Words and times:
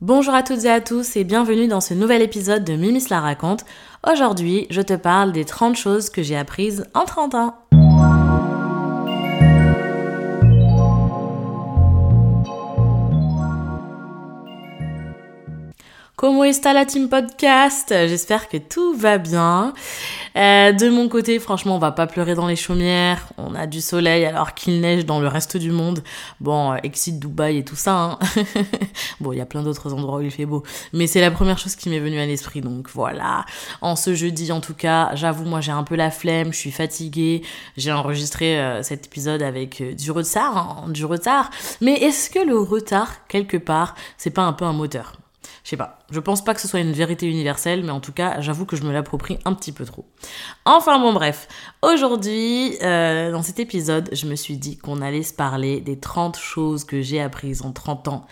Bonjour 0.00 0.32
à 0.32 0.44
toutes 0.44 0.64
et 0.64 0.70
à 0.70 0.80
tous 0.80 1.16
et 1.16 1.24
bienvenue 1.24 1.66
dans 1.66 1.80
ce 1.80 1.92
nouvel 1.92 2.22
épisode 2.22 2.62
de 2.62 2.74
Mimis 2.74 3.08
la 3.10 3.20
raconte. 3.20 3.64
Aujourd'hui, 4.08 4.68
je 4.70 4.80
te 4.80 4.94
parle 4.94 5.32
des 5.32 5.44
30 5.44 5.74
choses 5.74 6.08
que 6.08 6.22
j'ai 6.22 6.36
apprises 6.36 6.86
en 6.94 7.04
30 7.04 7.34
ans. 7.34 7.67
Comment 16.18 16.42
est 16.42 16.64
la 16.64 16.84
team 16.84 17.08
podcast? 17.08 17.90
J'espère 17.90 18.48
que 18.48 18.56
tout 18.56 18.92
va 18.92 19.18
bien. 19.18 19.72
Euh, 20.34 20.72
de 20.72 20.88
mon 20.88 21.08
côté, 21.08 21.38
franchement, 21.38 21.76
on 21.76 21.78
va 21.78 21.92
pas 21.92 22.08
pleurer 22.08 22.34
dans 22.34 22.48
les 22.48 22.56
chaumières. 22.56 23.28
On 23.36 23.54
a 23.54 23.68
du 23.68 23.80
soleil 23.80 24.24
alors 24.24 24.54
qu'il 24.54 24.80
neige 24.80 25.06
dans 25.06 25.20
le 25.20 25.28
reste 25.28 25.56
du 25.56 25.70
monde. 25.70 26.02
Bon, 26.40 26.72
euh, 26.72 26.78
exit 26.82 27.20
Dubaï 27.20 27.58
et 27.58 27.64
tout 27.64 27.76
ça. 27.76 27.94
Hein. 27.94 28.18
bon, 29.20 29.30
il 29.30 29.38
y 29.38 29.40
a 29.40 29.46
plein 29.46 29.62
d'autres 29.62 29.94
endroits 29.94 30.18
où 30.18 30.22
il 30.22 30.32
fait 30.32 30.44
beau. 30.44 30.64
Mais 30.92 31.06
c'est 31.06 31.20
la 31.20 31.30
première 31.30 31.56
chose 31.56 31.76
qui 31.76 31.88
m'est 31.88 32.00
venue 32.00 32.18
à 32.18 32.26
l'esprit. 32.26 32.62
Donc 32.62 32.90
voilà. 32.92 33.46
En 33.80 33.94
ce 33.94 34.12
jeudi, 34.12 34.50
en 34.50 34.60
tout 34.60 34.74
cas, 34.74 35.14
j'avoue, 35.14 35.44
moi 35.44 35.60
j'ai 35.60 35.70
un 35.70 35.84
peu 35.84 35.94
la 35.94 36.10
flemme. 36.10 36.52
Je 36.52 36.58
suis 36.58 36.72
fatiguée. 36.72 37.42
J'ai 37.76 37.92
enregistré 37.92 38.58
euh, 38.58 38.82
cet 38.82 39.06
épisode 39.06 39.40
avec 39.40 39.94
du 39.94 40.10
retard. 40.10 40.56
Hein, 40.56 40.88
du 40.88 41.04
retard. 41.04 41.50
Mais 41.80 41.92
est-ce 41.92 42.28
que 42.28 42.40
le 42.40 42.58
retard, 42.58 43.28
quelque 43.28 43.56
part, 43.56 43.94
c'est 44.16 44.30
pas 44.30 44.42
un 44.42 44.52
peu 44.52 44.64
un 44.64 44.72
moteur? 44.72 45.12
Je 45.62 45.70
sais 45.70 45.76
pas. 45.76 45.97
Je 46.10 46.20
pense 46.20 46.42
pas 46.42 46.54
que 46.54 46.60
ce 46.60 46.68
soit 46.68 46.80
une 46.80 46.92
vérité 46.92 47.26
universelle, 47.26 47.84
mais 47.84 47.90
en 47.90 48.00
tout 48.00 48.12
cas, 48.12 48.40
j'avoue 48.40 48.64
que 48.64 48.76
je 48.76 48.82
me 48.82 48.92
l'approprie 48.92 49.38
un 49.44 49.52
petit 49.52 49.72
peu 49.72 49.84
trop. 49.84 50.06
Enfin 50.64 50.98
bon, 50.98 51.12
bref. 51.12 51.48
Aujourd'hui, 51.82 52.78
euh, 52.82 53.30
dans 53.30 53.42
cet 53.42 53.60
épisode, 53.60 54.08
je 54.12 54.26
me 54.26 54.34
suis 54.34 54.56
dit 54.56 54.78
qu'on 54.78 55.02
allait 55.02 55.22
se 55.22 55.34
parler 55.34 55.80
des 55.80 55.98
30 55.98 56.38
choses 56.38 56.84
que 56.84 57.02
j'ai 57.02 57.20
apprises 57.20 57.60
en 57.60 57.72
30 57.72 58.08
ans. 58.08 58.26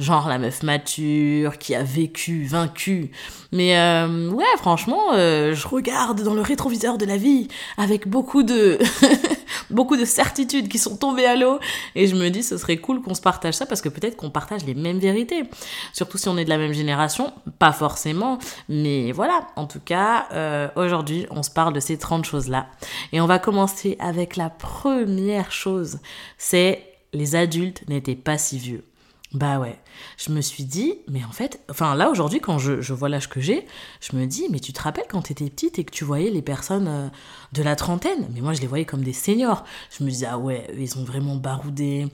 Genre 0.00 0.28
la 0.28 0.38
meuf 0.38 0.64
mature, 0.64 1.58
qui 1.58 1.76
a 1.76 1.84
vécu, 1.84 2.46
vaincu. 2.46 3.12
Mais 3.52 3.78
euh, 3.78 4.30
ouais, 4.30 4.44
franchement, 4.58 5.12
euh, 5.12 5.54
je 5.54 5.68
regarde 5.68 6.22
dans 6.22 6.34
le 6.34 6.42
rétroviseur 6.42 6.98
de 6.98 7.04
la 7.04 7.16
vie 7.16 7.46
avec 7.76 8.08
beaucoup 8.08 8.42
de... 8.42 8.78
beaucoup 9.70 9.96
de 9.96 10.04
certitudes 10.04 10.68
qui 10.68 10.78
sont 10.78 10.96
tombées 10.96 11.26
à 11.26 11.36
l'eau. 11.36 11.58
Et 11.94 12.06
je 12.06 12.16
me 12.16 12.28
dis, 12.28 12.42
ce 12.42 12.56
serait 12.56 12.78
cool 12.78 13.02
qu'on 13.02 13.14
se 13.14 13.20
partage 13.20 13.54
ça 13.54 13.66
parce 13.66 13.80
que 13.80 13.88
peut-être 13.88 14.16
qu'on 14.16 14.30
partage 14.30 14.64
les 14.64 14.74
mêmes 14.74 14.98
vérités. 14.98 15.44
Surtout 15.92 16.18
si 16.18 16.28
on 16.28 16.36
est 16.36 16.44
de 16.44 16.50
la 16.50 16.58
même 16.58 16.72
génération, 16.72 17.19
pas 17.58 17.72
forcément. 17.72 18.38
Mais 18.68 19.12
voilà, 19.12 19.46
en 19.56 19.66
tout 19.66 19.80
cas, 19.80 20.26
euh, 20.32 20.68
aujourd'hui, 20.76 21.26
on 21.30 21.42
se 21.42 21.50
parle 21.50 21.72
de 21.72 21.80
ces 21.80 21.98
30 21.98 22.24
choses-là. 22.24 22.66
Et 23.12 23.20
on 23.20 23.26
va 23.26 23.38
commencer 23.38 23.96
avec 23.98 24.36
la 24.36 24.50
première 24.50 25.52
chose. 25.52 25.98
C'est 26.38 26.84
les 27.12 27.34
adultes 27.34 27.88
n'étaient 27.88 28.14
pas 28.14 28.38
si 28.38 28.58
vieux. 28.58 28.84
Bah 29.32 29.60
ouais, 29.60 29.78
je 30.16 30.32
me 30.32 30.40
suis 30.40 30.64
dit, 30.64 30.94
mais 31.06 31.22
en 31.22 31.30
fait, 31.30 31.60
enfin 31.70 31.94
là 31.94 32.10
aujourd'hui 32.10 32.40
quand 32.40 32.58
je, 32.58 32.92
vois 32.92 33.08
l'âge 33.08 33.28
que 33.28 33.40
j'ai, 33.40 33.64
je 34.00 34.16
me 34.16 34.26
dis, 34.26 34.48
mais 34.50 34.58
tu 34.58 34.72
te 34.72 34.82
rappelles 34.82 35.04
quand 35.08 35.22
tu 35.22 35.32
étais 35.32 35.48
petite 35.48 35.78
et 35.78 35.84
que 35.84 35.92
tu 35.92 36.02
voyais 36.02 36.30
les 36.30 36.42
personnes 36.42 36.88
euh, 36.88 37.08
de 37.52 37.62
la 37.62 37.76
trentaine? 37.76 38.28
Mais 38.34 38.40
moi 38.40 38.54
je 38.54 38.60
les 38.60 38.66
voyais 38.66 38.84
comme 38.84 39.04
des 39.04 39.12
seniors. 39.12 39.62
Je 39.96 40.02
me 40.02 40.10
disais, 40.10 40.26
ah 40.28 40.36
ouais, 40.36 40.66
ils 40.76 40.98
ont 40.98 41.04
vraiment 41.04 41.36
baroudé, 41.36 42.08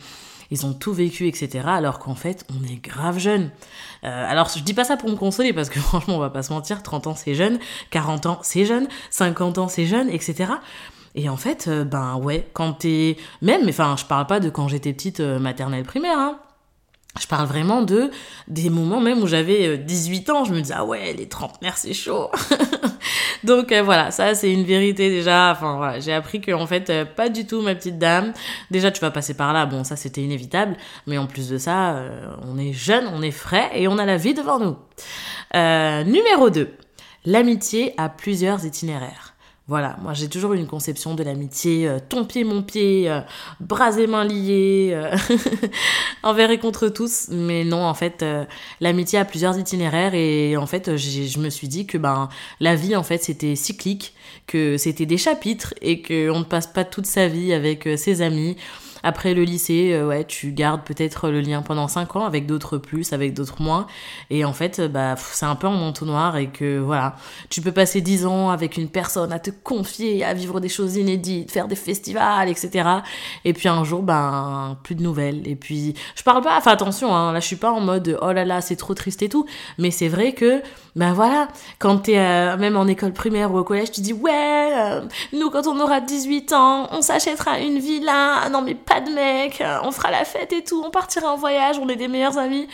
ils 0.50 0.66
ont 0.66 0.72
tout 0.72 0.92
vécu, 0.92 1.26
etc. 1.28 1.64
Alors 1.66 1.98
qu'en 1.98 2.14
fait, 2.14 2.46
on 2.50 2.64
est 2.64 2.76
grave 2.76 3.18
jeune. 3.18 3.50
Euh, 4.04 4.30
alors 4.30 4.48
je 4.54 4.62
dis 4.62 4.74
pas 4.74 4.84
ça 4.84 4.96
pour 4.96 5.08
me 5.08 5.16
consoler 5.16 5.52
parce 5.52 5.68
que 5.68 5.78
franchement, 5.80 6.16
on 6.16 6.20
va 6.20 6.30
pas 6.30 6.42
se 6.42 6.52
mentir, 6.52 6.82
30 6.82 7.08
ans 7.08 7.14
c'est 7.14 7.34
jeune, 7.34 7.58
40 7.90 8.26
ans 8.26 8.38
c'est 8.42 8.64
jeune, 8.64 8.88
50 9.10 9.58
ans 9.58 9.68
c'est 9.68 9.86
jeune, 9.86 10.08
etc. 10.10 10.52
Et 11.14 11.28
en 11.28 11.36
fait, 11.36 11.66
euh, 11.68 11.84
ben 11.84 12.16
ouais, 12.16 12.46
quand 12.52 12.74
t'es... 12.74 13.16
Même, 13.40 13.66
enfin, 13.68 13.96
je 13.98 14.04
parle 14.04 14.26
pas 14.26 14.38
de 14.38 14.50
quand 14.50 14.68
j'étais 14.68 14.92
petite 14.92 15.20
maternelle 15.20 15.84
primaire, 15.84 16.18
hein. 16.18 16.38
Je 17.20 17.26
parle 17.26 17.46
vraiment 17.46 17.82
de 17.82 18.10
des 18.48 18.70
moments 18.70 19.00
même 19.00 19.22
où 19.22 19.26
j'avais 19.26 19.78
18 19.78 20.28
euh, 20.28 20.32
ans, 20.32 20.44
je 20.44 20.52
me 20.52 20.60
disais 20.60 20.74
ah 20.76 20.84
ouais, 20.84 21.14
les 21.14 21.28
trentenaires 21.28 21.76
c'est 21.76 21.94
chaud. 21.94 22.30
Donc 23.44 23.72
euh, 23.72 23.82
voilà, 23.82 24.10
ça 24.10 24.34
c'est 24.34 24.52
une 24.52 24.64
vérité 24.64 25.08
déjà. 25.08 25.52
Enfin 25.52 25.94
j'ai 25.98 26.12
appris 26.12 26.40
que 26.40 26.52
en 26.52 26.66
fait 26.66 26.90
euh, 26.90 27.04
pas 27.04 27.28
du 27.28 27.46
tout 27.46 27.62
ma 27.62 27.74
petite 27.74 27.98
dame. 27.98 28.32
Déjà 28.70 28.90
tu 28.90 29.00
vas 29.00 29.10
passer 29.10 29.34
par 29.34 29.52
là, 29.52 29.66
bon 29.66 29.84
ça 29.84 29.96
c'était 29.96 30.22
inévitable, 30.22 30.76
mais 31.06 31.18
en 31.18 31.26
plus 31.26 31.48
de 31.48 31.58
ça, 31.58 32.02
on 32.46 32.58
est 32.58 32.72
jeune, 32.72 33.06
on 33.14 33.22
est 33.22 33.30
frais 33.30 33.70
et 33.74 33.88
on 33.88 33.98
a 33.98 34.04
la 34.04 34.16
vie 34.16 34.34
devant 34.34 34.58
nous. 34.58 34.76
numéro 35.54 36.50
2. 36.50 36.70
L'amitié 37.24 37.92
a 37.96 38.08
plusieurs 38.08 38.64
itinéraires. 38.64 39.25
Voilà, 39.68 39.96
moi 40.00 40.14
j'ai 40.14 40.28
toujours 40.28 40.52
une 40.52 40.68
conception 40.68 41.16
de 41.16 41.24
l'amitié, 41.24 41.88
euh, 41.88 41.98
ton 41.98 42.24
pied, 42.24 42.44
mon 42.44 42.62
pied, 42.62 43.10
euh, 43.10 43.20
bras 43.58 43.98
et 43.98 44.06
mains 44.06 44.24
liés, 44.24 44.90
euh, 44.92 45.16
envers 46.22 46.52
et 46.52 46.58
contre 46.58 46.86
tous. 46.88 47.26
Mais 47.32 47.64
non, 47.64 47.84
en 47.84 47.94
fait, 47.94 48.24
l'amitié 48.80 49.18
a 49.18 49.24
plusieurs 49.24 49.58
itinéraires 49.58 50.14
et 50.14 50.56
en 50.56 50.66
fait, 50.66 50.96
je 50.96 51.38
me 51.40 51.50
suis 51.50 51.66
dit 51.66 51.84
que 51.84 51.98
ben 51.98 52.28
la 52.60 52.76
vie, 52.76 52.94
en 52.94 53.02
fait, 53.02 53.24
c'était 53.24 53.56
cyclique, 53.56 54.14
que 54.46 54.76
c'était 54.76 55.06
des 55.06 55.18
chapitres 55.18 55.74
et 55.82 56.00
qu'on 56.00 56.38
ne 56.38 56.44
passe 56.44 56.68
pas 56.68 56.84
toute 56.84 57.06
sa 57.06 57.26
vie 57.26 57.52
avec 57.52 57.88
ses 57.96 58.22
amis. 58.22 58.56
Après 59.06 59.34
le 59.34 59.44
lycée, 59.44 59.92
euh, 59.92 60.08
ouais, 60.08 60.24
tu 60.24 60.50
gardes 60.50 60.82
peut-être 60.82 61.28
le 61.28 61.40
lien 61.40 61.62
pendant 61.62 61.86
5 61.86 62.16
ans 62.16 62.24
avec 62.26 62.44
d'autres 62.44 62.76
plus, 62.76 63.12
avec 63.12 63.34
d'autres 63.34 63.62
moins. 63.62 63.86
Et 64.30 64.44
en 64.44 64.52
fait, 64.52 64.80
bah, 64.80 65.14
c'est 65.16 65.46
un 65.46 65.54
peu 65.54 65.68
en 65.68 65.80
entonnoir 65.80 66.36
et 66.36 66.48
que 66.48 66.80
voilà, 66.80 67.14
tu 67.48 67.60
peux 67.60 67.70
passer 67.70 68.00
10 68.00 68.26
ans 68.26 68.50
avec 68.50 68.76
une 68.76 68.88
personne 68.88 69.32
à 69.32 69.38
te 69.38 69.50
confier, 69.62 70.24
à 70.24 70.34
vivre 70.34 70.58
des 70.58 70.68
choses 70.68 70.96
inédites, 70.96 71.52
faire 71.52 71.68
des 71.68 71.76
festivals, 71.76 72.48
etc. 72.48 72.88
Et 73.44 73.52
puis 73.52 73.68
un 73.68 73.84
jour, 73.84 74.02
ben, 74.02 74.76
plus 74.82 74.96
de 74.96 75.04
nouvelles. 75.04 75.46
Et 75.46 75.54
puis, 75.54 75.94
je 76.16 76.24
parle 76.24 76.42
pas, 76.42 76.58
enfin 76.58 76.72
attention, 76.72 77.14
hein, 77.14 77.32
là 77.32 77.38
je 77.38 77.46
suis 77.46 77.54
pas 77.54 77.70
en 77.70 77.80
mode 77.80 78.18
oh 78.20 78.32
là 78.32 78.44
là, 78.44 78.60
c'est 78.60 78.74
trop 78.74 78.94
triste 78.94 79.22
et 79.22 79.28
tout. 79.28 79.46
Mais 79.78 79.92
c'est 79.92 80.08
vrai 80.08 80.32
que 80.32 80.62
ben 80.96 81.12
voilà, 81.12 81.48
quand 81.78 81.98
t'es 81.98 82.18
euh, 82.18 82.56
même 82.56 82.76
en 82.76 82.86
école 82.86 83.12
primaire 83.12 83.52
ou 83.52 83.58
au 83.58 83.64
collège, 83.64 83.92
tu 83.92 84.00
dis 84.00 84.14
ouais, 84.14 84.72
euh, 84.74 85.02
nous 85.32 85.50
quand 85.50 85.66
on 85.66 85.78
aura 85.78 86.00
18 86.00 86.52
ans, 86.54 86.88
on 86.90 87.02
s'achètera 87.02 87.60
une 87.60 87.78
villa, 87.78 88.48
non 88.50 88.62
mais 88.62 88.74
pas 88.74 88.95
de 89.00 89.10
mec, 89.10 89.60
euh, 89.60 89.78
on 89.82 89.92
fera 89.92 90.10
la 90.10 90.24
fête 90.24 90.52
et 90.52 90.64
tout, 90.64 90.82
on 90.84 90.90
partira 90.90 91.32
en 91.32 91.36
voyage, 91.36 91.78
on 91.78 91.88
est 91.88 91.96
des 91.96 92.08
meilleurs 92.08 92.38
amis. 92.38 92.68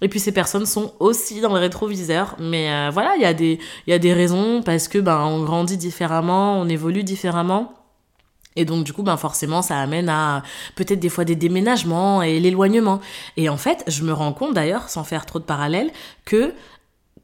Et 0.00 0.08
puis 0.08 0.18
ces 0.18 0.32
personnes 0.32 0.66
sont 0.66 0.94
aussi 0.98 1.40
dans 1.40 1.52
le 1.52 1.60
rétroviseur, 1.60 2.34
mais 2.40 2.90
voilà, 2.90 3.14
il 3.14 3.22
y 3.22 3.24
a 3.24 3.34
des 3.34 3.60
y 3.86 3.92
a 3.92 4.00
des 4.00 4.12
raisons 4.12 4.60
parce 4.60 4.88
que 4.88 4.98
ben 4.98 5.20
on 5.20 5.44
grandit 5.44 5.76
différemment, 5.76 6.60
on 6.60 6.68
évolue 6.68 7.04
différemment. 7.04 7.72
Et 8.56 8.64
donc 8.64 8.84
du 8.84 8.92
coup, 8.92 9.02
ben 9.02 9.16
forcément, 9.16 9.62
ça 9.62 9.78
amène 9.78 10.08
à 10.08 10.42
peut-être 10.74 11.00
des 11.00 11.08
fois 11.08 11.24
des 11.24 11.36
déménagements 11.36 12.22
et 12.22 12.38
l'éloignement. 12.40 13.00
Et 13.36 13.48
en 13.48 13.56
fait, 13.56 13.84
je 13.86 14.02
me 14.02 14.12
rends 14.12 14.32
compte 14.32 14.54
d'ailleurs, 14.54 14.88
sans 14.88 15.04
faire 15.04 15.26
trop 15.26 15.38
de 15.38 15.44
parallèles, 15.44 15.90
que 16.24 16.52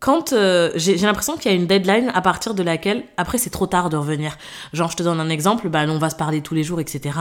quand 0.00 0.32
euh, 0.32 0.70
j'ai 0.76 0.96
l'impression 0.96 1.36
qu'il 1.36 1.50
y 1.50 1.54
a 1.54 1.56
une 1.56 1.66
deadline 1.66 2.12
à 2.14 2.22
partir 2.22 2.54
de 2.54 2.62
laquelle 2.62 3.04
après 3.16 3.36
c'est 3.36 3.50
trop 3.50 3.66
tard 3.66 3.90
de 3.90 3.96
revenir. 3.96 4.36
Genre 4.72 4.90
je 4.90 4.96
te 4.96 5.02
donne 5.02 5.18
un 5.18 5.28
exemple, 5.28 5.68
bah 5.68 5.84
on 5.88 5.98
va 5.98 6.08
se 6.08 6.14
parler 6.14 6.40
tous 6.40 6.54
les 6.54 6.62
jours, 6.62 6.80
etc. 6.80 7.18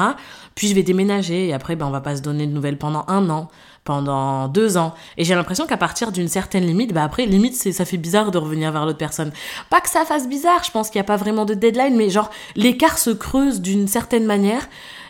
Puis 0.54 0.68
je 0.68 0.76
vais 0.76 0.84
déménager 0.84 1.48
et 1.48 1.54
après 1.54 1.76
ben 1.76 1.88
on 1.88 1.92
va 1.92 2.02
pas 2.02 2.16
se 2.16 2.22
donner 2.22 2.46
de 2.46 2.52
nouvelles 2.52 2.78
pendant 2.78 3.04
un 3.08 3.32
an, 3.32 3.48
pendant 3.84 4.48
deux 4.48 4.78
ans. 4.78 4.94
Et 5.18 5.24
j'ai 5.24 5.34
l'impression 5.34 5.66
qu'à 5.66 5.78
partir 5.78 6.12
d'une 6.12 6.28
certaine 6.28 6.66
limite, 6.66 6.94
bah 6.94 7.04
après 7.04 7.26
limite 7.26 7.56
c'est 7.56 7.72
ça 7.72 7.84
fait 7.84 7.98
bizarre 7.98 8.30
de 8.30 8.38
revenir 8.38 8.72
vers 8.72 8.86
l'autre 8.86 9.00
personne. 9.00 9.32
Pas 9.72 9.82
que 9.82 9.90
ça 9.90 10.06
fasse 10.06 10.30
bizarre, 10.30 10.64
je 10.64 10.70
pense 10.70 10.90
qu'il 10.90 11.00
y 11.00 11.02
a 11.02 11.06
pas 11.06 11.18
vraiment 11.18 11.46
de 11.46 11.56
deadline, 11.56 11.96
mais 11.96 12.12
genre 12.12 12.30
l'écart 12.56 13.00
se 13.00 13.10
creuse 13.10 13.60
d'une 13.60 13.88
certaine 13.88 14.26
manière. 14.26 14.68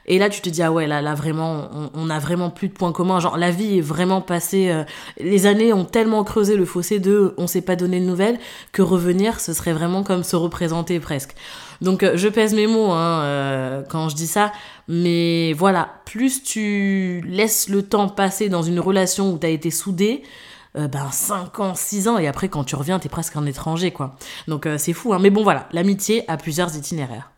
Et 0.09 0.19
là, 0.19 0.29
tu 0.29 0.39
te 0.39 0.47
dis, 0.47 0.63
ah 0.63 0.71
ouais, 0.71 0.87
là, 0.87 1.01
là 1.01 1.15
vraiment, 1.15 1.69
on, 1.93 2.09
a 2.09 2.17
vraiment 2.17 2.49
plus 2.49 2.69
de 2.69 2.73
points 2.73 2.93
communs. 2.93 3.19
Genre, 3.19 3.37
la 3.37 3.51
vie 3.51 3.79
est 3.79 3.81
vraiment 3.81 4.21
passée. 4.21 4.69
Euh, 4.69 4.85
les 5.19 5.45
années 5.45 5.73
ont 5.73 5.83
tellement 5.83 6.23
creusé 6.23 6.55
le 6.55 6.63
fossé 6.63 6.99
de 6.99 7.33
on 7.37 7.45
s'est 7.45 7.61
pas 7.61 7.75
donné 7.75 7.99
de 7.99 8.05
nouvelles 8.05 8.39
que 8.71 8.81
revenir, 8.81 9.41
ce 9.41 9.51
serait 9.51 9.73
vraiment 9.73 10.03
comme 10.03 10.23
se 10.23 10.37
représenter 10.37 11.01
presque. 11.01 11.35
Donc, 11.81 12.03
euh, 12.03 12.13
je 12.15 12.29
pèse 12.29 12.53
mes 12.53 12.67
mots 12.67 12.91
hein, 12.91 13.21
euh, 13.23 13.83
quand 13.89 14.07
je 14.07 14.15
dis 14.15 14.27
ça. 14.27 14.53
Mais 14.87 15.51
voilà, 15.51 15.95
plus 16.05 16.41
tu 16.41 17.21
laisses 17.27 17.67
le 17.67 17.83
temps 17.83 18.07
passer 18.07 18.47
dans 18.47 18.63
une 18.63 18.79
relation 18.79 19.33
où 19.33 19.37
tu 19.37 19.45
as 19.45 19.49
été 19.49 19.71
soudé, 19.71 20.23
ben 20.75 21.09
5 21.11 21.59
ans, 21.59 21.73
6 21.73 22.07
ans, 22.07 22.19
et 22.19 22.27
après 22.27 22.49
quand 22.49 22.63
tu 22.63 22.75
reviens, 22.75 22.99
t'es 22.99 23.09
presque 23.09 23.35
un 23.35 23.47
étranger, 23.47 23.89
quoi. 23.89 24.15
Donc 24.47 24.69
c'est 24.77 24.93
fou, 24.93 25.11
hein. 25.11 25.17
Mais 25.19 25.31
bon 25.31 25.41
voilà, 25.41 25.67
l'amitié 25.71 26.23
a 26.29 26.37
plusieurs 26.37 26.77
itinéraires. 26.77 27.31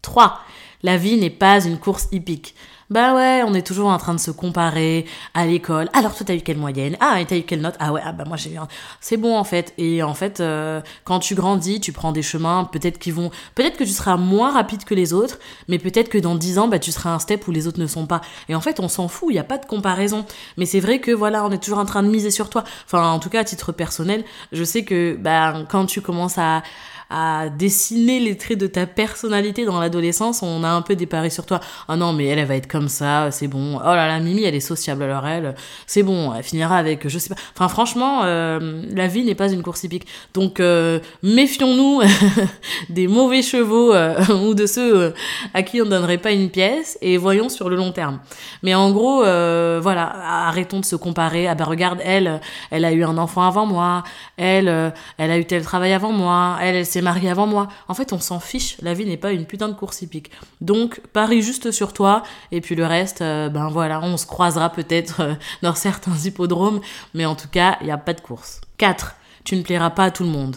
3. 0.00 0.40
La 0.82 0.96
vie 0.96 1.16
n'est 1.16 1.30
pas 1.30 1.64
une 1.64 1.78
course 1.78 2.08
hippique. 2.12 2.54
Bah 2.90 3.14
ouais, 3.14 3.42
on 3.46 3.52
est 3.52 3.66
toujours 3.66 3.88
en 3.88 3.98
train 3.98 4.14
de 4.14 4.20
se 4.20 4.30
comparer 4.30 5.04
à 5.34 5.44
l'école. 5.44 5.90
Alors 5.92 6.14
toi 6.14 6.24
t'as 6.24 6.34
eu 6.34 6.40
quelle 6.40 6.56
moyenne? 6.56 6.96
Ah 7.00 7.20
et 7.20 7.26
t'as 7.26 7.36
eu 7.36 7.42
quelle 7.42 7.60
note? 7.60 7.74
Ah 7.78 7.92
ouais, 7.92 8.00
ah 8.02 8.12
bah 8.12 8.24
moi 8.26 8.38
j'ai 8.38 8.52
eu 8.52 8.56
un... 8.56 8.66
C'est 9.02 9.18
bon 9.18 9.36
en 9.36 9.44
fait. 9.44 9.74
Et 9.76 10.02
en 10.02 10.14
fait, 10.14 10.40
euh, 10.40 10.80
quand 11.04 11.18
tu 11.18 11.34
grandis, 11.34 11.80
tu 11.80 11.92
prends 11.92 12.12
des 12.12 12.22
chemins, 12.22 12.64
peut-être 12.64 12.98
qu'ils 12.98 13.12
vont... 13.12 13.30
Peut-être 13.54 13.76
que 13.76 13.84
tu 13.84 13.90
seras 13.90 14.16
moins 14.16 14.52
rapide 14.52 14.84
que 14.84 14.94
les 14.94 15.12
autres, 15.12 15.38
mais 15.68 15.78
peut-être 15.78 16.08
que 16.08 16.16
dans 16.16 16.34
10 16.34 16.58
ans, 16.60 16.68
bah 16.68 16.78
tu 16.78 16.90
seras 16.90 17.10
un 17.10 17.18
step 17.18 17.46
où 17.46 17.50
les 17.50 17.66
autres 17.66 17.78
ne 17.78 17.86
sont 17.86 18.06
pas. 18.06 18.22
Et 18.48 18.54
en 18.54 18.60
fait, 18.62 18.80
on 18.80 18.88
s'en 18.88 19.08
fout, 19.08 19.28
il 19.30 19.34
n'y 19.34 19.38
a 19.38 19.44
pas 19.44 19.58
de 19.58 19.66
comparaison. 19.66 20.24
Mais 20.56 20.64
c'est 20.64 20.80
vrai 20.80 20.98
que 20.98 21.10
voilà, 21.10 21.44
on 21.44 21.50
est 21.50 21.62
toujours 21.62 21.80
en 21.80 21.84
train 21.84 22.02
de 22.02 22.08
miser 22.08 22.30
sur 22.30 22.48
toi. 22.48 22.64
Enfin, 22.86 23.10
en 23.10 23.18
tout 23.18 23.28
cas, 23.28 23.40
à 23.40 23.44
titre 23.44 23.70
personnel, 23.70 24.24
je 24.52 24.64
sais 24.64 24.84
que 24.84 25.14
bah, 25.20 25.62
quand 25.68 25.84
tu 25.84 26.00
commences 26.00 26.38
à 26.38 26.62
à 27.10 27.48
dessiner 27.48 28.20
les 28.20 28.36
traits 28.36 28.58
de 28.58 28.66
ta 28.66 28.86
personnalité 28.86 29.64
dans 29.64 29.80
l'adolescence, 29.80 30.42
on 30.42 30.62
a 30.64 30.68
un 30.68 30.82
peu 30.82 30.94
des 30.94 31.06
paris 31.06 31.30
sur 31.30 31.46
toi. 31.46 31.60
Ah 31.88 31.96
non, 31.96 32.12
mais 32.12 32.26
elle, 32.26 32.38
elle 32.38 32.46
va 32.46 32.56
être 32.56 32.66
comme 32.66 32.88
ça, 32.88 33.30
c'est 33.30 33.48
bon. 33.48 33.76
Oh 33.76 33.84
là 33.84 34.06
là, 34.06 34.18
Mimi, 34.20 34.44
elle 34.44 34.54
est 34.54 34.60
sociable, 34.60 35.04
alors 35.04 35.26
elle, 35.26 35.54
c'est 35.86 36.02
bon, 36.02 36.34
elle 36.34 36.42
finira 36.42 36.76
avec, 36.76 37.08
je 37.08 37.18
sais 37.18 37.30
pas. 37.30 37.40
Enfin, 37.54 37.68
franchement, 37.68 38.20
euh, 38.24 38.82
la 38.94 39.06
vie 39.06 39.24
n'est 39.24 39.34
pas 39.34 39.50
une 39.50 39.62
course 39.62 39.84
hippique. 39.84 40.06
Donc, 40.34 40.60
euh, 40.60 41.00
méfions-nous 41.22 42.02
des 42.90 43.08
mauvais 43.08 43.42
chevaux 43.42 43.94
euh, 43.94 44.14
ou 44.44 44.54
de 44.54 44.66
ceux 44.66 45.14
à 45.54 45.62
qui 45.62 45.80
on 45.80 45.86
donnerait 45.86 46.18
pas 46.18 46.32
une 46.32 46.50
pièce 46.50 46.98
et 47.00 47.16
voyons 47.16 47.48
sur 47.48 47.70
le 47.70 47.76
long 47.76 47.92
terme. 47.92 48.20
Mais 48.62 48.74
en 48.74 48.90
gros, 48.90 49.20
voilà, 49.20 50.46
arrêtons 50.46 50.80
de 50.80 50.84
se 50.84 50.96
comparer. 50.96 51.46
Ah 51.46 51.54
ben 51.54 51.64
regarde, 51.64 52.00
elle, 52.04 52.40
elle 52.70 52.84
a 52.84 52.92
eu 52.92 53.04
un 53.04 53.16
enfant 53.18 53.46
avant 53.46 53.66
moi. 53.66 54.02
Elle, 54.36 54.92
elle 55.16 55.30
a 55.30 55.38
eu 55.38 55.44
tel 55.44 55.62
travail 55.62 55.92
avant 55.92 56.12
moi. 56.12 56.58
Elle, 56.60 56.76
elle 56.76 56.86
s'est 56.86 56.97
mariée 57.02 57.30
avant 57.30 57.46
moi. 57.46 57.68
En 57.88 57.94
fait, 57.94 58.12
on 58.12 58.20
s'en 58.20 58.40
fiche. 58.40 58.76
La 58.80 58.94
vie 58.94 59.06
n'est 59.06 59.16
pas 59.16 59.32
une 59.32 59.46
putain 59.46 59.68
de 59.68 59.74
course 59.74 60.02
hippique. 60.02 60.30
Donc, 60.60 61.00
parie 61.12 61.42
juste 61.42 61.70
sur 61.70 61.92
toi 61.92 62.22
et 62.52 62.60
puis 62.60 62.74
le 62.74 62.86
reste, 62.86 63.22
euh, 63.22 63.48
ben 63.48 63.68
voilà, 63.68 64.00
on 64.02 64.16
se 64.16 64.26
croisera 64.26 64.70
peut-être 64.70 65.20
euh, 65.20 65.34
dans 65.62 65.74
certains 65.74 66.16
hippodromes, 66.16 66.80
mais 67.14 67.26
en 67.26 67.34
tout 67.34 67.48
cas, 67.48 67.76
il 67.80 67.86
n'y 67.86 67.92
a 67.92 67.98
pas 67.98 68.14
de 68.14 68.20
course. 68.20 68.60
4. 68.78 69.14
Tu 69.44 69.56
ne 69.56 69.62
plairas 69.62 69.90
pas 69.90 70.04
à 70.04 70.10
tout 70.10 70.24
le 70.24 70.30
monde. 70.30 70.56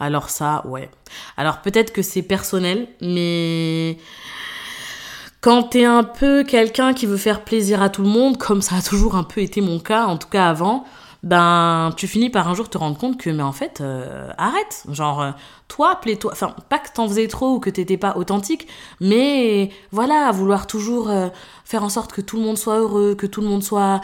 Alors 0.00 0.30
ça, 0.30 0.62
ouais. 0.66 0.90
Alors 1.36 1.60
peut-être 1.62 1.92
que 1.92 2.02
c'est 2.02 2.22
personnel, 2.22 2.88
mais 3.00 3.98
quand 5.40 5.64
t'es 5.64 5.84
un 5.84 6.04
peu 6.04 6.44
quelqu'un 6.44 6.92
qui 6.92 7.06
veut 7.06 7.16
faire 7.16 7.42
plaisir 7.42 7.82
à 7.82 7.88
tout 7.88 8.02
le 8.02 8.08
monde, 8.08 8.36
comme 8.36 8.62
ça 8.62 8.76
a 8.76 8.82
toujours 8.82 9.16
un 9.16 9.22
peu 9.22 9.40
été 9.40 9.60
mon 9.60 9.78
cas, 9.78 10.06
en 10.06 10.16
tout 10.16 10.28
cas 10.28 10.48
avant, 10.48 10.84
ben 11.22 11.92
tu 11.96 12.08
finis 12.08 12.30
par 12.30 12.48
un 12.48 12.54
jour 12.54 12.68
te 12.68 12.78
rendre 12.78 12.98
compte 12.98 13.16
que 13.16 13.30
mais 13.30 13.42
en 13.42 13.52
fait 13.52 13.80
euh, 13.80 14.30
arrête. 14.38 14.84
Genre 14.90 15.22
euh, 15.22 15.30
toi 15.68 15.98
plais-toi 16.00 16.32
enfin 16.32 16.54
pas 16.68 16.78
que 16.78 16.88
t'en 16.92 17.06
faisais 17.08 17.28
trop 17.28 17.54
ou 17.54 17.60
que 17.60 17.70
t'étais 17.70 17.96
pas 17.96 18.16
authentique 18.16 18.66
mais 19.00 19.70
voilà 19.92 20.30
vouloir 20.32 20.66
toujours 20.66 21.10
euh, 21.10 21.28
faire 21.64 21.84
en 21.84 21.88
sorte 21.88 22.12
que 22.12 22.20
tout 22.20 22.36
le 22.36 22.42
monde 22.42 22.58
soit 22.58 22.78
heureux 22.78 23.14
que 23.14 23.26
tout 23.26 23.40
le 23.40 23.46
monde 23.46 23.62
soit 23.62 24.00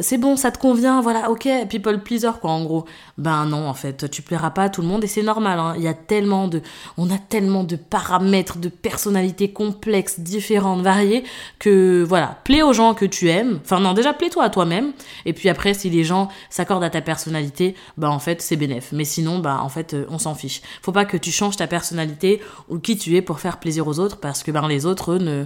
c'est 0.00 0.18
bon, 0.18 0.36
ça 0.36 0.50
te 0.50 0.58
convient, 0.58 1.00
voilà, 1.00 1.30
ok, 1.30 1.48
people 1.68 2.02
pleaser, 2.02 2.32
quoi, 2.40 2.50
en 2.50 2.62
gros. 2.64 2.84
Ben 3.16 3.46
non, 3.46 3.68
en 3.68 3.74
fait, 3.74 4.10
tu 4.10 4.22
plairas 4.22 4.50
pas 4.50 4.64
à 4.64 4.68
tout 4.68 4.82
le 4.82 4.88
monde 4.88 5.04
et 5.04 5.06
c'est 5.06 5.22
normal, 5.22 5.58
hein. 5.58 5.74
Il 5.76 5.82
y 5.82 5.88
a 5.88 5.94
tellement 5.94 6.48
de, 6.48 6.60
on 6.96 7.10
a 7.10 7.18
tellement 7.18 7.64
de 7.64 7.76
paramètres, 7.76 8.58
de 8.58 8.68
personnalités 8.68 9.52
complexes, 9.52 10.20
différentes, 10.20 10.82
variées, 10.82 11.24
que 11.58 12.04
voilà, 12.06 12.38
plais 12.44 12.62
aux 12.62 12.72
gens 12.72 12.94
que 12.94 13.04
tu 13.04 13.28
aimes. 13.28 13.60
Enfin, 13.64 13.80
non, 13.80 13.94
déjà, 13.94 14.12
plais-toi 14.12 14.44
à 14.44 14.50
toi-même. 14.50 14.92
Et 15.24 15.32
puis 15.32 15.48
après, 15.48 15.74
si 15.74 15.90
les 15.90 16.04
gens 16.04 16.28
s'accordent 16.50 16.84
à 16.84 16.90
ta 16.90 17.00
personnalité, 17.00 17.74
ben 17.96 18.10
en 18.10 18.18
fait, 18.18 18.42
c'est 18.42 18.56
bénéf. 18.56 18.90
Mais 18.92 19.04
sinon, 19.04 19.38
ben 19.38 19.56
en 19.56 19.68
fait, 19.68 19.94
euh, 19.94 20.06
on 20.10 20.18
s'en 20.18 20.34
fiche. 20.34 20.60
Faut 20.82 20.92
pas 20.92 21.04
que 21.04 21.16
tu 21.16 21.32
changes 21.32 21.56
ta 21.56 21.66
personnalité 21.66 22.40
ou 22.68 22.78
qui 22.78 22.98
tu 22.98 23.16
es 23.16 23.22
pour 23.22 23.40
faire 23.40 23.58
plaisir 23.58 23.86
aux 23.86 23.98
autres 23.98 24.18
parce 24.18 24.42
que 24.42 24.50
ben 24.50 24.68
les 24.68 24.86
autres, 24.86 25.12
eux, 25.12 25.18
ne, 25.18 25.44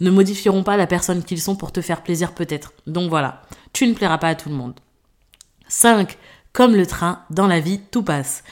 ne 0.00 0.10
modifieront 0.10 0.62
pas 0.62 0.76
la 0.76 0.86
personne 0.86 1.22
qu'ils 1.22 1.40
sont 1.40 1.56
pour 1.56 1.72
te 1.72 1.80
faire 1.80 2.02
plaisir 2.02 2.34
peut-être. 2.34 2.72
Donc 2.86 3.10
voilà, 3.10 3.42
tu 3.72 3.86
ne 3.86 3.94
plairas 3.94 4.18
pas 4.18 4.28
à 4.28 4.34
tout 4.34 4.48
le 4.48 4.54
monde. 4.54 4.74
5. 5.68 6.16
Comme 6.52 6.74
le 6.74 6.86
train, 6.86 7.22
dans 7.30 7.46
la 7.46 7.60
vie, 7.60 7.80
tout 7.90 8.02
passe. 8.02 8.42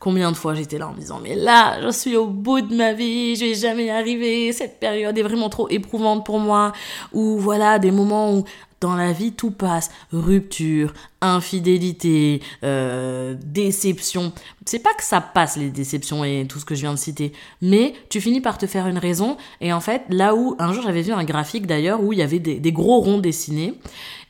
combien 0.00 0.32
de 0.32 0.36
fois 0.36 0.54
j'étais 0.54 0.78
là 0.78 0.88
en 0.88 0.94
me 0.94 0.98
disant 0.98 1.20
mais 1.22 1.34
là 1.34 1.78
je 1.82 1.90
suis 1.90 2.16
au 2.16 2.26
bout 2.26 2.62
de 2.62 2.74
ma 2.74 2.94
vie, 2.94 3.36
je 3.36 3.44
vais 3.44 3.54
jamais 3.54 3.84
y 3.84 3.90
arriver, 3.90 4.52
cette 4.52 4.80
période 4.80 5.16
est 5.16 5.22
vraiment 5.22 5.50
trop 5.50 5.68
éprouvante 5.68 6.24
pour 6.24 6.40
moi 6.40 6.72
ou 7.12 7.38
voilà 7.38 7.78
des 7.78 7.90
moments 7.90 8.34
où 8.34 8.44
dans 8.80 8.96
la 8.96 9.12
vie, 9.12 9.32
tout 9.32 9.50
passe. 9.50 9.90
Rupture, 10.12 10.92
infidélité, 11.20 12.40
euh, 12.62 13.36
déception. 13.44 14.32
C'est 14.64 14.78
pas 14.78 14.94
que 14.94 15.04
ça 15.04 15.20
passe 15.20 15.56
les 15.56 15.70
déceptions 15.70 16.24
et 16.24 16.46
tout 16.48 16.58
ce 16.58 16.64
que 16.64 16.74
je 16.74 16.80
viens 16.80 16.94
de 16.94 16.98
citer, 16.98 17.32
mais 17.60 17.94
tu 18.08 18.20
finis 18.20 18.40
par 18.40 18.58
te 18.58 18.66
faire 18.66 18.86
une 18.86 18.98
raison. 18.98 19.36
Et 19.60 19.72
en 19.72 19.80
fait, 19.80 20.02
là 20.08 20.34
où 20.34 20.56
un 20.58 20.72
jour 20.72 20.82
j'avais 20.82 21.02
vu 21.02 21.12
un 21.12 21.24
graphique 21.24 21.66
d'ailleurs 21.66 22.02
où 22.02 22.12
il 22.12 22.18
y 22.18 22.22
avait 22.22 22.38
des, 22.38 22.72
gros 22.72 23.00
ronds 23.00 23.18
dessinés 23.18 23.74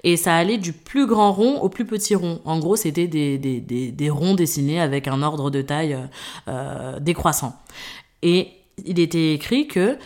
et 0.03 0.17
ça 0.17 0.35
allait 0.35 0.59
du 0.59 0.73
plus 0.73 1.07
grand 1.07 1.33
rond 1.33 1.61
au 1.61 1.69
plus 1.69 1.85
petit 1.85 2.15
rond. 2.15 2.41
En 2.45 2.59
gros, 2.59 2.77
c'était 2.77 3.07
des, 3.07 3.39
des, 3.39 4.11
ronds 4.11 4.35
dessinés 4.35 4.81
avec 4.81 5.09
un 5.09 5.23
ordre 5.23 5.51
de 5.51 5.63
taille 5.63 5.97
euh, 6.49 6.99
décroissant. 6.99 7.55
Et 8.23 8.49
il 8.85 8.99
était 8.99 9.35
écrit 9.35 9.69
que 9.69 9.99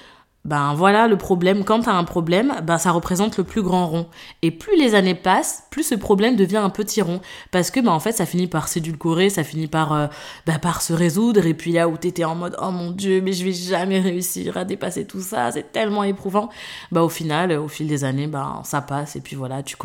ben 0.45 0.75
voilà 0.75 1.09
le 1.09 1.17
problème. 1.17 1.65
Quand 1.65 1.81
tu 1.81 1.89
as 1.89 1.95
un 1.95 2.05
problème, 2.05 2.53
ben 2.63 2.77
ça 2.77 2.91
représente 2.91 3.39
le 3.39 3.45
plus 3.45 3.63
grand 3.63 3.87
rond. 3.87 4.07
Et 4.43 4.51
plus 4.51 4.77
les 4.77 4.95
années 4.95 5.15
passent, 5.15 5.65
plus 5.71 5.85
ce 5.85 5.95
problème 5.95 6.37
devient 6.37 6.59
un 6.59 6.69
petit 6.69 7.01
rond. 7.01 7.21
Parce 7.51 7.71
que 7.71 7.81
ben 7.81 7.91
en 7.93 8.01
fait, 8.01 8.13
ça 8.13 8.27
finit 8.27 8.47
par 8.47 8.69
s'édulcorer, 8.69 9.31
ça 9.31 9.43
finit 9.43 9.69
par, 9.69 9.95
euh, 9.95 10.07
ben, 10.47 10.59
par 10.59 10.83
se 10.83 10.93
résoudre. 10.93 11.47
Et 11.47 11.55
puis 11.55 11.73
là 11.73 11.89
où 11.89 11.97
t'étais 11.97 12.25
en 12.25 12.35
mode, 12.35 12.57
oh 12.61 12.71
mon 12.71 12.91
dieu, 12.91 13.23
mais 13.23 13.33
je 13.33 13.43
vais 13.43 13.53
jamais 13.53 14.01
réussir 14.01 14.59
à 14.59 14.67
dépasser 14.67 15.07
tout 15.07 15.23
ça, 15.23 15.51
c'est 15.51 15.73
tellement 15.73 16.05
éprouvant. 16.05 16.51
Ben 16.93 17.01
au 17.01 17.09
final, 17.09 17.53
au 17.53 17.69
fil 17.69 17.87
des 17.87 18.05
années, 18.05 18.27
ben 18.27 18.61
ça 18.65 18.83
passe. 18.83 19.17
Et 19.17 19.21
puis 19.23 19.37
voilà, 19.37 19.63
tu, 19.63 19.77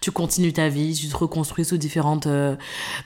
tu 0.00 0.10
continues 0.10 0.52
ta 0.52 0.68
vie, 0.68 0.94
tu 0.94 1.08
te 1.08 1.16
reconstruis 1.16 1.64
sous 1.64 1.78
différentes, 1.78 2.26
euh, 2.26 2.56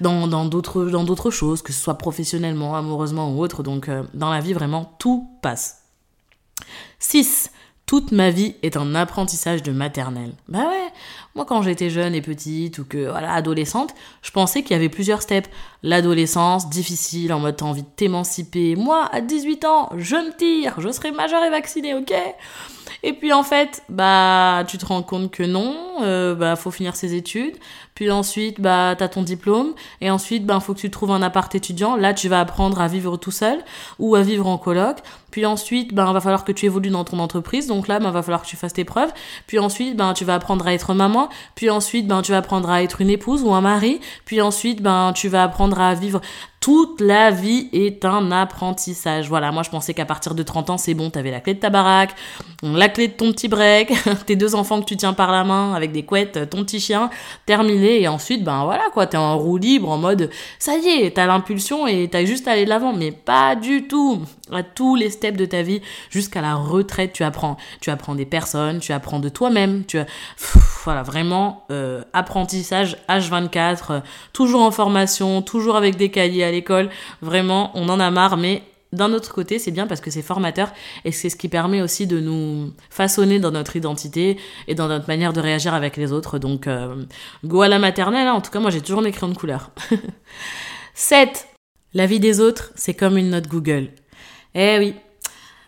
dans, 0.01 0.27
dans 0.27 0.47
d'autres, 0.47 0.87
dans 0.87 1.05
d'autres 1.05 1.31
choses, 1.31 1.61
que 1.61 1.75
ce 1.75 1.81
soit 1.81 1.99
professionnellement, 1.99 2.75
amoureusement 2.75 3.33
ou 3.35 3.43
autre. 3.43 3.63
Donc 3.63 3.91
euh, 3.91 4.03
dans 4.15 4.31
la 4.31 4.41
vie, 4.41 4.55
vraiment, 4.55 4.95
tout 4.99 5.29
passe. 5.43 5.82
6. 6.99 7.51
Toute 7.87 8.13
ma 8.13 8.31
vie 8.31 8.55
est 8.63 8.77
un 8.77 8.95
apprentissage 8.95 9.63
de 9.63 9.71
maternelle. 9.71 10.33
Bah 10.49 10.61
ouais, 10.61 10.89
moi 11.35 11.45
quand 11.45 11.63
j'étais 11.63 11.91
jeune 11.91 12.15
et 12.15 12.23
petite 12.23 12.79
ou 12.79 12.85
que 12.85 13.11
voilà 13.11 13.33
adolescente, 13.35 13.95
je 14.23 14.31
pensais 14.31 14.63
qu'il 14.63 14.71
y 14.71 14.75
avait 14.75 14.89
plusieurs 14.89 15.21
steps. 15.21 15.51
L'adolescence, 15.83 16.71
difficile, 16.71 17.33
en 17.33 17.41
mode 17.41 17.57
t'as 17.57 17.67
envie 17.67 17.83
de 17.83 17.89
t'émanciper. 17.89 18.77
Moi, 18.77 19.11
à 19.13 19.21
18 19.21 19.65
ans, 19.67 19.91
je 19.99 20.17
me 20.17 20.35
tire, 20.35 20.81
je 20.81 20.91
serai 20.91 21.11
majeure 21.13 21.45
et 21.45 21.51
vaccinée, 21.51 21.95
ok? 21.95 22.15
Et 23.03 23.13
puis 23.13 23.33
en 23.33 23.43
fait, 23.43 23.83
bah 23.89 24.65
tu 24.67 24.79
te 24.79 24.87
rends 24.87 25.03
compte 25.03 25.31
que 25.31 25.43
non, 25.43 25.77
euh, 26.03 26.35
bah 26.35 26.57
faut 26.57 26.71
finir 26.71 26.97
ses 26.97 27.15
études. 27.15 27.57
Puis 27.95 28.11
ensuite, 28.11 28.61
bah 28.61 28.95
t'as 28.97 29.09
ton 29.09 29.23
diplôme. 29.23 29.75
Et 30.01 30.11
ensuite, 30.11 30.47
bah 30.47 30.61
faut 30.61 30.75
que 30.75 30.81
tu 30.81 30.91
trouves 30.91 31.11
un 31.11 31.23
appart 31.23 31.53
étudiant. 31.55 31.97
Là, 31.97 32.15
tu 32.15 32.29
vas 32.29 32.41
apprendre 32.41 32.81
à 32.81 32.89
vivre 32.89 33.17
tout 33.17 33.31
seul 33.31 33.59
ou 33.99 34.15
à 34.15 34.23
vivre 34.23 34.47
en 34.47 34.59
coloc. 34.59 34.99
Puis 35.33 35.47
ensuite, 35.47 35.95
ben, 35.95 36.13
va 36.13 36.21
falloir 36.21 36.45
que 36.45 36.53
tu 36.53 36.67
évolues 36.67 36.91
dans 36.91 37.05
ton 37.05 37.19
entreprise. 37.19 37.67
Donc 37.67 37.89
là, 37.89 37.99
ben, 37.99 38.11
va 38.11 38.23
falloir 38.23 38.43
que 38.43 38.47
tu 38.47 38.57
fasses 38.57 38.75
tes 38.75 38.85
preuves. 38.85 39.13
Puis 39.47 39.59
ensuite, 39.59 39.97
ben, 39.97 40.13
tu 40.13 40.25
vas 40.25 40.35
apprendre 40.35 40.67
à 40.67 40.75
être 40.75 40.95
maman. 40.95 41.29
Puis 41.55 41.71
ensuite, 41.71 42.07
ben, 42.07 42.23
tu 42.23 42.33
vas 42.33 42.39
apprendre 42.39 42.71
à 42.71 42.83
être 42.83 43.01
une 43.01 43.11
épouse 43.11 43.43
ou 43.43 43.53
un 43.55 43.63
mari. 43.63 44.01
Puis 44.27 44.43
ensuite, 44.43 44.83
ben, 44.83 45.13
tu 45.15 45.29
vas 45.29 45.43
apprendre 45.43 45.81
à 45.81 45.95
vivre 45.95 46.21
toute 46.63 47.01
la 47.01 47.33
vie 47.33 47.69
est 47.73 48.05
un 48.05 48.31
apprentissage. 48.31 49.29
Voilà, 49.29 49.51
moi 49.51 49.65
je 49.65 49.71
pensais 49.71 49.95
qu'à 49.95 50.07
partir 50.07 50.37
de 50.37 50.45
30 50.45 50.71
ans, 50.71 50.79
c'est 50.79 50.95
bon, 50.95 51.11
t'avais 51.11 51.33
la 51.33 51.41
clé 51.41 51.55
de 51.55 51.59
ta 51.59 51.71
baraque, 51.71 52.15
la 52.63 52.89
clé 52.89 53.09
de 53.09 53.13
ton 53.15 53.33
petit 53.33 53.49
break, 53.49 53.93
tes 54.27 54.37
deux 54.37 54.55
enfants 54.55 54.81
que 54.81 54.87
tu 54.87 54.97
tiens 54.97 55.13
par 55.13 55.33
la 55.33 55.43
main 55.43 55.75
avec 55.75 55.91
des 55.91 56.05
couettes, 56.05 56.49
ton 56.49 56.63
petit 56.65 56.79
chien, 56.79 57.11
terminé. 57.47 58.01
Et 58.01 58.07
ensuite, 58.07 58.45
ben 58.45 58.65
voilà 58.65 58.85
quoi, 58.93 59.09
t'es 59.09 59.17
en 59.17 59.37
roue 59.37 59.57
libre 59.57 59.91
en 59.91 59.99
mode, 59.99 60.31
ça 60.61 60.77
y 60.77 60.87
est, 60.87 61.17
t'as 61.17 61.27
l'impulsion 61.27 61.89
et 61.89 62.09
t'as 62.09 62.25
juste 62.25 62.47
à 62.47 62.53
aller 62.53 62.65
de 62.65 62.71
l'avant. 62.71 62.93
Mais 62.93 63.11
pas 63.11 63.57
du 63.57 63.89
tout. 63.89 64.23
À 64.53 64.63
tous 64.63 64.95
les 64.95 65.11
steps 65.11 65.37
de 65.37 65.47
ta 65.47 65.63
vie, 65.63 65.81
jusqu'à 66.11 66.43
la 66.43 66.55
retraite, 66.55 67.13
tu 67.13 67.25
apprends. 67.25 67.57
Tu 67.81 67.91
apprends 67.91 68.15
des 68.15 68.27
personnes, 68.27 68.79
tu 68.79 68.93
apprends 68.93 69.19
de 69.19 69.29
toi-même. 69.29 69.85
Tu 69.85 69.99
voilà, 70.85 71.03
vraiment 71.03 71.65
euh, 71.71 72.03
apprentissage 72.13 72.97
H24, 73.09 73.79
euh, 73.91 74.01
toujours 74.33 74.63
en 74.63 74.71
formation, 74.71 75.43
toujours 75.43 75.77
avec 75.77 75.97
des 75.97 76.11
cahiers 76.11 76.51
l'école. 76.51 76.91
Vraiment, 77.21 77.71
on 77.75 77.89
en 77.89 78.01
a 78.01 78.11
marre, 78.11 78.37
mais 78.37 78.63
d'un 78.93 79.13
autre 79.13 79.33
côté, 79.33 79.59
c'est 79.59 79.71
bien 79.71 79.87
parce 79.87 80.01
que 80.01 80.11
c'est 80.11 80.23
formateur 80.23 80.71
et 81.05 81.13
c'est 81.13 81.31
ce 81.31 81.37
qui 81.37 81.49
permet 81.49 81.81
aussi 81.81 82.07
de 82.07 82.21
nous 82.21 82.73
façonner 82.91 83.39
dans 83.39 83.51
notre 83.51 83.77
identité 83.77 84.39
et 84.69 84.75
dans 84.75 84.89
notre 84.89 85.09
manière 85.09 85.33
de 85.33 85.41
réagir 85.41 85.73
avec 85.73 85.97
les 85.97 86.13
autres. 86.13 86.39
Donc, 86.39 86.67
euh, 86.67 87.05
go 87.45 87.63
à 87.63 87.69
la 87.69 87.79
maternelle, 87.79 88.29
hein. 88.29 88.35
en 88.35 88.41
tout 88.41 88.51
cas, 88.51 88.61
moi 88.61 88.71
j'ai 88.71 88.83
toujours 88.83 89.03
mes 89.03 89.13
crayons 89.13 89.33
de 89.33 89.39
couleur. 89.39 89.71
7. 90.95 91.49
La 91.95 92.07
vie 92.07 92.21
des 92.21 92.41
autres, 92.41 92.73
c'est 92.75 92.95
comme 92.95 93.17
une 93.17 93.31
note 93.31 93.49
Google. 93.49 93.89
Eh 94.55 94.79
oui, 94.79 94.95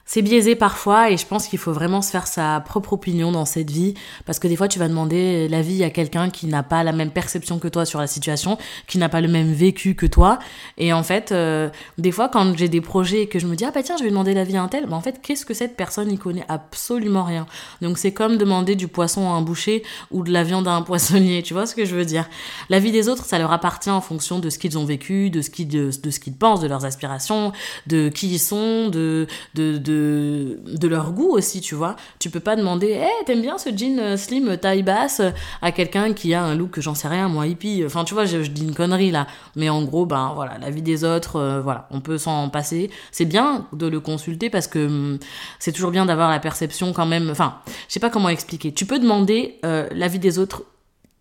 c'est 0.06 0.20
biaisé 0.20 0.54
parfois 0.54 1.10
et 1.10 1.16
je 1.16 1.26
pense 1.26 1.48
qu'il 1.48 1.58
faut 1.58 1.72
vraiment 1.72 2.02
se 2.02 2.10
faire 2.10 2.26
sa 2.26 2.60
propre 2.60 2.92
opinion 2.92 3.32
dans 3.32 3.46
cette 3.46 3.70
vie 3.70 3.94
parce 4.26 4.38
que 4.38 4.46
des 4.46 4.56
fois 4.56 4.68
tu 4.68 4.78
vas 4.78 4.88
demander 4.88 5.48
l'avis 5.48 5.82
à 5.82 5.90
quelqu'un 5.90 6.28
qui 6.28 6.46
n'a 6.46 6.62
pas 6.62 6.84
la 6.84 6.92
même 6.92 7.10
perception 7.10 7.58
que 7.58 7.68
toi 7.68 7.86
sur 7.86 8.00
la 8.00 8.06
situation, 8.06 8.58
qui 8.86 8.98
n'a 8.98 9.08
pas 9.08 9.22
le 9.22 9.28
même 9.28 9.52
vécu 9.52 9.94
que 9.94 10.04
toi 10.04 10.38
et 10.76 10.92
en 10.92 11.02
fait 11.02 11.32
euh, 11.32 11.70
des 11.96 12.12
fois 12.12 12.28
quand 12.28 12.56
j'ai 12.56 12.68
des 12.68 12.82
projets 12.82 13.22
et 13.22 13.28
que 13.28 13.38
je 13.38 13.46
me 13.46 13.56
dis 13.56 13.64
ah 13.64 13.70
bah 13.74 13.82
tiens 13.82 13.96
je 13.98 14.04
vais 14.04 14.10
demander 14.10 14.34
l'avis 14.34 14.56
à 14.58 14.62
un 14.62 14.68
tel, 14.68 14.86
bah 14.86 14.96
en 14.96 15.00
fait 15.00 15.20
qu'est-ce 15.22 15.46
que 15.46 15.54
cette 15.54 15.74
personne 15.74 16.12
y 16.12 16.18
connaît? 16.18 16.44
Absolument 16.48 17.24
rien. 17.24 17.46
Donc 17.80 17.96
c'est 17.96 18.12
comme 18.12 18.36
demander 18.36 18.74
du 18.76 18.88
poisson 18.88 19.30
à 19.30 19.32
un 19.32 19.40
boucher 19.40 19.82
ou 20.10 20.22
de 20.22 20.30
la 20.30 20.44
viande 20.44 20.68
à 20.68 20.72
un 20.72 20.82
poissonnier, 20.94 21.42
tu 21.42 21.54
vois 21.54 21.66
ce 21.66 21.74
que 21.74 21.86
je 21.86 21.94
veux 21.94 22.04
dire? 22.04 22.28
La 22.68 22.78
vie 22.78 22.92
des 22.92 23.08
autres 23.08 23.24
ça 23.24 23.38
leur 23.38 23.52
appartient 23.52 23.90
en 23.90 24.02
fonction 24.02 24.38
de 24.38 24.50
ce 24.50 24.58
qu'ils 24.58 24.76
ont 24.76 24.84
vécu, 24.84 25.30
de 25.30 25.40
ce 25.40 25.48
qu'ils 25.48 25.68
de, 25.68 25.90
ce 25.90 26.20
qu'ils 26.20 26.34
pensent, 26.34 26.60
de 26.60 26.68
leurs 26.68 26.84
aspirations, 26.84 27.52
de 27.86 28.10
qui 28.10 28.28
ils 28.28 28.38
sont, 28.38 28.90
de 28.90 29.26
de, 29.54 29.78
de 29.78 29.93
de, 29.94 30.88
leur 30.88 31.12
goût 31.12 31.30
aussi, 31.30 31.60
tu 31.60 31.74
vois. 31.74 31.96
Tu 32.18 32.30
peux 32.30 32.40
pas 32.40 32.56
demander, 32.56 32.88
hé, 32.88 33.00
hey, 33.02 33.24
t'aimes 33.26 33.42
bien 33.42 33.58
ce 33.58 33.70
jean 33.74 33.98
euh, 33.98 34.16
slim 34.16 34.56
taille 34.56 34.82
basse 34.82 35.22
à 35.62 35.72
quelqu'un 35.72 36.12
qui 36.12 36.34
a 36.34 36.42
un 36.42 36.54
look 36.54 36.70
que 36.70 36.80
j'en 36.80 36.94
sais 36.94 37.08
rien, 37.08 37.28
moi 37.28 37.46
hippie. 37.46 37.82
Enfin, 37.84 38.04
tu 38.04 38.14
vois, 38.14 38.24
je, 38.24 38.38
dis 38.38 38.62
une 38.62 38.74
connerie 38.74 39.10
là. 39.10 39.26
Mais 39.56 39.68
en 39.68 39.82
gros, 39.82 40.06
ben 40.06 40.32
voilà, 40.34 40.58
la 40.58 40.70
vie 40.70 40.82
des 40.82 41.04
autres, 41.04 41.36
euh, 41.36 41.60
voilà, 41.60 41.88
on 41.90 42.00
peut 42.00 42.18
s'en 42.18 42.48
passer. 42.48 42.90
C'est 43.12 43.24
bien 43.24 43.66
de 43.72 43.86
le 43.86 44.00
consulter 44.00 44.50
parce 44.50 44.66
que 44.66 44.86
hum, 44.86 45.18
c'est 45.58 45.72
toujours 45.72 45.90
bien 45.90 46.06
d'avoir 46.06 46.30
la 46.30 46.40
perception 46.40 46.92
quand 46.92 47.06
même. 47.06 47.30
Enfin, 47.30 47.58
je 47.88 47.94
sais 47.94 48.00
pas 48.00 48.10
comment 48.10 48.28
expliquer. 48.28 48.72
Tu 48.72 48.86
peux 48.86 48.98
demander 48.98 49.58
euh, 49.64 49.88
la 49.92 50.08
vie 50.08 50.18
des 50.18 50.38
autres 50.38 50.64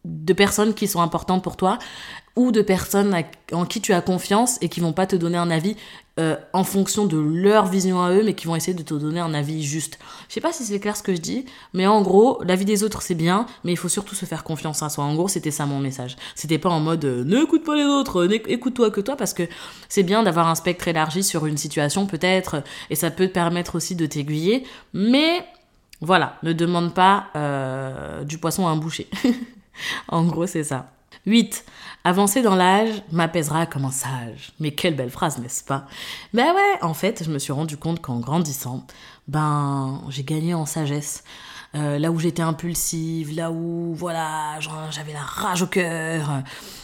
de 0.06 0.34
personnes 0.34 0.74
qui 0.74 0.88
sont 0.88 1.02
importantes 1.02 1.44
pour 1.44 1.56
toi 1.56 1.80
ou 2.36 2.52
de 2.52 2.62
personnes 2.62 3.16
en 3.52 3.66
qui 3.66 3.80
tu 3.80 3.94
as 3.94 4.02
confiance 4.02 4.58
et 4.62 4.70
qui 4.70 4.80
vont 4.80 4.94
pas 4.94 5.06
te 5.06 5.16
donner 5.16 5.38
un 5.38 5.52
avis 5.52 5.76
euh, 6.20 6.36
en 6.54 6.64
fonction 6.64 7.06
de 7.06 7.18
leur 7.18 7.66
vision 7.66 8.02
à 8.02 8.12
eux, 8.12 8.22
mais 8.24 8.36
qui 8.36 8.46
vont 8.46 8.56
essayer 8.56 8.76
de 8.76 8.84
te 8.84 8.94
donner 8.94 9.20
un 9.20 9.34
avis 9.34 9.64
juste. 9.64 9.98
Je 10.30 10.36
sais 10.36 10.42
pas 10.42 10.52
si 10.52 10.64
c'est 10.64 10.80
clair 10.80 10.96
ce 10.96 11.04
que 11.04 11.16
je 11.16 11.22
dis, 11.22 11.46
mais 11.74 11.88
en 11.88 12.02
gros, 12.02 12.40
la 12.44 12.56
vie 12.56 12.66
des 12.66 12.84
autres 12.84 13.02
c'est 13.02 13.16
bien, 13.16 13.48
mais 13.64 13.72
il 13.72 13.78
faut 13.78 13.90
surtout 13.90 14.14
se 14.14 14.26
faire 14.26 14.44
confiance 14.44 14.84
à 14.84 14.90
soi. 14.90 15.04
En 15.04 15.16
gros, 15.16 15.28
c'était 15.28 15.52
ça 15.52 15.66
mon 15.66 15.80
message. 15.80 16.16
C'était 16.36 16.60
pas 16.60 16.70
en 16.70 16.80
mode 16.80 17.06
euh, 17.06 17.24
n'écoute 17.24 17.64
pas 17.64 17.76
les 17.76 17.86
autres, 17.86 18.28
écoute-toi 18.48 18.92
que 18.92 19.02
toi, 19.02 19.16
parce 19.16 19.34
que 19.34 19.44
c'est 19.90 20.04
bien 20.04 20.24
d'avoir 20.24 20.48
un 20.48 20.56
spectre 20.56 20.88
élargi 20.88 21.24
sur 21.24 21.46
une 21.46 21.58
situation 21.58 22.06
peut-être, 22.06 22.64
et 22.90 22.96
ça 22.96 23.10
peut 23.10 23.28
te 23.28 23.34
permettre 23.34 23.76
aussi 23.76 23.96
de 23.96 24.06
t'aiguiller, 24.06 24.66
mais 24.94 25.44
voilà, 26.02 26.38
ne 26.44 26.54
demande 26.54 26.94
pas 26.94 27.28
euh, 27.36 28.24
du 28.24 28.38
poisson 28.38 28.68
à 28.68 28.70
un 28.70 28.76
boucher. 28.76 29.08
en 30.10 30.26
gros, 30.26 30.46
c'est 30.46 30.64
ça. 30.64 30.93
8. 31.26 31.66
Avancer 32.04 32.42
dans 32.42 32.56
l'âge 32.56 33.02
m'apaisera 33.12 33.66
comme 33.66 33.86
un 33.86 33.92
sage. 33.92 34.52
Mais 34.60 34.72
quelle 34.72 34.96
belle 34.96 35.10
phrase, 35.10 35.40
n'est-ce 35.40 35.64
pas? 35.64 35.86
Ben 36.34 36.54
ouais, 36.54 36.78
en 36.82 36.94
fait, 36.94 37.24
je 37.24 37.30
me 37.30 37.40
suis 37.40 37.54
rendu 37.54 37.78
compte 37.78 38.02
qu'en 38.02 38.20
grandissant, 38.20 38.86
ben, 39.28 40.02
j'ai 40.10 40.24
gagné 40.24 40.54
en 40.54 40.66
sagesse. 40.66 41.24
Euh, 41.76 41.98
là 41.98 42.12
où 42.12 42.20
j'étais 42.20 42.44
impulsive, 42.44 43.36
là 43.36 43.50
où 43.52 43.96
voilà, 43.96 44.60
j'avais 44.92 45.14
la 45.14 45.22
rage 45.22 45.64
au 45.64 45.68
cœur, 45.68 46.44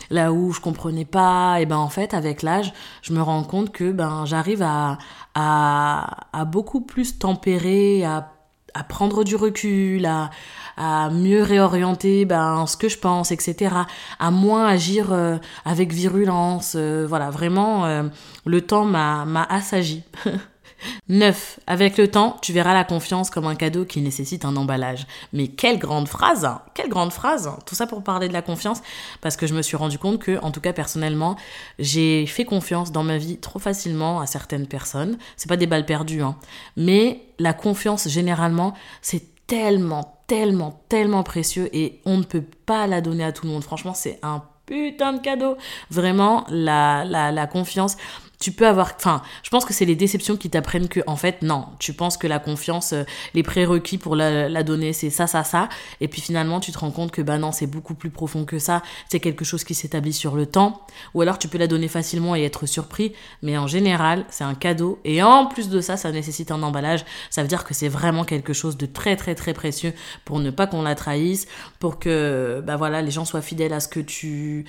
là 0.09 0.33
où 0.33 0.51
je 0.51 0.59
comprenais 0.59 1.05
pas, 1.05 1.61
et 1.61 1.67
ben 1.67 1.75
en 1.77 1.89
fait 1.89 2.15
avec 2.15 2.41
l'âge, 2.41 2.73
je 3.03 3.13
me 3.13 3.21
rends 3.21 3.43
compte 3.43 3.71
que 3.71 3.91
ben 3.91 4.25
j'arrive 4.25 4.63
à, 4.63 4.97
à, 5.35 6.27
à 6.33 6.43
beaucoup 6.43 6.81
plus 6.81 7.19
tempérer, 7.19 8.03
à, 8.03 8.31
à 8.73 8.83
prendre 8.83 9.23
du 9.23 9.35
recul, 9.35 10.07
à, 10.07 10.31
à 10.79 11.09
mieux 11.09 11.43
réorienter 11.43 12.25
ben, 12.25 12.65
ce 12.65 12.77
que 12.77 12.89
je 12.89 12.97
pense, 12.97 13.31
etc. 13.31 13.75
À 14.17 14.31
moins 14.31 14.65
agir 14.65 15.11
euh, 15.11 15.37
avec 15.65 15.91
virulence. 15.91 16.73
Euh, 16.75 17.05
voilà, 17.07 17.29
vraiment, 17.29 17.85
euh, 17.85 18.03
le 18.45 18.61
temps 18.61 18.85
m'a 18.85 19.43
assagi. 19.49 20.03
9. 21.09 21.59
Avec 21.67 21.97
le 21.97 22.09
temps, 22.09 22.37
tu 22.41 22.53
verras 22.53 22.73
la 22.73 22.85
confiance 22.85 23.29
comme 23.29 23.45
un 23.45 23.55
cadeau 23.55 23.83
qui 23.83 23.99
nécessite 24.01 24.45
un 24.45 24.55
emballage. 24.55 25.05
Mais 25.33 25.49
quelle 25.49 25.77
grande 25.77 26.07
phrase 26.07 26.45
hein. 26.45 26.61
Quelle 26.73 26.87
grande 26.87 27.11
phrase 27.11 27.51
Tout 27.65 27.75
ça 27.75 27.85
pour 27.85 28.01
parler 28.01 28.29
de 28.29 28.33
la 28.33 28.41
confiance, 28.41 28.81
parce 29.19 29.35
que 29.35 29.45
je 29.45 29.53
me 29.53 29.61
suis 29.61 29.75
rendu 29.75 29.99
compte 29.99 30.19
que, 30.19 30.39
en 30.41 30.51
tout 30.51 30.61
cas 30.61 30.71
personnellement, 30.71 31.35
j'ai 31.77 32.25
fait 32.25 32.45
confiance 32.45 32.93
dans 32.93 33.03
ma 33.03 33.17
vie 33.17 33.37
trop 33.37 33.59
facilement 33.59 34.21
à 34.21 34.25
certaines 34.25 34.67
personnes. 34.67 35.17
C'est 35.35 35.49
pas 35.49 35.57
des 35.57 35.67
balles 35.67 35.85
perdues, 35.85 36.21
hein. 36.21 36.37
Mais 36.77 37.23
la 37.39 37.53
confiance, 37.53 38.07
généralement, 38.07 38.73
c'est 39.01 39.23
tellement, 39.47 40.18
tellement, 40.29 40.83
tellement 40.89 41.23
précieux 41.23 41.69
et 41.75 42.01
on 42.05 42.17
ne 42.17 42.23
peut 42.23 42.43
pas 42.65 42.85
la 42.85 43.01
donner 43.01 43.23
à 43.23 43.31
tout 43.31 43.47
le 43.47 43.51
monde. 43.51 43.63
Franchement, 43.63 43.95
c'est 43.95 44.19
un 44.21 44.43
putain 44.67 45.13
de 45.13 45.19
cadeau. 45.19 45.57
Vraiment, 45.89 46.45
la, 46.49 47.03
la, 47.03 47.31
la 47.31 47.47
confiance 47.47 47.97
tu 48.39 48.53
peux 48.53 48.65
avoir 48.65 48.93
enfin 48.95 49.21
je 49.43 49.49
pense 49.49 49.65
que 49.65 49.73
c'est 49.73 49.85
les 49.85 49.95
déceptions 49.95 50.37
qui 50.37 50.49
t'apprennent 50.49 50.87
que 50.87 51.01
en 51.07 51.17
fait 51.17 51.41
non 51.41 51.65
tu 51.77 51.91
penses 51.93 52.15
que 52.15 52.25
la 52.25 52.39
confiance 52.39 52.93
euh, 52.93 53.03
les 53.33 53.43
prérequis 53.43 53.97
pour 53.97 54.15
la, 54.15 54.63
donner 54.63 54.93
c'est 54.93 55.09
ça 55.09 55.27
ça 55.27 55.43
ça. 55.43 55.69
Et 55.99 56.07
puis 56.07 56.21
finalement 56.21 56.59
tu 56.59 56.71
te 56.71 56.79
rends 56.79 56.91
compte 56.91 57.11
que 57.11 57.21
bah 57.21 57.37
non 57.37 57.51
c'est 57.51 57.67
beaucoup 57.67 57.95
plus 57.95 58.09
profond 58.09 58.45
que 58.45 58.59
ça. 58.59 58.81
C'est 59.09 59.19
quelque 59.19 59.43
chose 59.43 59.63
qui 59.63 59.73
s'établit 59.73 60.13
sur 60.13 60.35
le 60.35 60.45
temps. 60.45 60.81
Ou 61.13 61.21
alors 61.21 61.37
tu 61.37 61.47
peux 61.47 61.57
la 61.57 61.67
donner 61.67 61.87
facilement 61.87 62.35
et 62.35 62.43
être 62.43 62.65
surpris. 62.65 63.13
Mais 63.41 63.57
en 63.57 63.67
général 63.67 64.25
c'est 64.29 64.43
un 64.43 64.55
cadeau. 64.55 64.99
Et 65.03 65.21
en 65.21 65.45
plus 65.47 65.69
de 65.69 65.81
ça 65.81 65.97
ça 65.97 66.11
nécessite 66.11 66.51
un 66.51 66.63
emballage. 66.63 67.05
Ça 67.29 67.41
veut 67.41 67.47
dire 67.49 67.65
que 67.65 67.73
c'est 67.73 67.89
vraiment 67.89 68.23
quelque 68.23 68.53
chose 68.53 68.77
de 68.77 68.85
très 68.85 69.15
très 69.15 69.35
très 69.35 69.53
précieux 69.53 69.93
pour 70.23 70.39
ne 70.39 70.49
pas 70.49 70.67
qu'on 70.67 70.81
la 70.81 70.95
trahisse 70.95 71.47
pour 71.79 71.99
que 71.99 72.63
bah 72.65 72.77
voilà 72.77 73.01
les 73.01 73.11
gens 73.11 73.25
soient 73.25 73.41
fidèles 73.41 73.73
à 73.73 73.79
ce 73.81 73.87
que 73.89 73.99
tu 73.99 74.65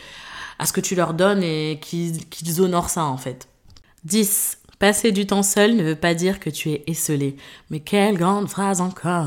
à 0.58 0.66
ce 0.66 0.72
que 0.72 0.80
tu 0.80 0.94
leur 0.94 1.14
donnes 1.14 1.42
et 1.42 1.80
qu'ils 1.80 2.60
honorent 2.60 2.90
ça 2.90 3.04
en 3.04 3.16
fait 3.16 3.48
10. 4.04 4.58
Passer 4.78 5.12
du 5.12 5.26
temps 5.26 5.42
seul 5.42 5.76
ne 5.76 5.82
veut 5.82 5.94
pas 5.94 6.14
dire 6.14 6.40
que 6.40 6.48
tu 6.48 6.70
es 6.70 6.82
esselé. 6.86 7.36
Mais 7.68 7.80
quelle 7.80 8.16
grande 8.16 8.48
phrase 8.48 8.80
encore. 8.80 9.26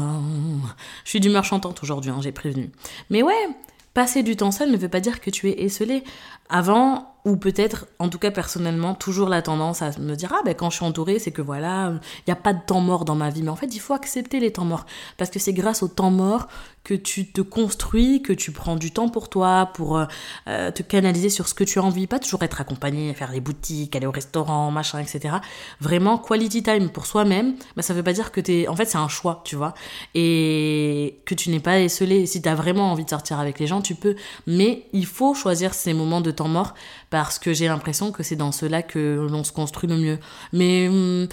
Je 1.04 1.10
suis 1.12 1.20
d'humeur 1.20 1.44
chantante 1.44 1.84
aujourd'hui, 1.84 2.10
hein, 2.10 2.20
j'ai 2.22 2.32
prévenu. 2.32 2.72
Mais 3.12 3.22
ouais, 3.22 3.48
passer 3.94 4.24
du 4.24 4.36
temps 4.36 4.52
seul 4.52 4.72
ne 4.72 4.78
veut 4.78 4.90
pas 4.90 5.00
dire 5.00 5.22
que 5.22 5.30
tu 5.30 5.50
es 5.50 5.64
esselé. 5.64 6.04
Avant, 6.56 7.14
ou 7.26 7.36
peut-être, 7.36 7.88
en 7.98 8.10
tout 8.10 8.20
cas 8.20 8.30
personnellement, 8.30 8.94
toujours 8.94 9.28
la 9.28 9.42
tendance 9.42 9.82
à 9.82 9.98
me 10.00 10.16
dire 10.16 10.32
ah 10.38 10.42
ben 10.46 10.54
quand 10.54 10.70
je 10.70 10.76
suis 10.76 10.86
entourée, 10.86 11.18
c'est 11.18 11.32
que 11.32 11.42
voilà, 11.42 11.94
il 11.94 12.24
n'y 12.28 12.34
a 12.34 12.36
pas 12.36 12.54
de 12.54 12.60
temps 12.64 12.80
mort 12.80 13.06
dans 13.06 13.16
ma 13.16 13.30
vie. 13.30 13.42
Mais 13.42 13.50
en 13.50 13.56
fait, 13.56 13.74
il 13.74 13.80
faut 13.80 13.94
accepter 13.94 14.40
les 14.40 14.52
temps 14.52 14.66
morts 14.66 14.86
parce 15.18 15.32
que 15.32 15.40
c'est 15.40 15.54
grâce 15.54 15.82
aux 15.82 15.88
temps 15.88 16.12
morts 16.12 16.48
que 16.84 16.94
tu 16.94 17.32
te 17.32 17.42
construis, 17.42 18.22
que 18.22 18.34
tu 18.34 18.52
prends 18.52 18.76
du 18.76 18.92
temps 18.92 19.08
pour 19.08 19.30
toi, 19.30 19.72
pour 19.74 19.98
euh, 19.98 20.06
euh, 20.48 20.70
te 20.72 20.84
canaliser 20.84 21.30
sur 21.30 21.48
ce 21.48 21.54
que 21.54 21.64
tu 21.64 21.80
as 21.80 21.84
envie, 21.84 22.08
pas 22.08 22.20
toujours 22.20 22.44
être 22.44 22.60
accompagné, 22.60 23.14
faire 23.14 23.32
les 23.32 23.40
boutiques, 23.40 23.96
aller 23.96 24.06
au 24.06 24.12
restaurant, 24.12 24.70
machin, 24.70 25.00
etc. 25.00 25.36
Vraiment, 25.80 26.18
quality 26.18 26.62
time 26.62 26.90
pour 26.90 27.06
soi-même, 27.06 27.56
bah, 27.78 27.84
ça 27.84 27.94
veut 27.94 28.04
pas 28.04 28.12
dire 28.12 28.34
que 28.34 28.42
t'es... 28.42 28.68
En 28.68 28.76
fait, 28.76 28.86
c'est 28.86 28.98
un 28.98 29.08
choix, 29.08 29.42
tu 29.46 29.56
vois. 29.56 29.74
Et 30.14 31.22
que 31.26 31.36
tu 31.36 31.50
n'es 31.52 31.62
pas 31.62 31.80
esselé. 31.80 32.26
Si 32.26 32.42
tu 32.42 32.50
as 32.50 32.56
vraiment 32.56 32.92
envie 32.92 33.06
de 33.06 33.10
sortir 33.10 33.40
avec 33.40 33.60
les 33.60 33.68
gens, 33.68 33.82
tu 33.82 33.96
peux. 33.96 34.16
Mais 34.46 34.86
il 34.92 35.06
faut 35.06 35.34
choisir 35.34 35.74
ces 35.74 35.94
moments 35.94 36.22
de 36.22 36.32
temps 36.32 36.43
mort 36.48 36.74
parce 37.10 37.40
que 37.40 37.54
j'ai 37.54 37.68
l'impression 37.68 38.12
que 38.12 38.24
c'est 38.24 38.36
dans 38.36 38.52
cela 38.52 38.82
que 38.82 39.28
l'on 39.30 39.44
se 39.44 39.52
construit 39.52 39.90
le 39.90 39.98
mieux. 39.98 40.20
Mais 40.52 40.88
hum, 40.88 41.28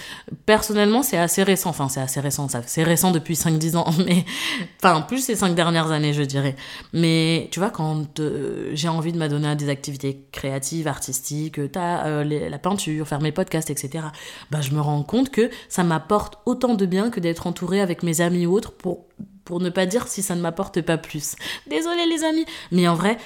personnellement, 0.47 1.03
c'est 1.03 1.19
assez 1.19 1.43
récent. 1.43 1.71
Enfin, 1.71 1.89
c'est 1.89 2.01
assez 2.01 2.21
récent. 2.21 2.49
C'est 2.67 2.83
récent 2.83 3.11
depuis 3.11 3.35
5-10 3.35 3.77
ans. 3.77 3.91
Mais, 4.07 4.25
enfin, 4.83 5.01
plus 5.03 5.25
ces 5.25 5.37
5 5.37 5.55
dernières 5.55 5.91
années, 5.91 6.13
je 6.13 6.23
dirais. 6.23 6.57
Mais 6.93 7.49
tu 7.51 7.61
vois, 7.61 7.71
quand 7.71 8.21
euh, 8.21 8.71
j'ai 8.75 8.89
envie 8.89 9.13
de 9.13 9.19
m'adonner 9.19 9.49
à 9.49 9.55
des 9.55 9.69
activités 9.69 10.27
créatives, 10.33 10.89
artistiques, 10.89 11.61
t'as 11.73 12.07
euh, 12.07 12.25
la 12.25 12.59
peinture, 12.59 13.07
faire 13.07 13.21
mes 13.21 13.33
podcasts, 13.33 13.71
etc., 13.71 14.05
bah, 14.51 14.61
je 14.61 14.73
me 14.73 14.81
rends 14.81 15.03
compte 15.03 15.31
que 15.31 15.51
ça 15.69 15.85
m'apporte 15.85 16.39
autant 16.47 16.75
de 16.75 16.87
bien 16.87 17.11
que 17.11 17.21
d'être 17.21 17.47
entouré 17.47 17.81
avec 17.81 18.03
mes 18.03 18.21
amis 18.21 18.47
ou 18.47 18.55
autres 18.55 18.73
pour, 18.73 19.07
pour 19.51 19.59
ne 19.59 19.69
pas 19.69 19.85
dire 19.85 20.07
si 20.07 20.23
ça 20.23 20.37
ne 20.37 20.41
m'apporte 20.41 20.81
pas 20.81 20.97
plus. 20.97 21.35
Désolée 21.69 22.07
les 22.07 22.23
amis. 22.23 22.45
Mais 22.71 22.87
en 22.87 22.95
vrai, 22.95 23.19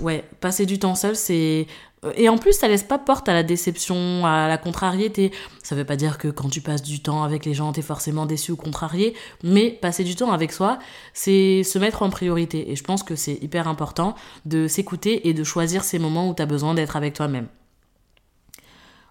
ouais, 0.00 0.22
passer 0.40 0.64
du 0.64 0.78
temps 0.78 0.94
seul, 0.94 1.16
c'est 1.16 1.66
euh, 2.04 2.12
et 2.14 2.28
en 2.28 2.38
plus, 2.38 2.52
ça 2.52 2.68
laisse 2.68 2.84
pas 2.84 2.98
porte 2.98 3.28
à 3.28 3.34
la 3.34 3.42
déception, 3.42 4.24
à 4.24 4.46
la 4.46 4.58
contrariété. 4.58 5.32
Ça 5.64 5.74
veut 5.74 5.84
pas 5.84 5.96
dire 5.96 6.18
que 6.18 6.28
quand 6.28 6.48
tu 6.48 6.60
passes 6.60 6.82
du 6.82 7.00
temps 7.00 7.24
avec 7.24 7.44
les 7.44 7.52
gens, 7.52 7.72
t'es 7.72 7.82
forcément 7.82 8.26
déçu 8.26 8.52
ou 8.52 8.56
contrarié, 8.56 9.14
mais 9.42 9.70
passer 9.70 10.04
du 10.04 10.14
temps 10.14 10.30
avec 10.30 10.52
soi, 10.52 10.78
c'est 11.14 11.64
se 11.64 11.80
mettre 11.80 12.02
en 12.02 12.10
priorité. 12.10 12.70
Et 12.70 12.76
je 12.76 12.84
pense 12.84 13.02
que 13.02 13.16
c'est 13.16 13.42
hyper 13.42 13.66
important 13.66 14.14
de 14.44 14.68
s'écouter 14.68 15.28
et 15.28 15.34
de 15.34 15.42
choisir 15.42 15.82
ces 15.82 15.98
moments 15.98 16.28
où 16.28 16.34
t'as 16.34 16.46
besoin 16.46 16.74
d'être 16.74 16.94
avec 16.94 17.14
toi-même. 17.14 17.48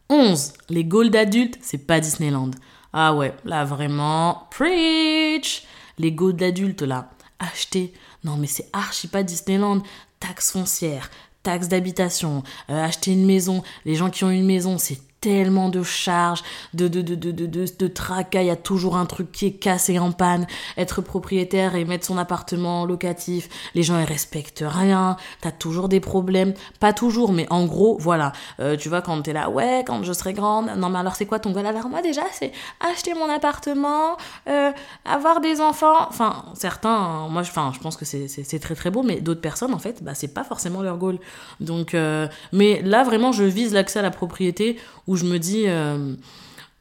11. 0.10 0.54
Les 0.70 0.86
goals 0.86 1.10
d'adultes, 1.10 1.58
c'est 1.62 1.86
pas 1.86 2.00
Disneyland. 2.00 2.52
Ah 2.94 3.14
ouais, 3.14 3.34
là 3.44 3.66
vraiment, 3.66 4.48
preach 4.52 5.66
Les 5.98 6.12
goals 6.12 6.36
d'adultes 6.36 6.82
là, 6.82 7.12
acheter. 7.40 7.94
Non 8.24 8.38
mais 8.38 8.48
c'est 8.48 8.70
archi 8.74 9.08
pas 9.08 9.24
Disneyland. 9.24 9.82
Taxe 10.20 10.52
foncière, 10.52 11.10
taxe 11.44 11.68
d'habitation, 11.68 12.44
euh, 12.70 12.84
acheter 12.84 13.12
une 13.12 13.26
maison. 13.26 13.64
Les 13.86 13.96
gens 13.96 14.10
qui 14.10 14.24
ont 14.24 14.32
une 14.32 14.46
maison, 14.46 14.78
c'est 14.78 15.00
tellement 15.26 15.70
de 15.70 15.82
charges, 15.82 16.44
de, 16.76 16.88
de, 16.88 17.02
de, 17.02 17.16
de, 17.16 17.32
de, 17.32 17.48
de, 17.48 17.88
tracas, 17.88 18.44
il 18.44 18.46
y 18.46 18.52
a 18.52 18.56
toujours 18.56 18.96
un 18.96 19.08
truc 19.08 19.32
qui 19.32 19.48
est 19.48 19.54
cassé 19.54 19.98
en 19.98 20.12
panne. 20.12 20.46
Être 20.78 21.02
propriétaire 21.02 21.74
et 21.74 21.84
mettre 21.84 22.06
son 22.06 22.20
appartement 22.20 22.86
locatif, 22.86 23.50
les 23.74 23.82
gens 23.82 23.98
ils 23.98 24.06
respectent 24.06 24.64
rien, 24.64 25.18
t'as 25.42 25.52
toujours 25.52 25.90
des 25.90 26.00
problèmes. 26.00 26.54
Pas 26.80 26.94
toujours, 26.94 27.34
mais 27.34 27.48
en 27.50 27.66
gros, 27.66 27.98
voilà. 28.00 28.34
Euh, 28.60 28.78
tu 28.78 28.88
vois, 28.88 29.02
quand 29.02 29.20
t'es 29.24 29.34
là, 29.34 29.50
ouais, 29.50 29.84
quand 29.88 30.04
je 30.04 30.14
serai 30.14 30.34
grande, 30.34 30.70
non 30.78 30.90
mais 30.90 31.00
alors 31.00 31.16
c'est 31.16 31.26
quoi 31.26 31.40
ton 31.40 31.50
goal? 31.50 31.64
Vers 31.64 31.90
moi 31.90 32.04
déjà 32.04 32.22
C'est 32.32 32.52
acheter 32.80 33.16
mon 33.16 33.28
appartement, 33.28 34.18
euh, 34.48 34.72
avoir 35.06 35.42
des 35.42 35.60
enfants. 35.60 36.08
Enfin, 36.08 36.46
certains, 36.54 37.28
moi, 37.30 37.42
enfin, 37.42 37.72
je 37.74 37.80
pense 37.80 37.98
que 37.98 38.06
c'est 38.06 38.60
très 38.60 38.76
très 38.76 38.92
beau, 38.92 39.02
mais 39.02 39.22
d'autres 39.22 39.42
personnes, 39.42 39.74
en 39.74 39.80
fait, 39.80 40.04
bah, 40.04 40.14
c'est 40.14 40.36
pas 40.36 40.44
forcément 40.44 40.84
leur 40.84 40.98
goal. 40.98 41.18
Donc, 41.62 41.96
euh, 41.96 42.28
mais 42.52 42.84
là, 42.84 43.04
vraiment, 43.04 43.32
je 43.32 43.44
vise 43.44 43.74
l'accès 43.74 43.98
à 43.98 44.04
la 44.04 44.12
propriété 44.12 44.78
où 45.08 45.15
je 45.16 45.26
me 45.26 45.38
dis, 45.38 45.66
euh, 45.68 46.14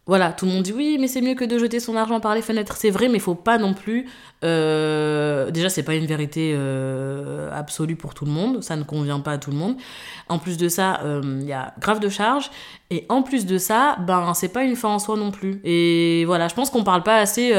voilà, 0.06 0.32
tout 0.32 0.46
le 0.46 0.52
monde 0.52 0.62
dit 0.62 0.72
oui, 0.72 0.98
mais 1.00 1.08
c'est 1.08 1.20
mieux 1.20 1.34
que 1.34 1.44
de 1.44 1.58
jeter 1.58 1.80
son 1.80 1.96
argent 1.96 2.20
par 2.20 2.34
les 2.34 2.42
fenêtres. 2.42 2.76
C'est 2.76 2.90
vrai, 2.90 3.08
mais 3.08 3.16
il 3.16 3.20
faut 3.20 3.34
pas 3.34 3.58
non 3.58 3.74
plus. 3.74 4.06
Euh, 4.44 5.50
déjà, 5.50 5.68
c'est 5.68 5.82
pas 5.82 5.94
une 5.94 6.06
vérité 6.06 6.52
euh, 6.54 7.50
absolue 7.52 7.96
pour 7.96 8.14
tout 8.14 8.24
le 8.24 8.30
monde. 8.30 8.62
Ça 8.62 8.76
ne 8.76 8.82
convient 8.82 9.20
pas 9.20 9.32
à 9.32 9.38
tout 9.38 9.50
le 9.50 9.56
monde. 9.56 9.76
En 10.28 10.38
plus 10.38 10.56
de 10.56 10.68
ça, 10.68 11.00
il 11.22 11.44
y 11.44 11.52
a 11.52 11.74
grave 11.80 12.00
de 12.00 12.08
charges. 12.08 12.50
Et 12.90 13.06
en 13.08 13.22
plus 13.22 13.46
de 13.46 13.58
ça, 13.58 13.96
ben, 14.06 14.34
c'est 14.34 14.48
pas 14.48 14.64
une 14.64 14.76
fin 14.76 14.88
en 14.88 14.98
soi 14.98 15.16
non 15.16 15.30
plus. 15.30 15.60
Et 15.64 16.24
voilà, 16.26 16.48
je 16.48 16.54
pense 16.54 16.70
qu'on 16.70 16.84
parle 16.84 17.02
pas 17.02 17.16
assez 17.16 17.52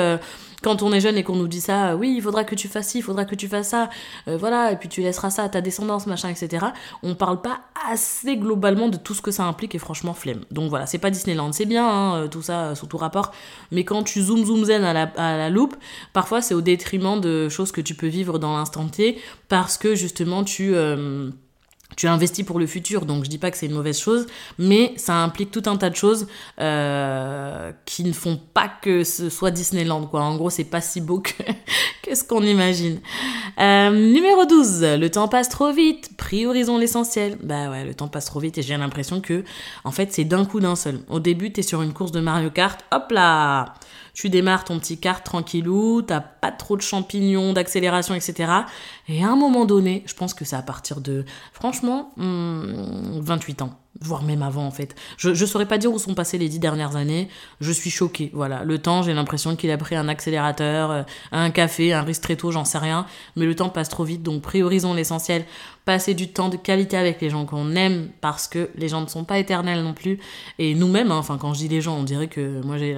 quand 0.66 0.82
on 0.82 0.92
est 0.92 1.00
jeune 1.00 1.16
et 1.16 1.24
qu'on 1.24 1.36
nous 1.36 1.48
dit 1.48 1.62
ça, 1.62 1.96
oui, 1.96 2.16
il 2.18 2.24
faudra 2.24 2.44
que 2.44 2.56
tu 2.56 2.68
fasses 2.68 2.88
ci, 2.88 2.98
il 2.98 3.04
faudra 3.04 3.26
que 3.26 3.36
tu 3.36 3.48
fasses 3.48 3.68
ça, 3.68 3.88
euh, 4.28 4.36
voilà, 4.36 4.72
et 4.72 4.78
puis 4.78 4.90
tu 4.90 5.02
laisseras 5.02 5.30
ça 5.30 5.44
à 5.44 5.50
ta 5.50 5.62
descendance, 5.62 6.08
machin, 6.08 6.28
etc. 6.28 6.66
On 7.04 7.14
parle 7.14 7.40
pas 7.40 7.60
assez 7.88 8.36
globalement 8.36 8.90
de 8.90 8.98
tout 8.98 9.14
ce 9.14 9.22
que 9.22 9.30
ça 9.30 9.44
implique 9.44 9.76
et 9.76 9.78
franchement, 9.78 10.16
flemme. 10.16 10.42
Donc 10.50 10.72
voilà, 10.72 10.88
c'est 10.88 10.98
pas 10.98 11.12
Disneyland, 11.12 11.52
c'est 11.52 11.68
bien, 11.68 11.88
hein, 11.88 12.16
euh, 12.16 12.28
tout 12.28 12.42
ça, 12.42 12.70
euh, 12.70 12.76
sous 12.76 12.88
tout 12.88 12.98
rapport, 12.98 13.32
mais 13.70 13.84
quand 13.84 14.02
tu 14.02 14.24
zoom 14.24 14.44
zoom 14.44 14.66
zen 14.66 14.84
à 14.84 14.94
la 15.38 15.50
loupe, 15.52 15.76
parfois 16.14 16.42
c'est 16.42 16.56
au 16.56 16.62
détriment 16.62 17.22
de 17.22 17.48
choses 17.48 17.72
que 17.72 17.82
tu 17.82 17.94
peux 17.94 18.08
vivre 18.08 18.40
dans 18.40 18.58
l'instant 18.58 18.88
T 18.88 19.22
parce 19.50 19.78
que 19.78 19.94
justement 19.94 20.44
tu 20.44 20.74
tu 21.96 22.08
investis 22.08 22.46
pour 22.46 22.60
le 22.60 22.68
futur, 22.68 23.06
donc 23.06 23.24
je 23.24 23.30
dis 23.30 23.38
pas 23.38 23.52
que 23.52 23.58
c'est 23.58 23.66
une 23.66 23.74
mauvaise 23.74 24.00
chose, 24.00 24.28
mais 24.58 24.94
ça 24.98 25.16
implique 25.16 25.52
tout 25.52 25.64
un 25.66 25.78
tas 25.78 25.90
de 25.90 25.96
choses 25.96 26.28
euh, 26.60 27.72
qui 27.86 28.04
ne 28.04 28.14
font 28.14 28.40
pas 28.54 28.70
que 28.82 29.04
ce 29.04 29.30
soit 29.30 29.52
Disneyland, 29.52 30.06
quoi. 30.08 30.22
En 30.22 30.36
gros, 30.36 30.50
c'est 30.50 30.64
pas 30.64 30.82
si 30.82 31.02
beau 31.02 31.20
que, 31.20 32.14
ce 32.14 32.24
qu'on 32.24 32.44
imagine. 32.44 33.00
Euh, 33.60 33.92
numéro 33.92 34.46
12, 34.46 34.82
le 35.00 35.10
temps 35.10 35.28
passe 35.28 35.50
trop 35.50 35.72
vite, 35.72 36.12
priorisons 36.18 36.78
l'essentiel. 36.78 37.38
Bah 37.42 37.70
ouais, 37.70 37.86
le 37.86 37.94
temps 37.94 38.08
passe 38.08 38.26
trop 38.26 38.40
vite 38.40 38.58
et 38.58 38.62
j'ai 38.62 38.76
l'impression 38.78 39.22
que, 39.22 39.44
en 39.84 39.92
fait, 39.92 40.12
c'est 40.12 40.26
d'un 40.26 40.46
coup 40.46 40.60
d'un 40.60 40.76
seul. 40.76 41.00
Au 41.10 41.20
début, 41.20 41.52
t'es 41.52 41.62
sur 41.62 41.82
une 41.82 41.94
course 41.94 42.12
de 42.12 42.20
Mario 42.20 42.50
Kart, 42.50 42.80
hop 42.92 43.12
là 43.12 43.76
tu 44.16 44.30
démarres 44.30 44.64
ton 44.64 44.80
petit 44.80 44.98
kart 44.98 45.24
tranquillou, 45.24 46.02
t'as 46.02 46.22
pas 46.22 46.52
trop 46.52 46.78
de 46.78 46.82
champignons, 46.82 47.52
d'accélération, 47.52 48.16
etc. 48.16 48.50
Et 49.08 49.24
à 49.24 49.30
un 49.30 49.36
moment 49.36 49.66
donné, 49.66 50.04
je 50.08 50.14
pense 50.14 50.34
que 50.34 50.46
c'est 50.46 50.56
à 50.56 50.62
partir 50.62 51.02
de, 51.02 51.26
franchement, 51.54 52.12
28 52.18 53.62
hmm, 53.62 53.64
ans 53.64 53.80
voire 54.02 54.24
même 54.24 54.42
avant 54.42 54.66
en 54.66 54.72
fait. 54.72 54.96
Je 55.18 55.30
ne 55.30 55.36
saurais 55.36 55.68
pas 55.68 55.78
dire 55.78 55.92
où 55.92 56.00
sont 56.00 56.16
passées 56.16 56.38
les 56.38 56.50
dix 56.50 56.60
dernières 56.60 56.96
années, 56.96 57.30
je 57.62 57.72
suis 57.72 57.90
choquée, 57.90 58.30
voilà. 58.34 58.64
Le 58.64 58.78
temps, 58.80 59.04
j'ai 59.04 59.14
l'impression 59.14 59.56
qu'il 59.56 59.72
a 59.72 59.78
pris 59.78 59.96
un 59.96 60.08
accélérateur, 60.08 60.92
euh, 60.92 61.04
un 61.32 61.50
café, 61.50 61.94
un 61.94 62.02
ristretto, 62.02 62.52
j'en 62.52 62.66
sais 62.66 62.78
rien, 62.78 63.06
mais 63.36 63.46
le 63.46 63.56
temps 63.56 63.70
passe 63.70 63.90
trop 63.90 64.04
vite, 64.04 64.22
donc 64.22 64.42
priorisons 64.42 64.94
l'essentiel, 64.94 65.46
passer 65.86 66.14
du 66.14 66.30
temps 66.30 66.50
de 66.50 66.58
qualité 66.58 66.98
avec 66.98 67.22
les 67.22 67.30
gens 67.30 67.46
qu'on 67.46 67.76
aime, 67.76 68.10
parce 68.22 68.48
que 68.48 68.70
les 68.76 68.90
gens 68.90 69.02
ne 69.02 69.08
sont 69.08 69.24
pas 69.24 69.40
éternels 69.40 69.82
non 69.82 69.94
plus, 69.94 70.20
et 70.60 70.76
nous-mêmes, 70.76 71.12
hein, 71.12 71.18
enfin 71.18 71.38
quand 71.38 71.54
je 71.54 71.60
dis 71.60 71.68
les 71.68 71.82
gens, 71.82 71.98
on 71.98 72.04
dirait 72.04 72.28
que 72.28 72.62
moi 72.64 72.78
j'ai 72.78 72.98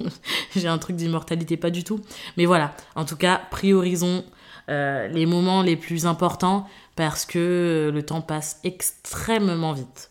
j'ai 0.56 0.68
un 0.68 0.78
truc 0.78 0.96
d'immortalité, 0.96 1.56
pas 1.56 1.70
du 1.70 1.84
tout, 1.84 2.00
mais 2.36 2.46
voilà, 2.46 2.74
en 2.96 3.04
tout 3.04 3.16
cas, 3.16 3.40
priorisons 3.50 4.24
euh, 4.68 5.08
les 5.08 5.26
moments 5.26 5.62
les 5.62 5.76
plus 5.76 6.06
importants, 6.06 6.68
parce 6.96 7.24
que 7.24 7.90
le 7.92 8.02
temps 8.04 8.20
passe 8.20 8.60
extrêmement 8.64 9.72
vite. 9.72 10.10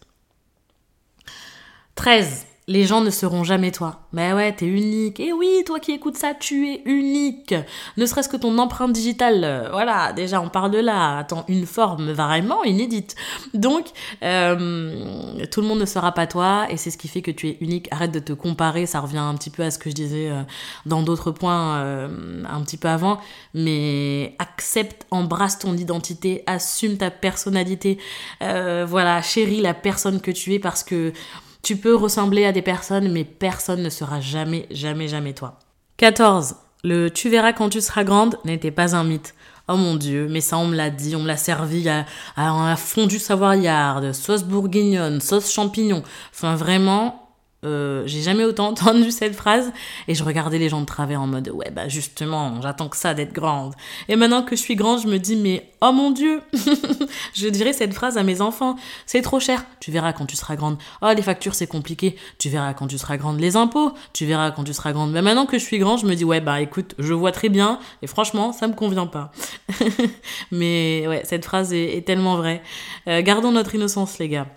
13. 1.95 2.45
Les 2.69 2.85
gens 2.85 3.01
ne 3.01 3.09
seront 3.09 3.43
jamais 3.43 3.71
toi. 3.71 4.01
Mais 4.13 4.31
ouais, 4.31 4.53
t'es 4.53 4.67
unique. 4.67 5.19
Et 5.19 5.33
oui, 5.33 5.63
toi 5.65 5.79
qui 5.79 5.91
écoutes 5.91 6.17
ça, 6.17 6.35
tu 6.35 6.69
es 6.69 6.83
unique. 6.85 7.55
Ne 7.97 8.05
serait-ce 8.05 8.29
que 8.29 8.37
ton 8.37 8.55
empreinte 8.59 8.93
digitale. 8.93 9.41
Euh, 9.43 9.69
voilà, 9.71 10.13
déjà, 10.13 10.39
on 10.39 10.49
parle 10.49 10.69
de 10.69 10.77
là. 10.77 11.17
Attends, 11.17 11.45
une 11.47 11.65
forme 11.65 12.11
vraiment 12.11 12.63
inédite. 12.63 13.15
Donc, 13.55 13.87
euh, 14.21 15.43
tout 15.49 15.61
le 15.61 15.67
monde 15.67 15.79
ne 15.79 15.85
sera 15.85 16.11
pas 16.11 16.27
toi. 16.27 16.67
Et 16.69 16.77
c'est 16.77 16.91
ce 16.91 16.99
qui 16.99 17.07
fait 17.07 17.23
que 17.23 17.31
tu 17.31 17.47
es 17.47 17.57
unique. 17.59 17.87
Arrête 17.89 18.11
de 18.11 18.19
te 18.19 18.33
comparer. 18.33 18.85
Ça 18.85 18.99
revient 18.99 19.17
un 19.17 19.33
petit 19.33 19.49
peu 19.49 19.63
à 19.63 19.71
ce 19.71 19.79
que 19.79 19.89
je 19.89 19.95
disais 19.95 20.29
euh, 20.29 20.43
dans 20.85 21.01
d'autres 21.01 21.31
points 21.31 21.79
un 21.79 22.61
petit 22.61 22.77
peu 22.77 22.87
avant. 22.87 23.19
Mais 23.55 24.35
accepte, 24.37 25.07
embrasse 25.09 25.57
ton 25.57 25.75
identité, 25.75 26.43
assume 26.45 26.97
ta 26.97 27.09
personnalité. 27.09 27.97
voilà, 28.39 29.23
chéris 29.23 29.61
la 29.61 29.73
personne 29.73 30.21
que 30.21 30.29
tu 30.29 30.53
es 30.53 30.59
parce 30.59 30.83
que 30.83 31.13
tu 31.63 31.77
peux 31.77 31.95
ressembler 31.95 32.45
à 32.45 32.51
des 32.51 32.61
personnes, 32.61 33.11
mais 33.11 33.23
personne 33.23 33.83
ne 33.83 33.89
sera 33.89 34.21
jamais, 34.21 34.67
jamais, 34.71 35.07
jamais 35.07 35.33
toi. 35.33 35.59
14. 35.97 36.55
Le 36.83 37.09
tu 37.09 37.29
verras 37.29 37.51
quand 37.53 37.69
tu 37.69 37.81
seras 37.81 38.03
grande 38.03 38.37
n'était 38.45 38.71
pas 38.71 38.95
un 38.95 39.03
mythe. 39.03 39.35
Oh 39.67 39.75
mon 39.75 39.95
dieu, 39.95 40.27
mais 40.29 40.41
ça 40.41 40.57
on 40.57 40.65
me 40.65 40.75
l'a 40.75 40.89
dit, 40.89 41.15
on 41.15 41.19
me 41.19 41.27
l'a 41.27 41.37
servi 41.37 41.87
à, 41.89 42.05
à 42.35 42.49
un 42.49 42.75
fondu 42.75 43.19
savoyarde, 43.19 44.13
sauce 44.13 44.43
bourguignonne, 44.43 45.21
sauce 45.21 45.51
champignon. 45.51 46.01
Enfin 46.33 46.55
vraiment, 46.55 47.28
euh, 47.65 48.03
j'ai 48.05 48.21
jamais 48.21 48.45
autant 48.45 48.67
entendu 48.69 49.11
cette 49.11 49.35
phrase. 49.35 49.71
Et 50.07 50.15
je 50.15 50.23
regardais 50.23 50.57
les 50.57 50.69
gens 50.69 50.81
de 50.81 50.85
travers 50.85 51.21
en 51.21 51.27
mode 51.27 51.49
ouais 51.49 51.71
bah 51.71 51.87
justement 51.87 52.61
j'attends 52.61 52.87
que 52.87 52.97
ça 52.97 53.13
d'être 53.13 53.33
grande. 53.33 53.73
Et 54.07 54.15
maintenant 54.15 54.43
que 54.43 54.55
je 54.55 54.61
suis 54.61 54.75
grande 54.75 55.01
je 55.01 55.07
me 55.07 55.17
dis 55.17 55.35
mais 55.35 55.69
oh 55.81 55.91
mon 55.91 56.11
dieu! 56.11 56.41
Je 57.33 57.47
dirais 57.47 57.73
cette 57.73 57.93
phrase 57.93 58.17
à 58.17 58.23
mes 58.23 58.41
enfants. 58.41 58.75
C'est 59.05 59.21
trop 59.21 59.39
cher. 59.39 59.65
Tu 59.79 59.91
verras 59.91 60.13
quand 60.13 60.25
tu 60.25 60.35
seras 60.35 60.55
grande. 60.55 60.77
Oh 61.01 61.11
les 61.15 61.21
factures 61.21 61.55
c'est 61.55 61.67
compliqué. 61.67 62.15
Tu 62.37 62.49
verras 62.49 62.73
quand 62.73 62.87
tu 62.87 62.97
seras 62.97 63.17
grande. 63.17 63.39
Les 63.39 63.55
impôts 63.55 63.93
tu 64.13 64.25
verras 64.25 64.51
quand 64.51 64.63
tu 64.63 64.73
seras 64.73 64.91
grande. 64.91 65.11
Mais 65.11 65.21
maintenant 65.21 65.45
que 65.45 65.57
je 65.57 65.63
suis 65.63 65.79
grande 65.79 65.99
je 65.99 66.05
me 66.05 66.15
dis 66.15 66.25
ouais 66.25 66.41
bah 66.41 66.61
écoute 66.61 66.95
je 66.97 67.13
vois 67.13 67.31
très 67.31 67.49
bien. 67.49 67.79
Et 68.01 68.07
franchement 68.07 68.53
ça 68.53 68.67
me 68.67 68.73
convient 68.73 69.07
pas. 69.07 69.31
Mais 70.51 71.05
ouais 71.07 71.21
cette 71.25 71.45
phrase 71.45 71.73
est, 71.73 72.05
tellement 72.05 72.37
vraie. 72.37 72.61
Euh, 73.07 73.21
gardons 73.21 73.51
notre 73.51 73.75
innocence 73.75 74.19
les 74.19 74.29
gars 74.29 74.47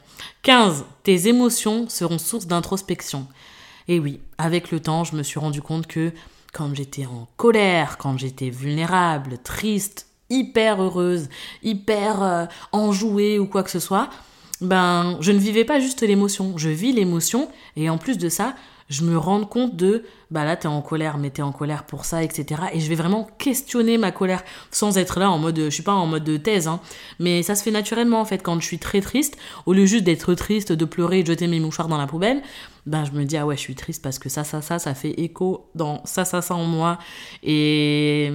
15. 0.42 0.84
Tes 1.02 1.28
émotions 1.28 1.88
seront 1.88 2.18
source 2.18 2.46
d'introspection. 2.46 3.26
Et 3.88 3.98
oui, 3.98 4.20
avec 4.38 4.70
le 4.70 4.80
temps, 4.80 5.04
je 5.04 5.16
me 5.16 5.22
suis 5.22 5.40
rendu 5.40 5.62
compte 5.62 5.86
que 5.86 6.12
quand 6.52 6.74
j'étais 6.74 7.06
en 7.06 7.28
colère, 7.36 7.98
quand 7.98 8.18
j'étais 8.18 8.50
vulnérable, 8.50 9.38
triste, 9.42 10.06
hyper 10.30 10.82
heureuse, 10.82 11.28
hyper 11.62 12.22
euh, 12.22 12.44
enjouée 12.72 13.38
ou 13.38 13.46
quoi 13.46 13.62
que 13.62 13.70
ce 13.70 13.80
soit, 13.80 14.10
ben 14.60 15.16
je 15.20 15.32
ne 15.32 15.38
vivais 15.38 15.64
pas 15.64 15.80
juste 15.80 16.02
l'émotion, 16.02 16.56
je 16.56 16.68
vis 16.68 16.92
l'émotion 16.92 17.48
et 17.76 17.90
en 17.90 17.98
plus 17.98 18.18
de 18.18 18.28
ça, 18.28 18.54
je 18.92 19.04
me 19.04 19.16
rends 19.16 19.44
compte 19.44 19.74
de 19.74 20.04
bah 20.30 20.44
là 20.44 20.56
t'es 20.56 20.68
en 20.68 20.82
colère 20.82 21.16
mais 21.16 21.30
t'es 21.30 21.42
en 21.42 21.50
colère 21.50 21.84
pour 21.84 22.04
ça 22.04 22.22
etc 22.22 22.62
et 22.72 22.80
je 22.80 22.88
vais 22.88 22.94
vraiment 22.94 23.26
questionner 23.38 23.96
ma 23.96 24.12
colère 24.12 24.44
sans 24.70 24.98
être 24.98 25.18
là 25.18 25.30
en 25.30 25.38
mode 25.38 25.58
je 25.58 25.70
suis 25.70 25.82
pas 25.82 25.94
en 25.94 26.06
mode 26.06 26.24
de 26.24 26.36
thèse 26.36 26.68
hein, 26.68 26.80
mais 27.18 27.42
ça 27.42 27.54
se 27.54 27.62
fait 27.62 27.70
naturellement 27.70 28.20
en 28.20 28.24
fait 28.24 28.42
quand 28.42 28.60
je 28.60 28.66
suis 28.66 28.78
très 28.78 29.00
triste. 29.00 29.36
Au 29.66 29.72
lieu 29.72 29.86
juste 29.86 30.04
d'être 30.04 30.34
triste 30.34 30.72
de 30.72 30.84
pleurer 30.84 31.20
et 31.20 31.22
de 31.22 31.28
jeter 31.28 31.46
mes 31.46 31.58
mouchoirs 31.58 31.88
dans 31.88 31.98
la 31.98 32.06
poubelle 32.06 32.42
ben 32.84 33.04
je 33.04 33.12
me 33.12 33.24
dis 33.24 33.36
ah 33.36 33.46
ouais 33.46 33.56
je 33.56 33.60
suis 33.60 33.74
triste 33.74 34.02
parce 34.02 34.18
que 34.18 34.28
ça 34.28 34.44
ça 34.44 34.60
ça 34.60 34.78
ça 34.78 34.94
fait 34.94 35.12
écho 35.20 35.70
dans 35.74 36.04
ça 36.04 36.24
ça 36.24 36.42
ça 36.42 36.54
en 36.54 36.64
moi. 36.64 36.98
Et 37.42 38.30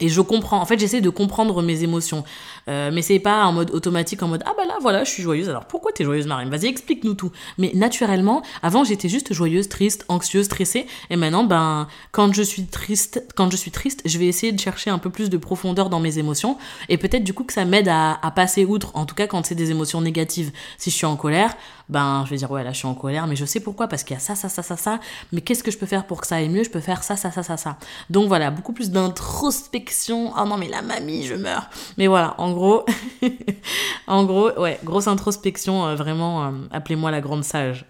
et 0.00 0.08
je 0.08 0.20
comprends. 0.20 0.60
En 0.60 0.66
fait, 0.66 0.78
j'essaie 0.78 1.00
de 1.00 1.10
comprendre 1.10 1.62
mes 1.62 1.82
émotions. 1.82 2.24
Euh, 2.68 2.90
mais 2.92 3.02
c'est 3.02 3.18
pas 3.18 3.44
en 3.44 3.52
mode 3.52 3.70
automatique, 3.70 4.22
en 4.22 4.28
mode 4.28 4.42
ah 4.46 4.52
bah 4.56 4.64
là 4.66 4.76
voilà, 4.80 5.04
je 5.04 5.10
suis 5.10 5.22
joyeuse. 5.22 5.48
Alors 5.48 5.64
pourquoi 5.66 5.92
t'es 5.92 6.04
joyeuse, 6.04 6.26
Marine? 6.26 6.50
Vas-y, 6.50 6.66
explique-nous 6.66 7.14
tout. 7.14 7.32
Mais 7.58 7.72
naturellement, 7.74 8.42
avant 8.62 8.84
j'étais 8.84 9.08
juste 9.08 9.32
joyeuse, 9.32 9.68
triste, 9.68 10.04
anxieuse, 10.08 10.46
stressée. 10.46 10.86
Et 11.10 11.16
maintenant, 11.16 11.44
ben 11.44 11.88
quand 12.12 12.32
je 12.34 12.42
suis 12.42 12.66
triste, 12.66 13.24
quand 13.34 13.50
je 13.50 13.56
suis 13.56 13.70
triste, 13.70 14.02
je 14.04 14.18
vais 14.18 14.26
essayer 14.26 14.52
de 14.52 14.60
chercher 14.60 14.90
un 14.90 14.98
peu 14.98 15.10
plus 15.10 15.30
de 15.30 15.36
profondeur 15.36 15.90
dans 15.90 16.00
mes 16.00 16.18
émotions. 16.18 16.58
Et 16.88 16.98
peut-être 16.98 17.24
du 17.24 17.32
coup 17.32 17.44
que 17.44 17.52
ça 17.52 17.64
m'aide 17.64 17.88
à, 17.88 18.18
à 18.22 18.30
passer 18.30 18.64
outre. 18.64 18.90
En 18.94 19.06
tout 19.06 19.14
cas, 19.14 19.26
quand 19.26 19.44
c'est 19.46 19.54
des 19.54 19.70
émotions 19.70 20.00
négatives. 20.00 20.52
Si 20.78 20.90
je 20.90 20.96
suis 20.96 21.06
en 21.06 21.16
colère, 21.16 21.56
ben 21.90 22.22
je 22.24 22.30
vais 22.30 22.36
dire 22.36 22.50
ouais 22.50 22.64
là 22.64 22.72
je 22.72 22.78
suis 22.78 22.86
en 22.86 22.94
colère, 22.94 23.26
mais 23.26 23.36
je 23.36 23.44
sais 23.44 23.60
pourquoi 23.60 23.88
parce 23.88 24.04
qu'il 24.04 24.14
y 24.14 24.16
a 24.16 24.20
ça, 24.20 24.34
ça, 24.34 24.48
ça, 24.48 24.62
ça, 24.62 24.76
ça. 24.76 25.00
Mais 25.32 25.40
qu'est-ce 25.40 25.62
que 25.62 25.70
je 25.70 25.78
peux 25.78 25.86
faire 25.86 26.06
pour 26.06 26.20
que 26.20 26.26
ça 26.26 26.36
aille 26.36 26.48
mieux? 26.48 26.64
Je 26.64 26.70
peux 26.70 26.80
faire 26.80 27.02
ça, 27.02 27.16
ça, 27.16 27.30
ça, 27.30 27.42
ça, 27.42 27.56
ça. 27.56 27.76
Donc 28.08 28.28
voilà, 28.28 28.50
beaucoup 28.50 28.72
plus 28.72 28.90
d'introspection. 28.90 30.32
Oh 30.38 30.44
non 30.46 30.56
mais 30.56 30.68
la 30.68 30.82
mamie, 30.82 31.24
je 31.24 31.34
meurs. 31.34 31.68
Mais 31.98 32.06
voilà, 32.06 32.34
en 32.38 32.52
gros, 32.52 32.84
en 34.06 34.24
gros, 34.24 34.50
ouais, 34.58 34.78
grosse 34.84 35.08
introspection, 35.08 35.86
euh, 35.86 35.94
vraiment, 35.96 36.46
euh, 36.46 36.50
appelez-moi 36.70 37.10
la 37.10 37.20
grande 37.20 37.44
sage. 37.44 37.84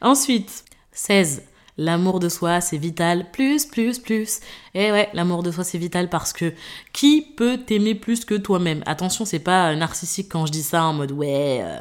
Ensuite, 0.00 0.64
16. 0.92 1.42
L'amour 1.78 2.20
de 2.20 2.28
soi, 2.28 2.60
c'est 2.60 2.78
vital. 2.78 3.30
Plus, 3.32 3.66
plus, 3.66 3.98
plus. 3.98 4.40
Et 4.74 4.90
ouais, 4.92 5.10
l'amour 5.12 5.42
de 5.42 5.50
soi, 5.50 5.62
c'est 5.62 5.78
vital 5.78 6.08
parce 6.08 6.32
que 6.32 6.54
qui 6.92 7.22
peut 7.36 7.58
t'aimer 7.58 7.94
plus 7.94 8.24
que 8.24 8.34
toi-même? 8.34 8.82
Attention, 8.86 9.24
c'est 9.24 9.40
pas 9.40 9.74
narcissique 9.76 10.28
quand 10.30 10.46
je 10.46 10.52
dis 10.52 10.62
ça 10.62 10.84
en 10.84 10.94
mode 10.94 11.12
ouais, 11.12 11.60
euh, 11.62 11.78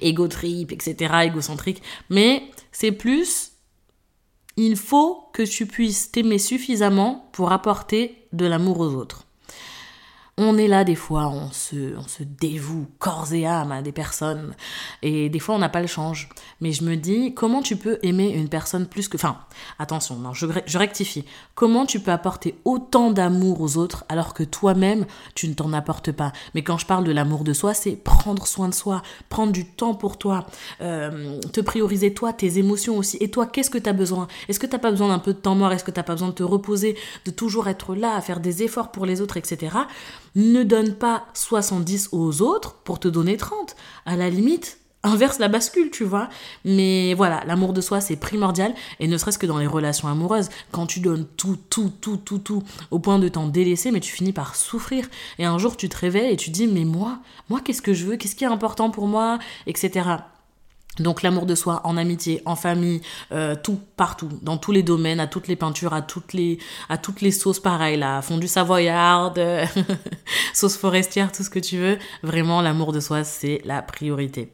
égo 0.00 0.28
trip, 0.28 0.70
etc., 0.72 1.14
égocentrique. 1.24 1.82
Mais 2.10 2.42
c'est 2.72 2.92
plus, 2.92 3.52
il 4.58 4.76
faut 4.76 5.30
que 5.32 5.42
tu 5.42 5.66
puisses 5.66 6.10
t'aimer 6.10 6.38
suffisamment 6.38 7.30
pour 7.32 7.52
apporter 7.52 8.26
de 8.32 8.44
l'amour 8.44 8.80
aux 8.80 8.94
autres. 8.94 9.27
On 10.40 10.56
est 10.56 10.68
là 10.68 10.84
des 10.84 10.94
fois, 10.94 11.26
on 11.26 11.50
se, 11.50 11.96
dévoue 12.22 12.86
corps 13.00 13.32
et 13.32 13.44
âme 13.44 13.72
à 13.72 13.82
des 13.82 13.90
personnes. 13.90 14.54
Et 15.02 15.28
des 15.28 15.40
fois, 15.40 15.56
on 15.56 15.58
n'a 15.58 15.68
pas 15.68 15.80
le 15.80 15.88
change. 15.88 16.28
Mais 16.60 16.70
je 16.70 16.84
me 16.84 16.94
dis, 16.94 17.34
comment 17.34 17.60
tu 17.60 17.74
peux 17.74 17.98
aimer 18.04 18.28
une 18.28 18.48
personne 18.48 18.86
plus 18.86 19.08
que... 19.08 19.16
Enfin, 19.16 19.38
attention, 19.80 20.14
non, 20.14 20.32
je, 20.34 20.46
je 20.64 20.78
rectifie. 20.78 21.24
Comment 21.56 21.86
tu 21.86 21.98
peux 21.98 22.12
apporter 22.12 22.56
autant 22.64 23.10
d'amour 23.10 23.60
aux 23.60 23.76
autres 23.78 24.04
alors 24.08 24.32
que 24.32 24.44
toi-même, 24.44 25.06
tu 25.34 25.48
ne 25.48 25.54
t'en 25.54 25.72
apportes 25.72 26.12
pas? 26.12 26.32
Mais 26.54 26.62
quand 26.62 26.78
je 26.78 26.86
parle 26.86 27.02
de 27.02 27.10
l'amour 27.10 27.42
de 27.42 27.52
soi, 27.52 27.74
c'est 27.74 27.96
prendre 27.96 28.46
soin 28.46 28.68
de 28.68 28.74
soi, 28.74 29.02
prendre 29.30 29.50
du 29.50 29.66
temps 29.66 29.94
pour 29.94 30.18
toi, 30.18 30.46
euh, 30.80 31.40
te 31.52 31.60
prioriser 31.60 32.14
toi, 32.14 32.32
tes 32.32 32.58
émotions 32.58 32.96
aussi. 32.96 33.16
Et 33.18 33.28
toi, 33.28 33.46
qu'est-ce 33.46 33.70
que 33.70 33.78
tu 33.78 33.90
as 33.90 33.92
besoin? 33.92 34.28
Est-ce 34.48 34.60
que 34.60 34.66
tu 34.66 34.72
n'as 34.72 34.78
pas 34.78 34.92
besoin 34.92 35.08
d'un 35.08 35.18
peu 35.18 35.32
de 35.32 35.38
temps 35.38 35.56
mort? 35.56 35.72
Est-ce 35.72 35.82
que 35.82 35.90
tu 35.90 35.98
n'as 35.98 36.04
pas 36.04 36.12
besoin 36.12 36.28
de 36.28 36.34
te 36.34 36.44
reposer, 36.44 36.96
de 37.24 37.32
toujours 37.32 37.66
être 37.66 37.96
là, 37.96 38.14
à 38.14 38.20
faire 38.20 38.38
des 38.38 38.62
efforts 38.62 38.92
pour 38.92 39.04
les 39.04 39.20
autres, 39.20 39.36
etc. 39.36 39.76
Ne 40.38 40.62
donne 40.62 40.94
pas 40.94 41.26
70 41.34 42.10
aux 42.12 42.42
autres 42.42 42.76
pour 42.84 43.00
te 43.00 43.08
donner 43.08 43.36
30. 43.36 43.74
À 44.06 44.14
la 44.14 44.30
limite, 44.30 44.78
inverse 45.02 45.40
la 45.40 45.48
bascule, 45.48 45.90
tu 45.90 46.04
vois. 46.04 46.28
Mais 46.64 47.12
voilà, 47.14 47.42
l'amour 47.44 47.72
de 47.72 47.80
soi, 47.80 48.00
c'est 48.00 48.14
primordial. 48.14 48.72
Et 49.00 49.08
ne 49.08 49.18
serait-ce 49.18 49.36
que 49.40 49.46
dans 49.46 49.58
les 49.58 49.66
relations 49.66 50.06
amoureuses, 50.06 50.48
quand 50.70 50.86
tu 50.86 51.00
donnes 51.00 51.26
tout, 51.36 51.58
tout, 51.70 51.90
tout, 52.00 52.18
tout, 52.18 52.38
tout, 52.38 52.62
au 52.92 53.00
point 53.00 53.18
de 53.18 53.26
t'en 53.26 53.48
délaisser, 53.48 53.90
mais 53.90 53.98
tu 53.98 54.12
finis 54.12 54.32
par 54.32 54.54
souffrir. 54.54 55.08
Et 55.40 55.44
un 55.44 55.58
jour, 55.58 55.76
tu 55.76 55.88
te 55.88 55.96
réveilles 55.96 56.34
et 56.34 56.36
tu 56.36 56.50
dis, 56.50 56.68
mais 56.68 56.84
moi, 56.84 57.18
moi, 57.48 57.60
qu'est-ce 57.60 57.82
que 57.82 57.92
je 57.92 58.06
veux? 58.06 58.16
Qu'est-ce 58.16 58.36
qui 58.36 58.44
est 58.44 58.46
important 58.46 58.90
pour 58.90 59.08
moi? 59.08 59.40
Etc. 59.66 60.08
Donc 61.00 61.22
l'amour 61.22 61.46
de 61.46 61.54
soi 61.54 61.80
en 61.84 61.96
amitié, 61.96 62.42
en 62.44 62.56
famille, 62.56 63.00
euh, 63.32 63.54
tout, 63.54 63.80
partout, 63.96 64.28
dans 64.42 64.56
tous 64.56 64.72
les 64.72 64.82
domaines, 64.82 65.20
à 65.20 65.26
toutes 65.26 65.48
les 65.48 65.56
peintures, 65.56 65.92
à 65.92 66.02
toutes 66.02 66.32
les, 66.32 66.58
à 66.88 66.98
toutes 66.98 67.20
les 67.20 67.30
sauces 67.30 67.60
pareilles, 67.60 67.98
là, 67.98 68.22
fondue 68.22 68.48
savoyarde, 68.48 69.40
sauce 70.54 70.76
forestière, 70.76 71.32
tout 71.32 71.42
ce 71.42 71.50
que 71.50 71.58
tu 71.58 71.78
veux. 71.78 71.98
Vraiment, 72.22 72.60
l'amour 72.60 72.92
de 72.92 73.00
soi, 73.00 73.24
c'est 73.24 73.60
la 73.64 73.82
priorité. 73.82 74.52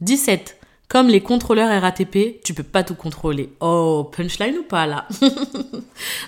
17. 0.00 0.58
Comme 0.88 1.08
les 1.08 1.20
contrôleurs 1.20 1.82
RATP, 1.82 2.40
tu 2.44 2.54
peux 2.54 2.62
pas 2.62 2.84
tout 2.84 2.94
contrôler. 2.94 3.52
Oh, 3.60 4.08
punchline 4.16 4.58
ou 4.58 4.62
pas 4.62 4.86
là? 4.86 5.06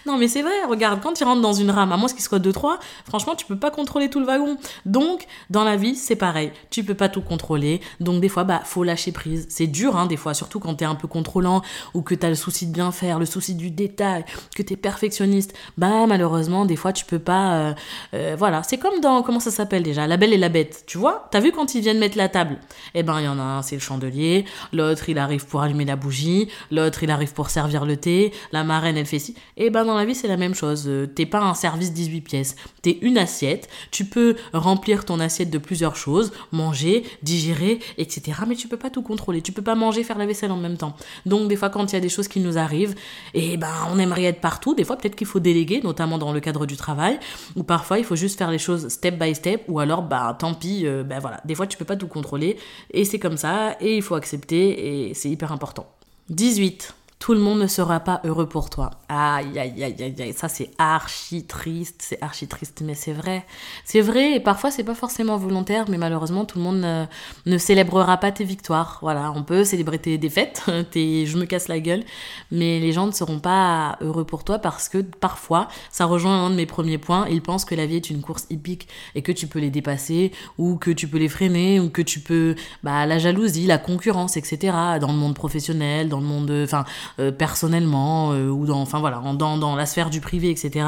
Non 0.06 0.16
mais 0.16 0.28
c'est 0.28 0.42
vrai, 0.42 0.64
regarde, 0.68 1.00
quand 1.02 1.12
tu 1.12 1.24
rentres 1.24 1.42
dans 1.42 1.52
une 1.52 1.70
rame, 1.70 1.92
à 1.92 1.96
moins 1.96 2.08
qu'il 2.08 2.22
soit 2.22 2.38
2-3, 2.38 2.78
franchement 3.06 3.34
tu 3.36 3.44
peux 3.44 3.58
pas 3.58 3.70
contrôler 3.70 4.08
tout 4.08 4.18
le 4.18 4.26
wagon. 4.26 4.56
Donc, 4.86 5.26
dans 5.50 5.62
la 5.62 5.76
vie, 5.76 5.94
c'est 5.94 6.16
pareil, 6.16 6.50
tu 6.70 6.82
peux 6.82 6.94
pas 6.94 7.08
tout 7.08 7.20
contrôler. 7.20 7.80
Donc 8.00 8.20
des 8.20 8.28
fois, 8.28 8.44
bah 8.44 8.62
faut 8.64 8.82
lâcher 8.82 9.12
prise. 9.12 9.46
C'est 9.50 9.66
dur 9.66 9.96
hein, 9.96 10.06
des 10.06 10.16
fois, 10.16 10.34
surtout 10.34 10.58
quand 10.58 10.74
tu 10.76 10.84
es 10.84 10.86
un 10.86 10.94
peu 10.94 11.06
contrôlant 11.06 11.62
ou 11.94 12.02
que 12.02 12.14
tu 12.14 12.24
as 12.24 12.30
le 12.30 12.34
souci 12.34 12.66
de 12.66 12.72
bien 12.72 12.90
faire, 12.90 13.18
le 13.18 13.26
souci 13.26 13.54
du 13.54 13.70
détail, 13.70 14.24
que 14.56 14.62
tu 14.62 14.72
es 14.72 14.76
perfectionniste. 14.76 15.54
Bah 15.76 16.06
malheureusement, 16.06 16.64
des 16.64 16.76
fois 16.76 16.92
tu 16.92 17.04
peux 17.04 17.18
pas... 17.18 17.54
Euh, 17.54 17.74
euh, 18.14 18.36
voilà, 18.38 18.62
c'est 18.62 18.78
comme 18.78 19.00
dans... 19.00 19.22
Comment 19.22 19.40
ça 19.40 19.50
s'appelle 19.50 19.82
déjà? 19.82 20.06
La 20.06 20.16
Belle 20.16 20.32
et 20.32 20.38
la 20.38 20.48
Bête, 20.48 20.84
tu 20.86 20.98
vois? 20.98 21.28
T'as 21.30 21.40
vu 21.40 21.52
quand 21.52 21.74
ils 21.74 21.82
viennent 21.82 21.98
mettre 21.98 22.16
la 22.16 22.28
table? 22.28 22.56
Eh 22.94 23.02
ben 23.02 23.20
il 23.20 23.24
y 23.24 23.28
en 23.28 23.38
a 23.38 23.42
un, 23.42 23.62
c'est 23.62 23.76
le 23.76 23.82
chandelier 23.82 24.46
l'autre 24.72 25.08
il 25.08 25.18
arrive 25.18 25.46
pour 25.46 25.62
allumer 25.62 25.84
la 25.84 25.96
bougie, 25.96 26.48
l'autre 26.70 27.02
il 27.02 27.10
arrive 27.10 27.32
pour 27.32 27.50
servir 27.50 27.84
le 27.84 27.96
thé, 27.96 28.32
la 28.52 28.64
marraine 28.64 28.96
elle 28.96 29.06
fait 29.06 29.18
ci. 29.18 29.34
Et 29.56 29.66
eh 29.66 29.70
ben 29.70 29.84
dans 29.84 29.96
la 29.96 30.04
vie 30.04 30.14
c'est 30.14 30.28
la 30.28 30.36
même 30.36 30.54
chose. 30.54 30.84
Euh, 30.86 31.06
t'es 31.06 31.26
pas 31.26 31.40
un 31.40 31.54
service 31.54 31.92
18 31.92 32.20
pièces, 32.20 32.56
t'es 32.82 32.98
une 33.02 33.18
assiette. 33.18 33.68
Tu 33.90 34.04
peux 34.04 34.36
remplir 34.52 35.04
ton 35.04 35.20
assiette 35.20 35.50
de 35.50 35.58
plusieurs 35.58 35.96
choses, 35.96 36.32
manger, 36.52 37.04
digérer, 37.22 37.80
etc. 37.96 38.40
Mais 38.46 38.54
tu 38.54 38.68
peux 38.68 38.76
pas 38.76 38.90
tout 38.90 39.02
contrôler. 39.02 39.42
Tu 39.42 39.52
peux 39.52 39.62
pas 39.62 39.74
manger, 39.74 40.04
faire 40.04 40.18
la 40.18 40.26
vaisselle 40.26 40.52
en 40.52 40.56
même 40.56 40.76
temps. 40.76 40.94
Donc 41.26 41.48
des 41.48 41.56
fois 41.56 41.70
quand 41.70 41.92
il 41.92 41.94
y 41.94 41.98
a 41.98 42.00
des 42.00 42.08
choses 42.08 42.28
qui 42.28 42.40
nous 42.40 42.58
arrivent, 42.58 42.94
et 43.34 43.54
eh 43.54 43.56
ben 43.56 43.72
on 43.92 43.98
aimerait 43.98 44.24
être 44.24 44.40
partout. 44.40 44.74
Des 44.74 44.84
fois 44.84 44.96
peut-être 44.96 45.16
qu'il 45.16 45.26
faut 45.26 45.40
déléguer, 45.40 45.80
notamment 45.82 46.18
dans 46.18 46.32
le 46.32 46.40
cadre 46.40 46.66
du 46.66 46.76
travail, 46.76 47.18
ou 47.56 47.62
parfois 47.62 47.98
il 47.98 48.04
faut 48.04 48.16
juste 48.16 48.38
faire 48.38 48.50
les 48.50 48.58
choses 48.58 48.88
step 48.88 49.18
by 49.18 49.34
step, 49.34 49.64
ou 49.68 49.80
alors 49.80 50.02
bah 50.02 50.36
tant 50.38 50.54
pis, 50.54 50.86
euh, 50.86 51.02
ben 51.02 51.18
voilà. 51.18 51.40
Des 51.44 51.54
fois 51.54 51.66
tu 51.66 51.76
peux 51.76 51.84
pas 51.84 51.96
tout 51.96 52.08
contrôler 52.08 52.56
et 52.90 53.04
c'est 53.04 53.18
comme 53.18 53.36
ça 53.36 53.76
et 53.80 53.96
il 53.96 54.02
faut 54.02 54.14
accepter 54.14 54.37
et 54.50 55.14
c'est 55.14 55.30
hyper 55.30 55.52
important. 55.52 55.86
18 56.30 56.94
tout 57.18 57.34
le 57.34 57.40
monde 57.40 57.58
ne 57.58 57.66
sera 57.66 58.00
pas 58.00 58.20
heureux 58.24 58.48
pour 58.48 58.70
toi. 58.70 58.90
Aïe, 59.08 59.58
aïe, 59.58 59.82
aïe, 59.82 59.96
aïe, 60.00 60.14
aïe. 60.20 60.32
Ça, 60.32 60.48
c'est 60.48 60.70
archi 60.78 61.44
triste. 61.44 61.96
C'est 62.00 62.22
archi 62.22 62.46
triste, 62.46 62.82
mais 62.84 62.94
c'est 62.94 63.12
vrai. 63.12 63.44
C'est 63.84 64.00
vrai, 64.00 64.36
et 64.36 64.40
parfois, 64.40 64.70
c'est 64.70 64.84
pas 64.84 64.94
forcément 64.94 65.36
volontaire, 65.36 65.86
mais 65.88 65.98
malheureusement, 65.98 66.44
tout 66.44 66.58
le 66.58 66.64
monde 66.64 67.08
ne, 67.46 67.58
célébrera 67.58 68.18
pas 68.18 68.30
tes 68.30 68.44
victoires. 68.44 68.98
Voilà, 69.02 69.32
on 69.34 69.42
peut 69.42 69.64
célébrer 69.64 69.98
tes 69.98 70.16
défaites, 70.16 70.62
tes 70.90 71.26
je 71.26 71.36
me 71.38 71.44
casse 71.44 71.68
la 71.68 71.80
gueule, 71.80 72.04
mais 72.52 72.78
les 72.78 72.92
gens 72.92 73.06
ne 73.06 73.12
seront 73.12 73.40
pas 73.40 73.98
heureux 74.00 74.24
pour 74.24 74.44
toi 74.44 74.58
parce 74.58 74.88
que 74.88 74.98
parfois, 74.98 75.68
ça 75.90 76.04
rejoint 76.04 76.46
un 76.46 76.50
de 76.50 76.54
mes 76.54 76.66
premiers 76.66 76.98
points, 76.98 77.26
ils 77.28 77.42
pensent 77.42 77.64
que 77.64 77.74
la 77.74 77.86
vie 77.86 77.96
est 77.96 78.10
une 78.10 78.20
course 78.20 78.46
hippique 78.50 78.88
et 79.14 79.22
que 79.22 79.32
tu 79.32 79.46
peux 79.46 79.58
les 79.58 79.70
dépasser, 79.70 80.32
ou 80.56 80.76
que 80.76 80.90
tu 80.90 81.08
peux 81.08 81.18
les 81.18 81.28
freiner, 81.28 81.80
ou 81.80 81.90
que 81.90 82.02
tu 82.02 82.20
peux, 82.20 82.54
bah, 82.82 83.06
la 83.06 83.18
jalousie, 83.18 83.66
la 83.66 83.78
concurrence, 83.78 84.36
etc., 84.36 84.72
dans 85.00 85.08
le 85.08 85.18
monde 85.18 85.34
professionnel, 85.34 86.08
dans 86.08 86.20
le 86.20 86.26
monde, 86.26 86.50
enfin, 86.64 86.84
euh, 87.18 87.30
personnellement 87.30 88.32
euh, 88.32 88.48
ou 88.48 88.66
dans, 88.66 88.80
enfin 88.80 89.00
voilà, 89.00 89.20
dans, 89.34 89.58
dans 89.58 89.76
la 89.76 89.86
sphère 89.86 90.10
du 90.10 90.20
privé, 90.20 90.50
etc. 90.50 90.86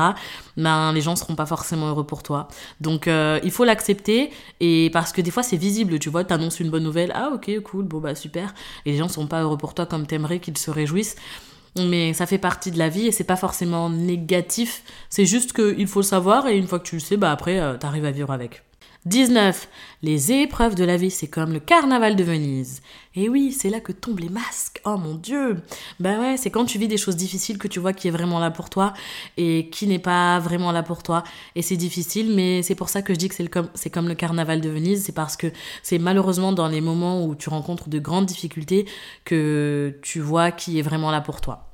Ben 0.57 0.93
les 0.93 1.01
gens 1.01 1.17
seront 1.17 1.35
pas 1.35 1.47
forcément 1.47 1.89
heureux 1.89 2.07
pour 2.07 2.23
toi. 2.23 2.49
Donc 2.81 3.09
euh, 3.09 3.41
il 3.43 3.51
faut 3.51 3.65
l'accepter 3.65 4.31
et 4.61 4.91
parce 4.93 5.13
que 5.13 5.21
des 5.21 5.31
fois 5.31 5.43
c'est 5.43 5.57
visible, 5.57 5.99
tu 5.99 6.11
vois, 6.11 6.25
t'annonces 6.25 6.61
une 6.61 6.71
bonne 6.71 6.85
nouvelle, 6.85 7.13
ah 7.15 7.31
ok 7.35 7.61
cool, 7.63 7.85
bon 7.85 7.99
bah 7.99 8.15
super, 8.15 8.55
et 8.87 8.93
les 8.93 8.99
gens 8.99 9.09
sont 9.09 9.27
pas 9.27 9.43
heureux 9.43 9.59
pour 9.59 9.75
toi 9.75 9.87
comme 9.87 10.07
t'aimerais 10.07 10.41
qu'ils 10.41 10.59
se 10.59 10.71
réjouissent 10.71 11.17
mais 11.77 12.15
ça 12.15 12.27
fait 12.27 12.39
partie 12.39 12.73
de 12.73 12.79
la 12.79 12.89
vie 12.89 13.07
et 13.07 13.13
c'est 13.13 13.23
pas 13.23 13.37
forcément 13.37 13.91
négatif. 13.91 14.83
C'est 15.09 15.25
juste 15.25 15.53
qu'il 15.53 15.87
faut 15.87 16.01
le 16.01 16.05
savoir 16.05 16.49
et 16.49 16.57
une 16.57 16.67
fois 16.67 16.81
que 16.81 16.85
tu 16.85 16.97
le 16.97 17.01
sais, 17.01 17.17
bah 17.17 17.31
après, 17.31 17.61
tu 17.75 17.79
t'arrives 17.79 18.05
à 18.05 18.11
vivre 18.11 18.33
avec. 18.33 18.65
19. 19.07 19.69
Les 20.03 20.31
épreuves 20.31 20.75
de 20.75 20.85
la 20.85 20.99
vie, 20.99 21.11
c'est 21.11 21.27
comme 21.27 21.55
le 21.55 21.61
carnaval 21.61 22.17
de 22.17 22.25
Venise. 22.25 22.83
Et 23.15 23.31
oui, 23.31 23.51
c'est 23.51 23.71
là 23.71 23.81
que 23.81 23.93
tombent 23.93 24.21
les 24.21 24.29
masques. 24.29 24.81
Oh 24.85 24.99
mon 24.99 25.15
dieu. 25.15 25.63
Ben 26.01 26.21
ouais, 26.21 26.37
c'est 26.37 26.51
quand 26.51 26.67
tu 26.67 26.79
vis 26.79 26.87
des 26.87 26.99
choses 26.99 27.17
difficiles 27.17 27.57
que 27.57 27.67
tu 27.67 27.81
vois 27.81 27.95
qui 27.95 28.09
est 28.09 28.11
vraiment 28.11 28.39
là 28.39 28.51
pour 28.51 28.69
toi 28.69 28.93
et 29.39 29.71
qui 29.71 29.87
n'est 29.87 29.99
pas 29.99 30.39
vraiment 30.39 30.71
là 30.71 30.83
pour 30.83 31.03
toi. 31.03 31.25
Et 31.55 31.63
c'est 31.63 31.79
difficile, 31.79 32.35
mais 32.35 32.63
c'est 32.63 32.75
pour 32.75 32.91
ça 32.91 33.01
que 33.01 33.15
je 33.15 33.19
dis 33.19 33.29
que 33.31 33.35
c'est 33.35 33.49
comme, 33.49 33.71
comme 33.93 34.09
le 34.09 34.15
carnaval 34.15 34.61
de 34.61 34.69
Venise. 34.69 35.05
C'est 35.05 35.13
parce 35.13 35.37
que 35.37 35.51
c'est 35.83 35.99
malheureusement 35.99 36.53
dans 36.53 36.69
les 36.69 36.83
moments 36.83 37.25
où 37.25 37.35
tu 37.35 37.49
rencontres 37.49 37.89
de 37.89 37.99
grandes 37.99 38.27
difficultés 38.27 38.87
que 39.25 39.99
tu 40.03 40.21
vois 40.21 40.51
qui 40.51 40.79
est 40.79 40.83
vraiment 40.83 41.11
là 41.11 41.23
pour 41.23 41.41
toi. 41.41 41.71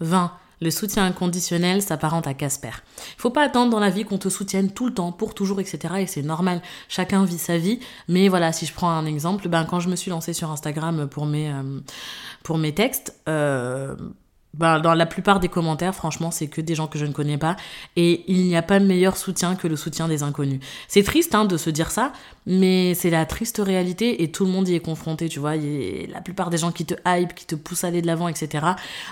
20. 0.00 0.32
Le 0.60 0.70
soutien 0.70 1.06
inconditionnel 1.06 1.80
s'apparente 1.80 2.26
à 2.26 2.34
Casper. 2.34 2.70
Faut 3.16 3.30
pas 3.30 3.42
attendre 3.42 3.70
dans 3.70 3.80
la 3.80 3.90
vie 3.90 4.04
qu'on 4.04 4.18
te 4.18 4.28
soutienne 4.28 4.70
tout 4.70 4.86
le 4.86 4.92
temps, 4.92 5.10
pour 5.10 5.34
toujours, 5.34 5.60
etc. 5.60 5.94
Et 6.00 6.06
c'est 6.06 6.22
normal. 6.22 6.60
Chacun 6.88 7.24
vit 7.24 7.38
sa 7.38 7.56
vie. 7.56 7.80
Mais 8.08 8.28
voilà, 8.28 8.52
si 8.52 8.66
je 8.66 8.74
prends 8.74 8.90
un 8.90 9.06
exemple, 9.06 9.48
ben 9.48 9.64
quand 9.64 9.80
je 9.80 9.88
me 9.88 9.96
suis 9.96 10.10
lancée 10.10 10.34
sur 10.34 10.50
Instagram 10.50 11.08
pour 11.08 11.24
mes, 11.26 11.50
euh, 11.50 11.80
pour 12.42 12.58
mes 12.58 12.74
textes, 12.74 13.18
euh, 13.28 13.96
ben, 14.52 14.80
dans 14.80 14.94
la 14.94 15.06
plupart 15.06 15.38
des 15.38 15.48
commentaires, 15.48 15.94
franchement, 15.94 16.32
c'est 16.32 16.48
que 16.48 16.60
des 16.60 16.74
gens 16.74 16.88
que 16.88 16.98
je 16.98 17.06
ne 17.06 17.12
connais 17.12 17.38
pas. 17.38 17.56
Et 17.94 18.24
il 18.26 18.46
n'y 18.46 18.56
a 18.56 18.62
pas 18.62 18.80
meilleur 18.80 19.16
soutien 19.16 19.54
que 19.54 19.68
le 19.68 19.76
soutien 19.76 20.08
des 20.08 20.24
inconnus. 20.24 20.60
C'est 20.88 21.04
triste 21.04 21.36
hein, 21.36 21.44
de 21.44 21.56
se 21.56 21.70
dire 21.70 21.92
ça, 21.92 22.12
mais 22.46 22.94
c'est 22.94 23.10
la 23.10 23.26
triste 23.26 23.62
réalité 23.64 24.24
et 24.24 24.32
tout 24.32 24.44
le 24.44 24.50
monde 24.50 24.68
y 24.68 24.74
est 24.74 24.80
confronté, 24.80 25.28
tu 25.28 25.38
vois. 25.38 25.54
la 25.54 26.20
plupart 26.20 26.50
des 26.50 26.58
gens 26.58 26.72
qui 26.72 26.84
te 26.84 26.94
hype, 27.06 27.34
qui 27.34 27.46
te 27.46 27.54
poussent 27.54 27.84
à 27.84 27.88
aller 27.88 28.02
de 28.02 28.08
l'avant, 28.08 28.26
etc., 28.26 28.66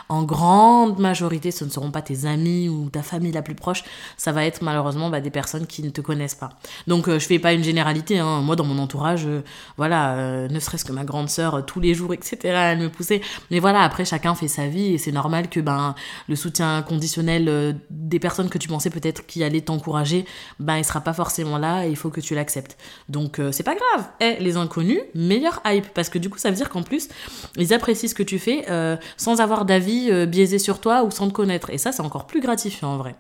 en 0.09 0.25
grande 0.25 0.99
majorité, 0.99 1.53
ce 1.53 1.65
ne 1.65 1.71
seront 1.71 1.93
pas 1.93 2.03
tes 2.03 2.27
amis 2.27 2.69
ou 2.69 2.91
ta 2.91 3.03
famille 3.03 3.33
la 3.33 3.43
plus 3.43 3.55
proche. 3.55 3.85
Ça 4.17 4.33
va 4.33 4.45
être 4.45 4.63
malheureusement 4.63 5.09
bah, 5.09 5.21
des 5.21 5.31
personnes 5.31 5.69
qui 5.69 5.83
ne 5.83 5.91
te 5.91 6.01
connaissent 6.01 6.35
pas. 6.35 6.51
Donc, 6.89 7.07
euh, 7.07 7.21
je 7.21 7.27
fais 7.27 7.39
pas 7.39 7.53
une 7.53 7.63
généralité. 7.63 8.19
Hein. 8.19 8.41
Moi, 8.41 8.57
dans 8.57 8.65
mon 8.65 8.79
entourage, 8.79 9.27
euh, 9.27 9.45
voilà, 9.77 10.17
euh, 10.17 10.49
ne 10.49 10.59
serait-ce 10.59 10.85
que 10.85 10.93
ma 10.93 11.05
grande 11.05 11.29
sœur, 11.29 11.65
tous 11.65 11.79
les 11.79 11.95
jours, 11.95 12.13
etc., 12.13 12.39
elle 12.45 12.79
me 12.79 12.89
poussait. 12.89 13.21
Mais 13.53 13.61
voilà, 13.61 13.83
après, 13.83 14.05
chacun 14.05 14.35
fait 14.35 14.49
sa 14.49 14.67
vie 14.67 14.95
et 14.95 14.99
c'est 14.99 15.13
normal 15.13 15.28
que 15.51 15.61
ben, 15.61 15.95
le 16.29 16.37
soutien 16.37 16.83
conditionnel 16.83 17.49
euh, 17.49 17.73
des 17.91 18.19
personnes 18.19 18.49
que 18.49 18.59
tu 18.59 18.69
pensais 18.69 18.91
peut-être 18.91 19.27
qui 19.27 19.45
allaient 19.45 19.61
t'encourager, 19.61 20.25
ben, 20.59 20.77
il 20.77 20.85
sera 20.85 21.01
pas 21.01 21.13
forcément 21.13 21.59
là 21.59 21.87
et 21.87 21.91
il 21.91 21.97
faut 21.97 22.11
que 22.11 22.21
tu 22.21 22.35
l'acceptes. 22.35 22.77
Donc 23.09 23.39
euh, 23.39 23.53
c'est 23.53 23.63
pas 23.63 23.75
grave. 23.75 24.09
Eh, 24.21 24.43
les 24.43 24.57
inconnus, 24.57 25.01
meilleur 25.15 25.61
hype. 25.65 25.89
Parce 25.95 26.09
que 26.09 26.19
du 26.19 26.31
coup, 26.31 26.39
ça 26.39 26.51
veut 26.51 26.57
dire 26.57 26.69
qu'en 26.69 26.83
plus, 26.83 27.09
ils 27.57 27.73
apprécient 27.73 28.09
ce 28.09 28.15
que 28.15 28.23
tu 28.23 28.39
fais 28.39 28.65
euh, 28.71 28.97
sans 29.17 29.41
avoir 29.41 29.65
d'avis 29.65 30.27
biaisé 30.27 30.59
sur 30.59 30.81
toi 30.81 31.03
ou 31.05 31.11
sans 31.11 31.29
te 31.29 31.33
connaître. 31.33 31.71
Et 31.71 31.79
ça, 31.79 31.93
c'est 31.93 32.03
encore 32.03 32.27
plus 32.27 32.41
gratifiant 32.41 32.95
en 32.95 32.97
vrai. 32.99 33.15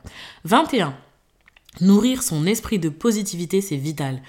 21. 0.44 0.94
Nourrir 1.80 2.22
son 2.22 2.46
esprit 2.46 2.78
de 2.78 2.88
positivité, 2.88 3.60
c'est 3.60 3.76
vital. 3.76 4.20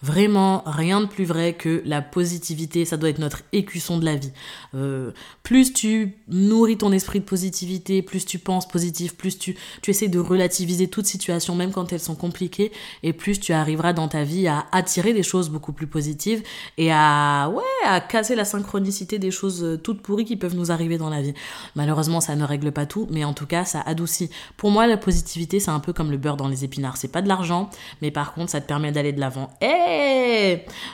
Vraiment, 0.00 0.62
rien 0.64 1.00
de 1.00 1.06
plus 1.06 1.24
vrai 1.24 1.54
que 1.54 1.82
la 1.84 2.02
positivité, 2.02 2.84
ça 2.84 2.96
doit 2.96 3.08
être 3.08 3.18
notre 3.18 3.42
écusson 3.52 3.98
de 3.98 4.04
la 4.04 4.14
vie. 4.14 4.30
Euh, 4.76 5.10
plus 5.42 5.72
tu 5.72 6.14
nourris 6.28 6.78
ton 6.78 6.92
esprit 6.92 7.18
de 7.18 7.24
positivité, 7.24 8.00
plus 8.02 8.24
tu 8.24 8.38
penses 8.38 8.68
positif, 8.68 9.16
plus 9.16 9.38
tu, 9.38 9.56
tu 9.82 9.90
essaies 9.90 10.06
de 10.06 10.20
relativiser 10.20 10.86
toute 10.86 11.06
situation, 11.06 11.56
même 11.56 11.72
quand 11.72 11.92
elles 11.92 12.00
sont 12.00 12.14
compliquées, 12.14 12.70
et 13.02 13.12
plus 13.12 13.40
tu 13.40 13.52
arriveras 13.52 13.92
dans 13.92 14.06
ta 14.06 14.22
vie 14.22 14.46
à 14.46 14.66
attirer 14.70 15.12
des 15.12 15.24
choses 15.24 15.48
beaucoup 15.48 15.72
plus 15.72 15.88
positives 15.88 16.44
et 16.76 16.92
à, 16.92 17.50
ouais, 17.52 17.62
à 17.84 18.00
casser 18.00 18.36
la 18.36 18.44
synchronicité 18.44 19.18
des 19.18 19.32
choses 19.32 19.64
euh, 19.64 19.78
toutes 19.78 20.00
pourries 20.02 20.24
qui 20.24 20.36
peuvent 20.36 20.54
nous 20.54 20.70
arriver 20.70 20.96
dans 20.96 21.10
la 21.10 21.22
vie. 21.22 21.34
Malheureusement, 21.74 22.20
ça 22.20 22.36
ne 22.36 22.44
règle 22.44 22.70
pas 22.70 22.86
tout, 22.86 23.08
mais 23.10 23.24
en 23.24 23.32
tout 23.32 23.46
cas, 23.46 23.64
ça 23.64 23.80
adoucit. 23.80 24.30
Pour 24.56 24.70
moi, 24.70 24.86
la 24.86 24.96
positivité, 24.96 25.58
c'est 25.58 25.72
un 25.72 25.80
peu 25.80 25.92
comme 25.92 26.12
le 26.12 26.18
beurre 26.18 26.36
dans 26.36 26.46
les 26.46 26.62
épinards. 26.64 26.98
C'est 26.98 27.08
pas 27.08 27.22
de 27.22 27.26
l'argent, 27.26 27.68
mais 28.00 28.12
par 28.12 28.32
contre, 28.32 28.52
ça 28.52 28.60
te 28.60 28.68
permet 28.68 28.92
d'aller 28.92 29.12
de 29.12 29.18
l'avant. 29.18 29.50
Et 29.60 29.87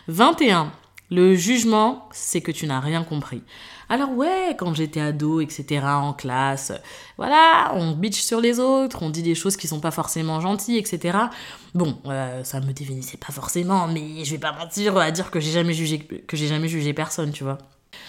21. 0.09 0.73
Le 1.11 1.35
jugement, 1.35 2.09
c'est 2.13 2.41
que 2.41 2.51
tu 2.51 2.67
n'as 2.67 2.81
rien 2.81 3.05
compris. 3.05 3.43
Alors 3.89 4.11
ouais, 4.13 4.57
quand 4.59 4.75
j'étais 4.75 5.01
ado, 5.01 5.41
etc., 5.41 5.85
en 5.85 6.15
classe, 6.15 6.73
voilà, 7.19 7.73
on 7.75 7.93
bitch 7.93 8.21
sur 8.21 8.41
les 8.41 8.59
autres, 8.59 9.03
on 9.03 9.11
dit 9.11 9.23
des 9.23 9.35
choses 9.35 9.57
qui 9.57 9.69
sont 9.69 9.81
pas 9.81 9.91
forcément 9.91 10.41
gentilles, 10.41 10.79
etc. 10.79 11.19
Bon, 11.75 11.99
euh, 12.07 12.43
ça 12.45 12.61
me 12.61 12.73
définissait 12.73 13.19
pas 13.19 13.33
forcément, 13.33 13.87
mais 13.87 14.25
je 14.25 14.31
vais 14.33 14.39
pas 14.39 14.53
mentir 14.53 14.97
à 14.97 15.11
dire 15.11 15.31
que 15.31 15.41
j'ai 15.41 15.53
jamais 15.53 15.75
jugé 15.75 15.99
que 15.99 16.37
j'ai 16.37 16.49
jamais 16.49 16.69
jugé 16.69 16.95
personne, 16.95 17.33
tu 17.33 17.45
vois. 17.45 17.59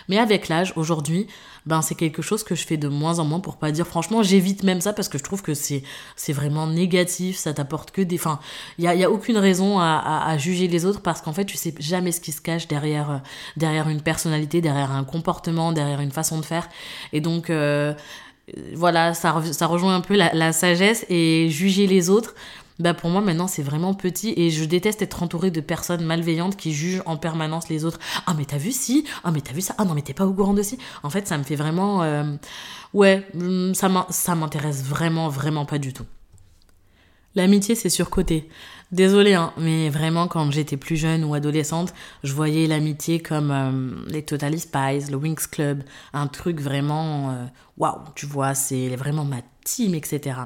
Mais 0.10 0.18
avec 0.18 0.48
l'âge, 0.48 0.74
aujourd'hui, 0.76 1.28
ben 1.66 1.82
c'est 1.82 1.96
quelque 1.96 2.22
chose 2.22 2.44
que 2.44 2.54
je 2.54 2.66
fais 2.66 2.78
de 2.78 2.88
moins 2.88 3.20
en 3.20 3.26
moins 3.26 3.40
pour 3.40 3.58
pas 3.58 3.72
dire 3.72 3.88
franchement, 3.88 4.22
j'évite 4.22 4.64
même 4.64 4.82
ça 4.82 4.94
parce 4.94 5.10
que 5.10 5.18
je 5.18 5.24
trouve 5.24 5.42
que 5.42 5.54
c'est 5.54 5.84
c'est 6.16 6.34
vraiment 6.34 6.68
négatif, 6.68 7.38
ça 7.38 7.54
t'apporte 7.54 7.92
que 7.92 8.02
des 8.02 8.18
enfin, 8.18 8.40
il 8.78 8.86
y 8.86 8.88
a, 8.88 8.94
y 8.96 9.04
a 9.04 9.10
aucune 9.10 9.38
raison 9.38 9.80
à, 9.80 10.24
à, 10.28 10.38
juger 10.38 10.68
les 10.68 10.86
autres 10.86 11.02
parce 11.02 11.22
qu'en 11.22 11.34
fait, 11.34 11.46
tu 11.46 11.58
sais 11.58 11.74
jamais 11.80 12.12
ce 12.12 12.22
qui 12.22 12.32
se 12.32 12.42
cache 12.42 12.68
derrière 12.68 13.10
euh, 13.10 13.18
derrière 13.58 13.90
une 13.90 14.02
personnalité, 14.02 14.62
derrière 14.62 14.92
un 14.92 15.04
comportement, 15.04 15.72
derrière 15.72 16.02
une 16.02 16.12
façon 16.12 16.40
de 16.40 16.46
faire. 16.46 16.70
Et 17.14 17.22
donc 17.22 17.50
euh, 17.50 17.94
voilà, 18.74 19.14
ça, 19.16 19.42
ça 19.52 19.66
rejoint 19.66 19.96
un 19.96 20.02
peu 20.02 20.16
la, 20.16 20.34
la 20.34 20.54
sagesse 20.54 21.06
et 21.10 21.50
juger 21.50 21.88
les 21.88 22.10
autres 22.12 22.36
bah 22.80 22.94
pour 22.94 23.10
moi 23.10 23.22
maintenant 23.22 23.48
c'est 23.48 23.64
vraiment 23.64 23.94
petit 23.94 24.34
et 24.36 24.50
je 24.50 24.66
déteste 24.66 25.02
être 25.02 25.24
entourée 25.24 25.52
de 25.52 25.62
personnes 25.62 26.04
malveillantes 26.04 26.58
qui 26.58 26.74
jugent 26.74 27.02
en 27.06 27.18
permanence 27.18 27.70
les 27.70 27.86
autres. 27.86 28.00
Ah 28.26 28.34
mais 28.38 28.46
t'as 28.46 28.58
vu 28.58 28.72
si 28.72 29.06
Ah 29.24 29.32
mais 29.32 29.42
t'as 29.42 29.54
vu 29.54 29.62
ça 29.62 29.76
Ah 29.78 29.86
non 29.86 29.94
mais 29.94 30.02
t'es 30.02 30.14
pas 30.14 30.26
au 30.26 30.34
courant 30.34 30.54
de 30.54 30.62
si 30.62 30.78
En 31.04 31.10
fait 31.10 31.28
ça 31.28 31.38
me 31.38 31.44
fait 31.44 31.56
vraiment... 31.56 32.04
Euh, 32.04 32.24
ouais, 32.94 33.26
mm, 33.34 33.74
ça 33.74 34.36
m'intéresse 34.36 34.84
vraiment 34.84 35.30
vraiment 35.30 35.66
pas 35.66 35.78
du 35.78 35.94
tout. 35.94 36.06
L'amitié 37.36 37.76
c'est 37.76 37.90
surcoté. 37.90 38.50
Désolée, 38.92 39.34
hein, 39.34 39.52
mais 39.58 39.90
vraiment, 39.90 40.28
quand 40.28 40.52
j'étais 40.52 40.78
plus 40.78 40.96
jeune 40.96 41.24
ou 41.24 41.34
adolescente, 41.34 41.94
je 42.24 42.34
voyais 42.34 42.68
l'amitié 42.68 43.20
comme 43.20 43.52
euh, 43.52 44.06
les 44.08 44.24
Totally 44.24 44.60
Spies, 44.60 45.10
le 45.10 45.18
Wings 45.18 45.48
Club, 45.52 45.84
un 46.14 46.28
truc 46.28 46.62
vraiment 46.62 47.32
euh, 47.32 47.46
waouh, 47.78 48.04
tu 48.14 48.26
vois, 48.28 48.54
c'est 48.54 48.96
vraiment 48.96 49.26
ma 49.26 49.42
etc. 49.68 50.40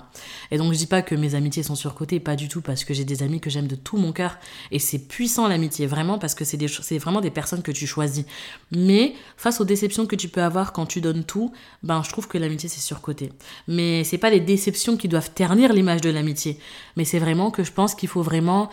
Et 0.51 0.57
donc 0.57 0.73
je 0.73 0.77
dis 0.77 0.87
pas 0.87 1.01
que 1.01 1.13
mes 1.13 1.35
amitiés 1.35 1.63
sont 1.63 1.75
surcotées, 1.75 2.19
pas 2.19 2.35
du 2.35 2.47
tout, 2.47 2.61
parce 2.61 2.83
que 2.83 2.93
j'ai 2.93 3.05
des 3.05 3.21
amis 3.21 3.39
que 3.39 3.49
j'aime 3.49 3.67
de 3.67 3.75
tout 3.75 3.97
mon 3.97 4.11
cœur, 4.11 4.37
et 4.71 4.79
c'est 4.79 4.99
puissant 4.99 5.47
l'amitié, 5.47 5.87
vraiment, 5.87 6.17
parce 6.17 6.35
que 6.35 6.45
c'est 6.45 6.97
vraiment 6.97 7.21
des 7.21 7.31
personnes 7.31 7.61
que 7.61 7.71
tu 7.71 7.85
choisis. 7.85 8.25
Mais 8.71 9.13
face 9.37 9.61
aux 9.61 9.65
déceptions 9.65 10.05
que 10.05 10.15
tu 10.15 10.29
peux 10.29 10.41
avoir 10.41 10.73
quand 10.73 10.85
tu 10.85 11.01
donnes 11.01 11.23
tout, 11.23 11.51
ben 11.83 12.01
je 12.03 12.09
trouve 12.09 12.27
que 12.27 12.37
l'amitié 12.37 12.69
c'est 12.69 12.79
surcoté. 12.79 13.31
Mais 13.67 14.03
c'est 14.03 14.17
pas 14.17 14.29
les 14.29 14.39
déceptions 14.39 14.97
qui 14.97 15.07
doivent 15.07 15.31
ternir 15.31 15.73
l'image 15.73 16.01
de 16.01 16.09
l'amitié, 16.09 16.57
mais 16.95 17.05
c'est 17.05 17.19
vraiment 17.19 17.51
que 17.51 17.63
je 17.63 17.71
pense 17.71 17.95
qu'il 17.95 18.09
faut 18.09 18.23
vraiment 18.23 18.69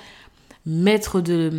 mettre 0.67 1.21
de 1.21 1.51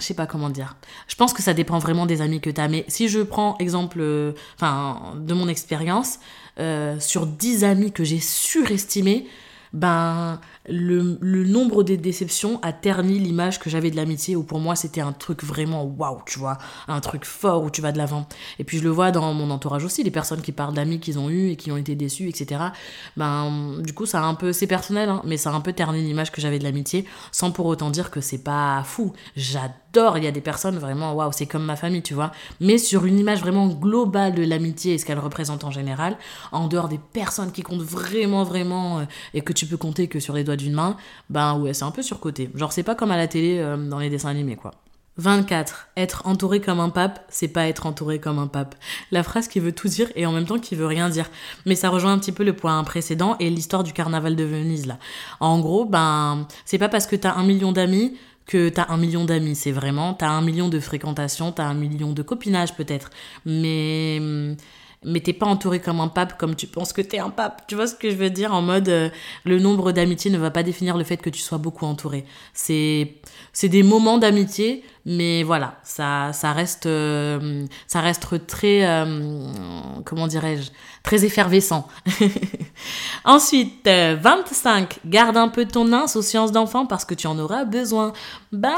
je 0.00 0.04
sais 0.04 0.14
pas 0.14 0.26
comment 0.26 0.50
dire. 0.50 0.76
Je 1.08 1.14
pense 1.14 1.32
que 1.32 1.42
ça 1.42 1.54
dépend 1.54 1.78
vraiment 1.78 2.06
des 2.06 2.22
amis 2.22 2.40
que 2.40 2.50
tu 2.50 2.60
as 2.60 2.68
mais 2.68 2.84
si 2.88 3.08
je 3.08 3.20
prends 3.20 3.56
exemple 3.58 3.98
euh, 4.00 4.32
de 4.62 5.34
mon 5.34 5.48
expérience 5.48 6.18
euh, 6.58 6.98
sur 6.98 7.26
10 7.26 7.64
amis 7.64 7.92
que 7.92 8.02
j'ai 8.02 8.20
surestimés 8.20 9.26
ben 9.72 10.40
le, 10.68 11.18
le, 11.20 11.44
nombre 11.44 11.82
des 11.82 11.96
déceptions 11.96 12.58
a 12.62 12.72
terni 12.72 13.18
l'image 13.18 13.58
que 13.58 13.70
j'avais 13.70 13.90
de 13.90 13.96
l'amitié, 13.96 14.36
où 14.36 14.42
pour 14.42 14.58
moi 14.58 14.76
c'était 14.76 15.00
un 15.00 15.12
truc 15.12 15.44
vraiment 15.44 15.84
waouh, 15.84 16.20
tu 16.26 16.38
vois, 16.38 16.58
un 16.88 17.00
truc 17.00 17.24
fort 17.24 17.62
où 17.62 17.70
tu 17.70 17.80
vas 17.80 17.92
de 17.92 17.98
l'avant. 17.98 18.26
Et 18.58 18.64
puis 18.64 18.78
je 18.78 18.82
le 18.82 18.90
vois 18.90 19.10
dans 19.10 19.32
mon 19.32 19.50
entourage 19.50 19.84
aussi, 19.84 20.02
les 20.02 20.10
personnes 20.10 20.42
qui 20.42 20.52
parlent 20.52 20.74
d'amis 20.74 21.00
qu'ils 21.00 21.18
ont 21.18 21.30
eu 21.30 21.50
et 21.50 21.56
qui 21.56 21.70
ont 21.70 21.76
été 21.76 21.94
déçus, 21.94 22.28
etc. 22.28 22.60
Ben, 23.16 23.80
du 23.80 23.92
coup, 23.92 24.06
ça 24.06 24.20
a 24.20 24.24
un 24.24 24.34
peu, 24.34 24.52
c'est 24.52 24.66
personnel, 24.66 25.08
hein, 25.08 25.22
mais 25.24 25.36
ça 25.36 25.50
a 25.50 25.54
un 25.54 25.60
peu 25.60 25.72
terni 25.72 26.02
l'image 26.02 26.32
que 26.32 26.40
j'avais 26.40 26.58
de 26.58 26.64
l'amitié, 26.64 27.04
sans 27.32 27.50
pour 27.50 27.66
autant 27.66 27.90
dire 27.90 28.10
que 28.10 28.20
c'est 28.20 28.42
pas 28.42 28.82
fou. 28.84 29.12
J'adore, 29.36 30.18
il 30.18 30.24
y 30.24 30.26
a 30.26 30.32
des 30.32 30.40
personnes 30.40 30.78
vraiment, 30.78 31.14
waouh, 31.14 31.32
c'est 31.32 31.46
comme 31.46 31.64
ma 31.64 31.76
famille, 31.76 32.02
tu 32.02 32.14
vois. 32.14 32.32
Mais 32.60 32.78
sur 32.78 33.04
une 33.04 33.18
image 33.18 33.40
vraiment 33.40 33.68
globale 33.68 34.34
de 34.34 34.42
l'amitié 34.42 34.94
et 34.94 34.98
ce 34.98 35.04
qu'elle 35.04 35.18
représente 35.18 35.64
en 35.64 35.70
général, 35.70 36.16
en 36.52 36.66
dehors 36.66 36.88
des 36.88 36.98
personnes 36.98 37.52
qui 37.52 37.62
comptent 37.62 37.82
vraiment, 37.82 38.44
vraiment, 38.44 39.00
euh, 39.00 39.04
et 39.34 39.40
que 39.42 39.52
tu 39.52 39.66
peux 39.66 39.76
compter 39.76 40.08
que 40.08 40.20
sur 40.20 40.34
les 40.34 40.44
doigts 40.44 40.55
d'une 40.56 40.72
main, 40.72 40.96
ben 41.30 41.58
ouais, 41.58 41.74
c'est 41.74 41.84
un 41.84 41.90
peu 41.90 42.02
surcoté. 42.02 42.50
Genre, 42.54 42.72
c'est 42.72 42.82
pas 42.82 42.94
comme 42.94 43.10
à 43.10 43.16
la 43.16 43.28
télé 43.28 43.58
euh, 43.58 43.76
dans 43.76 43.98
les 43.98 44.10
dessins 44.10 44.30
animés, 44.30 44.56
quoi. 44.56 44.72
24. 45.18 45.88
Être 45.96 46.26
entouré 46.26 46.60
comme 46.60 46.80
un 46.80 46.90
pape, 46.90 47.24
c'est 47.28 47.48
pas 47.48 47.66
être 47.68 47.86
entouré 47.86 48.20
comme 48.20 48.38
un 48.38 48.46
pape. 48.46 48.74
La 49.10 49.22
phrase 49.22 49.48
qui 49.48 49.60
veut 49.60 49.72
tout 49.72 49.88
dire 49.88 50.10
et 50.14 50.26
en 50.26 50.32
même 50.32 50.44
temps 50.44 50.58
qui 50.58 50.74
veut 50.74 50.86
rien 50.86 51.08
dire. 51.08 51.30
Mais 51.64 51.74
ça 51.74 51.88
rejoint 51.88 52.12
un 52.12 52.18
petit 52.18 52.32
peu 52.32 52.44
le 52.44 52.54
point 52.54 52.82
précédent 52.84 53.36
et 53.40 53.48
l'histoire 53.48 53.82
du 53.82 53.92
carnaval 53.92 54.36
de 54.36 54.44
Venise 54.44 54.86
là. 54.86 54.98
En 55.40 55.58
gros, 55.60 55.84
ben, 55.86 56.46
c'est 56.64 56.78
pas 56.78 56.88
parce 56.88 57.06
que 57.06 57.16
t'as 57.16 57.34
un 57.34 57.44
million 57.44 57.72
d'amis 57.72 58.16
que 58.44 58.68
t'as 58.68 58.86
un 58.90 58.96
million 58.96 59.24
d'amis. 59.24 59.56
C'est 59.56 59.72
vraiment, 59.72 60.14
t'as 60.14 60.28
un 60.28 60.42
million 60.42 60.68
de 60.68 60.78
fréquentations, 60.80 61.50
t'as 61.50 61.64
un 61.64 61.74
million 61.74 62.12
de 62.12 62.22
copinage 62.22 62.74
peut-être. 62.74 63.10
Mais 63.44 64.20
mais 65.06 65.20
t'es 65.20 65.32
pas 65.32 65.46
entouré 65.46 65.80
comme 65.80 66.00
un 66.00 66.08
pape 66.08 66.36
comme 66.36 66.56
tu 66.56 66.66
penses 66.66 66.92
que 66.92 67.00
t'es 67.00 67.20
un 67.20 67.30
pape. 67.30 67.62
Tu 67.68 67.76
vois 67.76 67.86
ce 67.86 67.94
que 67.94 68.10
je 68.10 68.16
veux 68.16 68.28
dire 68.28 68.52
En 68.52 68.60
mode, 68.60 68.88
euh, 68.88 69.08
le 69.44 69.60
nombre 69.60 69.92
d'amitiés 69.92 70.32
ne 70.32 70.38
va 70.38 70.50
pas 70.50 70.64
définir 70.64 70.96
le 70.98 71.04
fait 71.04 71.16
que 71.16 71.30
tu 71.30 71.40
sois 71.40 71.58
beaucoup 71.58 71.86
entouré. 71.86 72.24
C'est, 72.52 73.14
c'est 73.52 73.68
des 73.68 73.84
moments 73.84 74.18
d'amitié, 74.18 74.82
mais 75.06 75.44
voilà, 75.44 75.76
ça, 75.84 76.32
ça 76.32 76.52
reste, 76.52 76.86
euh, 76.86 77.64
ça 77.86 78.00
reste 78.00 78.46
très, 78.48 78.84
euh, 78.84 79.46
comment 80.04 80.26
dirais-je, 80.26 80.70
très 81.04 81.24
effervescent. 81.24 81.86
Ensuite, 83.24 83.86
25. 83.86 84.98
Garde 85.06 85.36
un 85.36 85.48
peu 85.48 85.66
ton 85.66 85.92
insouciance 85.92 86.50
d'enfant 86.50 86.84
parce 86.84 87.04
que 87.04 87.14
tu 87.14 87.28
en 87.28 87.38
auras 87.38 87.64
besoin. 87.64 88.12
Bah 88.50 88.74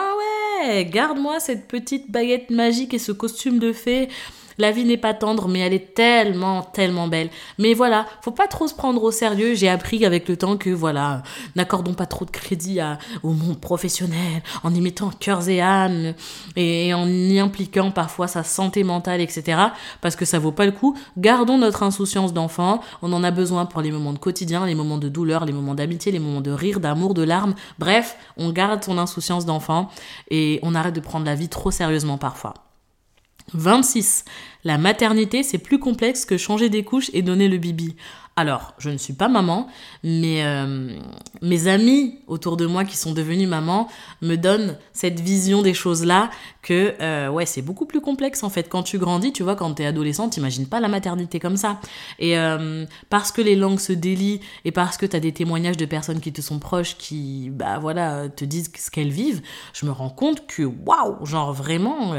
ouais, 0.63 0.85
garde-moi 0.85 1.41
cette 1.41 1.69
petite 1.69 2.11
baguette 2.11 2.51
magique 2.51 2.93
et 2.93 2.99
ce 2.99 3.13
costume 3.13 3.59
de 3.59 3.73
fée 3.73 4.11
la 4.59 4.73
vie 4.73 4.85
n'est 4.85 4.97
pas 4.97 5.15
tendre, 5.15 5.49
mais 5.49 5.61
elle 5.61 5.73
est 5.73 5.95
tellement, 5.95 6.63
tellement 6.63 7.09
belle. 7.09 7.31
Mais 7.59 7.75
voilà, 7.75 8.07
faut 8.23 8.31
pas 8.31 8.47
trop 8.47 8.69
se 8.69 8.75
prendre 8.75 9.03
au 9.03 9.11
sérieux. 9.11 9.55
J'ai 9.55 9.69
appris 9.69 10.05
avec 10.05 10.29
le 10.29 10.37
temps 10.37 10.57
que 10.57 10.71
voilà, 10.71 11.23
n'accordons 11.57 11.95
pas 11.95 12.07
trop 12.07 12.25
de 12.25 12.31
crédit 12.31 12.81
au 13.23 13.31
monde 13.31 13.61
professionnel 13.61 14.43
en 14.63 14.75
y 14.75 14.81
mettant 14.81 15.11
cœurs 15.11 15.49
et 15.49 15.61
âmes 15.61 16.15
et 16.57 16.93
en 16.95 17.09
y 17.09 17.39
impliquant 17.39 17.91
parfois 17.91 18.27
sa 18.27 18.43
santé 18.43 18.85
mentale, 18.85 19.21
etc. 19.21 19.59
Parce 20.01 20.17
que 20.17 20.25
ça 20.25 20.39
vaut 20.39 20.53
pas 20.53 20.67
le 20.67 20.73
coup. 20.73 20.97
Gardons 21.17 21.59
notre 21.59 21.83
insouciance 21.83 22.33
d'enfant. 22.33 22.81
On 23.03 23.13
en 23.13 23.25
a 23.25 23.31
besoin 23.31 23.67
pour 23.67 23.81
les 23.81 23.91
moments 23.91 24.13
de 24.13 24.19
quotidien, 24.19 24.67
les 24.67 24.75
moments 24.75 24.99
de 24.99 25.09
douleur, 25.09 25.45
les 25.45 25.53
moments 25.53 25.75
d'amitié, 25.75 26.13
les 26.13 26.19
moments 26.19 26.41
de 26.41 26.51
rire, 26.51 26.81
d'amour, 26.81 27.15
de 27.15 27.23
larmes. 27.23 27.55
Bref, 27.79 28.17
on 28.37 28.51
garde 28.51 28.83
son 28.85 28.99
insouciance 28.99 29.47
d'enfant 29.47 29.91
et 30.31 30.59
on 30.63 30.75
arrête 30.75 30.95
de 30.95 31.01
prendre 31.01 31.27
la 31.27 31.35
vie 31.35 31.49
trop 31.49 31.71
sérieusement 31.71 32.19
parfois. 32.19 32.68
26. 33.55 34.25
La 34.65 34.79
maternité, 34.79 35.43
c'est 35.43 35.59
plus 35.59 35.79
complexe 35.79 36.25
que 36.25 36.37
changer 36.37 36.69
des 36.69 36.85
couches 36.85 37.11
et 37.13 37.23
donner 37.23 37.49
le 37.49 37.59
bibi. 37.59 37.97
Alors, 38.37 38.75
je 38.79 38.91
ne 38.91 38.99
suis 38.99 39.15
pas 39.15 39.29
maman, 39.29 39.67
mais 40.05 40.45
euh, 40.45 40.97
mes 41.43 41.67
amis 41.67 42.21
autour 42.29 42.57
de 42.57 42.67
moi 42.67 42.85
qui 42.85 42.97
sont 42.97 43.13
devenus 43.13 43.49
maman 43.49 43.89
me 44.23 44.37
donnent 44.37 44.77
cette 44.93 45.19
vision 45.19 45.61
des 45.61 45.75
choses-là 45.75 46.31
que, 46.69 46.95
euh, 47.01 47.29
ouais, 47.31 47.47
c'est 47.47 47.63
beaucoup 47.63 47.87
plus 47.87 48.01
complexe 48.01 48.43
en 48.43 48.51
fait. 48.51 48.69
Quand 48.69 48.83
tu 48.83 48.99
grandis, 48.99 49.33
tu 49.33 49.43
vois, 49.43 49.57
quand 49.57 49.75
tu 49.75 49.83
es 49.83 49.87
adolescente, 49.87 50.33
t'imagines 50.33 50.67
pas 50.67 50.81
la 50.81 50.89
maternité 50.89 51.41
comme 51.41 51.57
ça. 51.57 51.81
Et 52.19 52.37
euh, 52.39 52.85
parce 53.09 53.33
que 53.33 53.41
les 53.41 53.57
langues 53.57 53.79
se 53.79 53.93
délient 53.95 54.41
et 54.65 54.73
parce 54.73 54.97
que 54.99 55.07
tu 55.07 55.17
as 55.17 55.21
des 55.21 55.33
témoignages 55.33 55.77
de 55.77 55.87
personnes 55.87 56.21
qui 56.21 56.33
te 56.33 56.43
sont 56.43 56.59
proches 56.59 56.97
qui, 56.99 57.51
bah 57.51 57.79
voilà, 57.79 58.29
te 58.29 58.45
disent 58.45 58.71
ce 58.77 58.91
qu'elles 58.91 59.11
vivent, 59.11 59.41
je 59.73 59.87
me 59.87 59.93
rends 59.93 60.11
compte 60.11 60.47
que, 60.47 60.63
waouh, 60.63 61.25
genre 61.25 61.55
vraiment, 61.55 62.15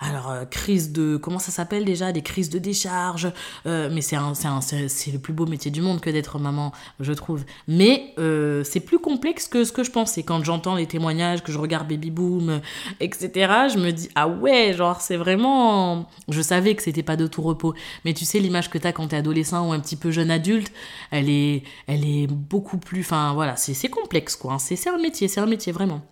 alors, 0.00 0.32
crise 0.50 0.92
de, 0.92 1.16
comment 1.16 1.38
ça 1.38 1.50
s'appelle 1.50 1.84
déjà 1.84 2.12
Des 2.12 2.22
crises 2.22 2.50
de 2.50 2.58
décharge, 2.58 3.32
mais 3.64 4.00
c'est 4.00 4.16
le 4.16 5.18
plus 5.18 5.32
beau 5.32 5.46
métier 5.46 5.70
du 5.70 5.82
monde 5.82 6.00
que 6.00 6.10
d'être 6.10 6.38
maman, 6.38 6.72
je 7.00 7.12
trouve. 7.12 7.44
Mais 7.66 8.14
euh, 8.18 8.64
c'est 8.64 8.80
plus 8.80 8.98
complexe 8.98 9.48
que 9.48 9.64
ce 9.64 9.72
que 9.72 9.84
je 9.84 9.90
pensais. 9.90 10.22
Quand 10.22 10.44
j'entends 10.44 10.74
les 10.74 10.86
témoignages, 10.86 11.42
que 11.42 11.52
je 11.52 11.58
regarde 11.58 11.88
Baby 11.88 12.10
Boom, 12.10 12.60
etc., 13.00 13.30
je 13.72 13.78
me 13.80 13.90
dis, 13.90 14.08
ah 14.14 14.28
ouais, 14.28 14.72
genre, 14.74 15.00
c'est 15.00 15.16
vraiment. 15.16 16.08
Je 16.28 16.40
savais 16.40 16.74
que 16.74 16.82
c'était 16.82 17.02
pas 17.02 17.16
de 17.16 17.26
tout 17.26 17.42
repos. 17.42 17.74
Mais 18.04 18.14
tu 18.14 18.24
sais, 18.24 18.38
l'image 18.38 18.70
que 18.70 18.78
t'as 18.78 18.92
quand 18.92 19.08
t'es 19.08 19.16
adolescent 19.16 19.68
ou 19.68 19.72
un 19.72 19.80
petit 19.80 19.96
peu 19.96 20.10
jeune 20.10 20.30
adulte, 20.30 20.72
elle 21.10 21.28
est, 21.28 21.64
elle 21.86 22.04
est 22.06 22.26
beaucoup 22.26 22.78
plus. 22.78 23.00
Enfin, 23.00 23.32
voilà, 23.34 23.56
c'est 23.56 23.88
complexe, 23.88 24.36
quoi. 24.36 24.54
Hein. 24.54 24.58
C'est 24.58 24.88
un 24.88 24.98
métier, 24.98 25.28
c'est 25.28 25.40
un 25.40 25.46
métier, 25.46 25.72
vraiment. 25.72 26.02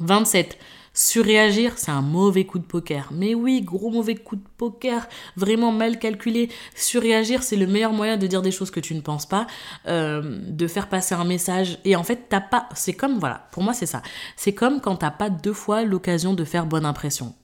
27. 0.00 0.58
Surréagir, 0.92 1.78
c'est 1.78 1.92
un 1.92 2.02
mauvais 2.02 2.44
coup 2.44 2.58
de 2.58 2.64
poker. 2.64 3.08
Mais 3.12 3.34
oui, 3.34 3.62
gros 3.62 3.90
mauvais 3.90 4.16
coup 4.16 4.34
de 4.34 4.42
poker, 4.56 5.06
vraiment 5.36 5.70
mal 5.70 5.98
calculé. 5.98 6.50
Surréagir, 6.74 7.44
c'est 7.44 7.56
le 7.56 7.68
meilleur 7.68 7.92
moyen 7.92 8.16
de 8.16 8.26
dire 8.26 8.42
des 8.42 8.50
choses 8.50 8.72
que 8.72 8.80
tu 8.80 8.94
ne 8.96 9.00
penses 9.00 9.26
pas, 9.26 9.46
euh, 9.86 10.40
de 10.48 10.66
faire 10.66 10.88
passer 10.88 11.14
un 11.14 11.24
message. 11.24 11.78
Et 11.84 11.94
en 11.94 12.02
fait, 12.02 12.26
t'as 12.28 12.40
pas. 12.40 12.68
C'est 12.74 12.94
comme, 12.94 13.18
voilà, 13.18 13.48
pour 13.52 13.62
moi, 13.62 13.72
c'est 13.72 13.86
ça. 13.86 14.02
C'est 14.34 14.52
comme 14.52 14.80
quand 14.80 14.96
t'as 14.96 15.12
pas 15.12 15.30
deux 15.30 15.52
fois 15.52 15.84
l'occasion 15.84 16.34
de 16.34 16.44
faire 16.44 16.66
bonne 16.66 16.84
impression. 16.84 17.34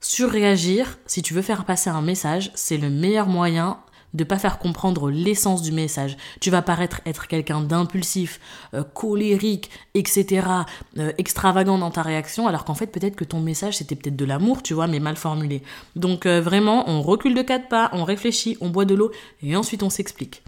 Surréagir, 0.00 0.96
si 1.06 1.22
tu 1.22 1.34
veux 1.34 1.42
faire 1.42 1.64
passer 1.64 1.90
un 1.90 2.02
message, 2.02 2.52
c'est 2.54 2.76
le 2.76 2.88
meilleur 2.88 3.26
moyen 3.26 3.80
de 4.14 4.24
pas 4.24 4.38
faire 4.38 4.58
comprendre 4.58 5.10
l'essence 5.10 5.62
du 5.62 5.72
message. 5.72 6.16
Tu 6.40 6.50
vas 6.50 6.62
paraître 6.62 7.00
être 7.06 7.26
quelqu'un 7.26 7.60
d'impulsif, 7.60 8.40
euh, 8.74 8.82
colérique, 8.82 9.70
etc., 9.94 10.46
euh, 10.98 11.12
extravagant 11.18 11.78
dans 11.78 11.90
ta 11.90 12.02
réaction, 12.02 12.46
alors 12.46 12.64
qu'en 12.64 12.74
fait 12.74 12.86
peut-être 12.86 13.16
que 13.16 13.24
ton 13.24 13.40
message 13.40 13.78
c'était 13.78 13.96
peut-être 13.96 14.16
de 14.16 14.24
l'amour, 14.24 14.62
tu 14.62 14.74
vois, 14.74 14.86
mais 14.86 15.00
mal 15.00 15.16
formulé. 15.16 15.62
Donc 15.96 16.26
euh, 16.26 16.40
vraiment, 16.40 16.88
on 16.88 17.02
recule 17.02 17.34
de 17.34 17.42
quatre 17.42 17.68
pas, 17.68 17.90
on 17.92 18.04
réfléchit, 18.04 18.56
on 18.60 18.70
boit 18.70 18.84
de 18.84 18.94
l'eau 18.94 19.10
et 19.42 19.56
ensuite 19.56 19.82
on 19.82 19.90
s'explique. 19.90 20.42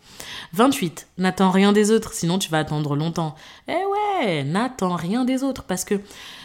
28. 0.53 1.07
N'attends 1.18 1.51
rien 1.51 1.73
des 1.73 1.90
autres, 1.90 2.12
sinon 2.12 2.38
tu 2.38 2.51
vas 2.51 2.59
attendre 2.59 2.96
longtemps. 2.96 3.35
Eh 3.68 3.73
ouais, 3.73 4.44
n'attends 4.44 4.96
rien 4.96 5.25
des 5.25 5.42
autres 5.42 5.64
parce 5.64 5.85
que 5.85 6.01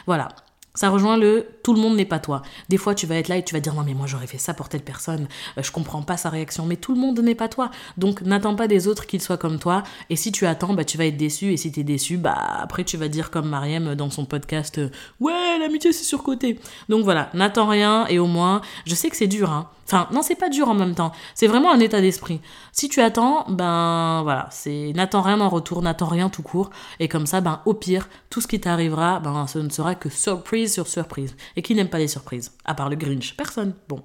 voilà, 0.05 0.29
ça 0.75 0.89
rejoint 0.89 1.17
le 1.17 1.47
tout 1.63 1.73
le 1.73 1.81
monde 1.81 1.95
n'est 1.95 2.05
pas 2.05 2.19
toi. 2.19 2.43
Des 2.69 2.77
fois, 2.77 2.93
tu 2.93 3.07
vas 3.07 3.15
être 3.15 3.27
là 3.27 3.37
et 3.37 3.43
tu 3.43 3.55
vas 3.55 3.59
dire 3.59 3.73
non, 3.73 3.83
mais 3.83 3.95
moi 3.95 4.05
j'aurais 4.05 4.27
fait 4.27 4.37
ça 4.37 4.53
pour 4.53 4.69
telle 4.69 4.83
personne, 4.83 5.27
euh, 5.57 5.63
je 5.63 5.71
comprends 5.71 6.03
pas 6.03 6.17
sa 6.17 6.29
réaction, 6.29 6.65
mais 6.65 6.75
tout 6.75 6.93
le 6.93 6.99
monde 6.99 7.19
n'est 7.19 7.35
pas 7.35 7.47
toi. 7.47 7.71
Donc 7.97 8.21
n'attends 8.21 8.55
pas 8.55 8.67
des 8.67 8.87
autres 8.87 9.07
qu'ils 9.07 9.21
soient 9.21 9.37
comme 9.37 9.57
toi. 9.57 9.83
Et 10.09 10.15
si 10.15 10.31
tu 10.31 10.45
attends, 10.45 10.73
bah 10.73 10.83
tu 10.83 10.97
vas 10.97 11.05
être 11.05 11.17
déçu. 11.17 11.51
Et 11.51 11.57
si 11.57 11.71
tu 11.71 11.79
es 11.79 11.83
déçu, 11.83 12.17
bah 12.17 12.35
après 12.35 12.83
tu 12.83 12.97
vas 12.97 13.07
dire 13.07 13.31
comme 13.31 13.49
Mariem 13.49 13.95
dans 13.95 14.09
son 14.09 14.25
podcast 14.25 14.77
euh, 14.77 14.89
Ouais, 15.19 15.57
l'amitié 15.59 15.91
c'est 15.91 16.03
surcoté. 16.03 16.59
Donc 16.89 17.03
voilà, 17.03 17.29
n'attends 17.33 17.67
rien 17.67 18.05
et 18.07 18.19
au 18.19 18.27
moins, 18.27 18.61
je 18.85 18.95
sais 18.95 19.09
que 19.09 19.17
c'est 19.17 19.27
dur, 19.27 19.51
hein. 19.51 19.69
Enfin, 19.85 20.07
non, 20.11 20.21
c'est 20.23 20.35
pas 20.35 20.49
dur 20.49 20.67
en 20.67 20.73
même 20.73 20.95
temps. 20.95 21.11
C'est 21.35 21.47
vraiment 21.47 21.71
un 21.71 21.79
état 21.79 22.01
d'esprit. 22.01 22.41
Si 22.71 22.89
tu 22.89 23.01
attends, 23.01 23.45
ben 23.49 24.21
voilà, 24.23 24.47
c'est 24.51 24.93
n'attends 24.95 25.21
rien 25.21 25.39
en 25.41 25.49
retour, 25.49 25.81
n'attends 25.81 26.07
rien 26.07 26.29
tout 26.29 26.41
court. 26.41 26.71
Et 26.99 27.07
comme 27.07 27.27
ça, 27.27 27.41
ben 27.41 27.61
au 27.65 27.75
pire, 27.75 28.09
tout 28.29 28.41
ce 28.41 28.47
qui 28.47 28.59
t'arrivera, 28.59 29.19
ben 29.19 29.45
ce 29.47 29.59
ne 29.59 29.69
sera 29.69 29.93
que 29.93 30.09
surprise 30.09 30.73
sur 30.73 30.87
surprise. 30.87 31.35
Et 31.55 31.61
qui 31.61 31.75
n'aime 31.75 31.89
pas 31.89 31.99
les 31.99 32.07
surprises 32.07 32.53
À 32.65 32.73
part 32.73 32.89
le 32.89 32.95
Grinch. 32.95 33.35
Personne. 33.37 33.73
Bon. 33.87 34.01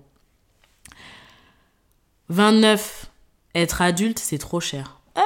29. 2.29 3.07
Être 3.55 3.83
adulte, 3.83 4.19
c'est 4.19 4.39
trop 4.39 4.61
cher. 4.61 5.01
Euh, 5.17 5.23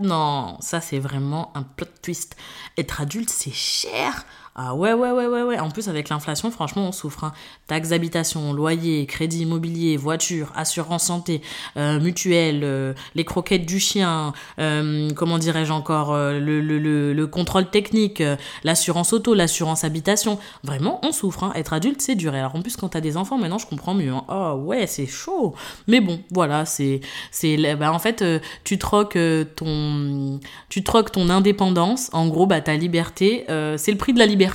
non, 0.00 0.56
ça 0.60 0.80
c'est 0.80 0.98
vraiment 0.98 1.52
un 1.54 1.62
plot 1.64 1.86
twist. 2.02 2.36
Être 2.78 3.00
adulte, 3.00 3.30
c'est 3.30 3.52
cher. 3.52 4.24
Ah 4.60 4.74
ouais, 4.74 4.92
ouais, 4.92 5.12
ouais, 5.12 5.26
ouais, 5.28 5.42
ouais. 5.44 5.60
En 5.60 5.70
plus, 5.70 5.88
avec 5.88 6.08
l'inflation, 6.08 6.50
franchement, 6.50 6.88
on 6.88 6.90
souffre. 6.90 7.22
Hein. 7.22 7.32
Taxes 7.68 7.90
d'habitation, 7.90 8.52
loyer, 8.52 9.06
crédit 9.06 9.42
immobilier, 9.42 9.96
voiture, 9.96 10.50
assurance 10.56 11.04
santé, 11.04 11.42
euh, 11.76 12.00
mutuelle, 12.00 12.62
euh, 12.64 12.92
les 13.14 13.24
croquettes 13.24 13.66
du 13.66 13.78
chien, 13.78 14.32
euh, 14.58 15.10
comment 15.14 15.38
dirais-je 15.38 15.70
encore, 15.70 16.12
le, 16.16 16.60
le, 16.60 16.80
le, 16.80 17.12
le, 17.12 17.26
contrôle 17.28 17.70
technique, 17.70 18.20
l'assurance 18.64 19.12
auto, 19.12 19.32
l'assurance 19.32 19.84
habitation. 19.84 20.40
Vraiment, 20.64 20.98
on 21.04 21.12
souffre. 21.12 21.44
Hein. 21.44 21.52
Être 21.54 21.72
adulte, 21.72 22.02
c'est 22.02 22.16
dur. 22.16 22.34
Alors 22.34 22.56
en 22.56 22.60
plus, 22.60 22.76
quand 22.76 22.88
t'as 22.88 23.00
des 23.00 23.16
enfants, 23.16 23.38
maintenant, 23.38 23.58
je 23.58 23.66
comprends 23.66 23.94
mieux. 23.94 24.10
Hein. 24.10 24.24
Oh 24.28 24.54
ouais, 24.64 24.88
c'est 24.88 25.06
chaud. 25.06 25.54
Mais 25.86 26.00
bon, 26.00 26.18
voilà, 26.32 26.64
c'est... 26.64 27.00
c'est 27.30 27.76
bah, 27.76 27.92
en 27.92 28.00
fait, 28.00 28.24
tu 28.64 28.76
troques 28.76 29.18
ton... 29.54 30.40
Tu 30.68 30.82
troques 30.82 31.12
ton 31.12 31.30
indépendance. 31.30 32.10
En 32.12 32.26
gros, 32.26 32.48
bah, 32.48 32.60
ta 32.60 32.74
liberté, 32.74 33.44
c'est 33.76 33.92
le 33.92 33.98
prix 33.98 34.12
de 34.12 34.18
la 34.18 34.26
liberté 34.26 34.47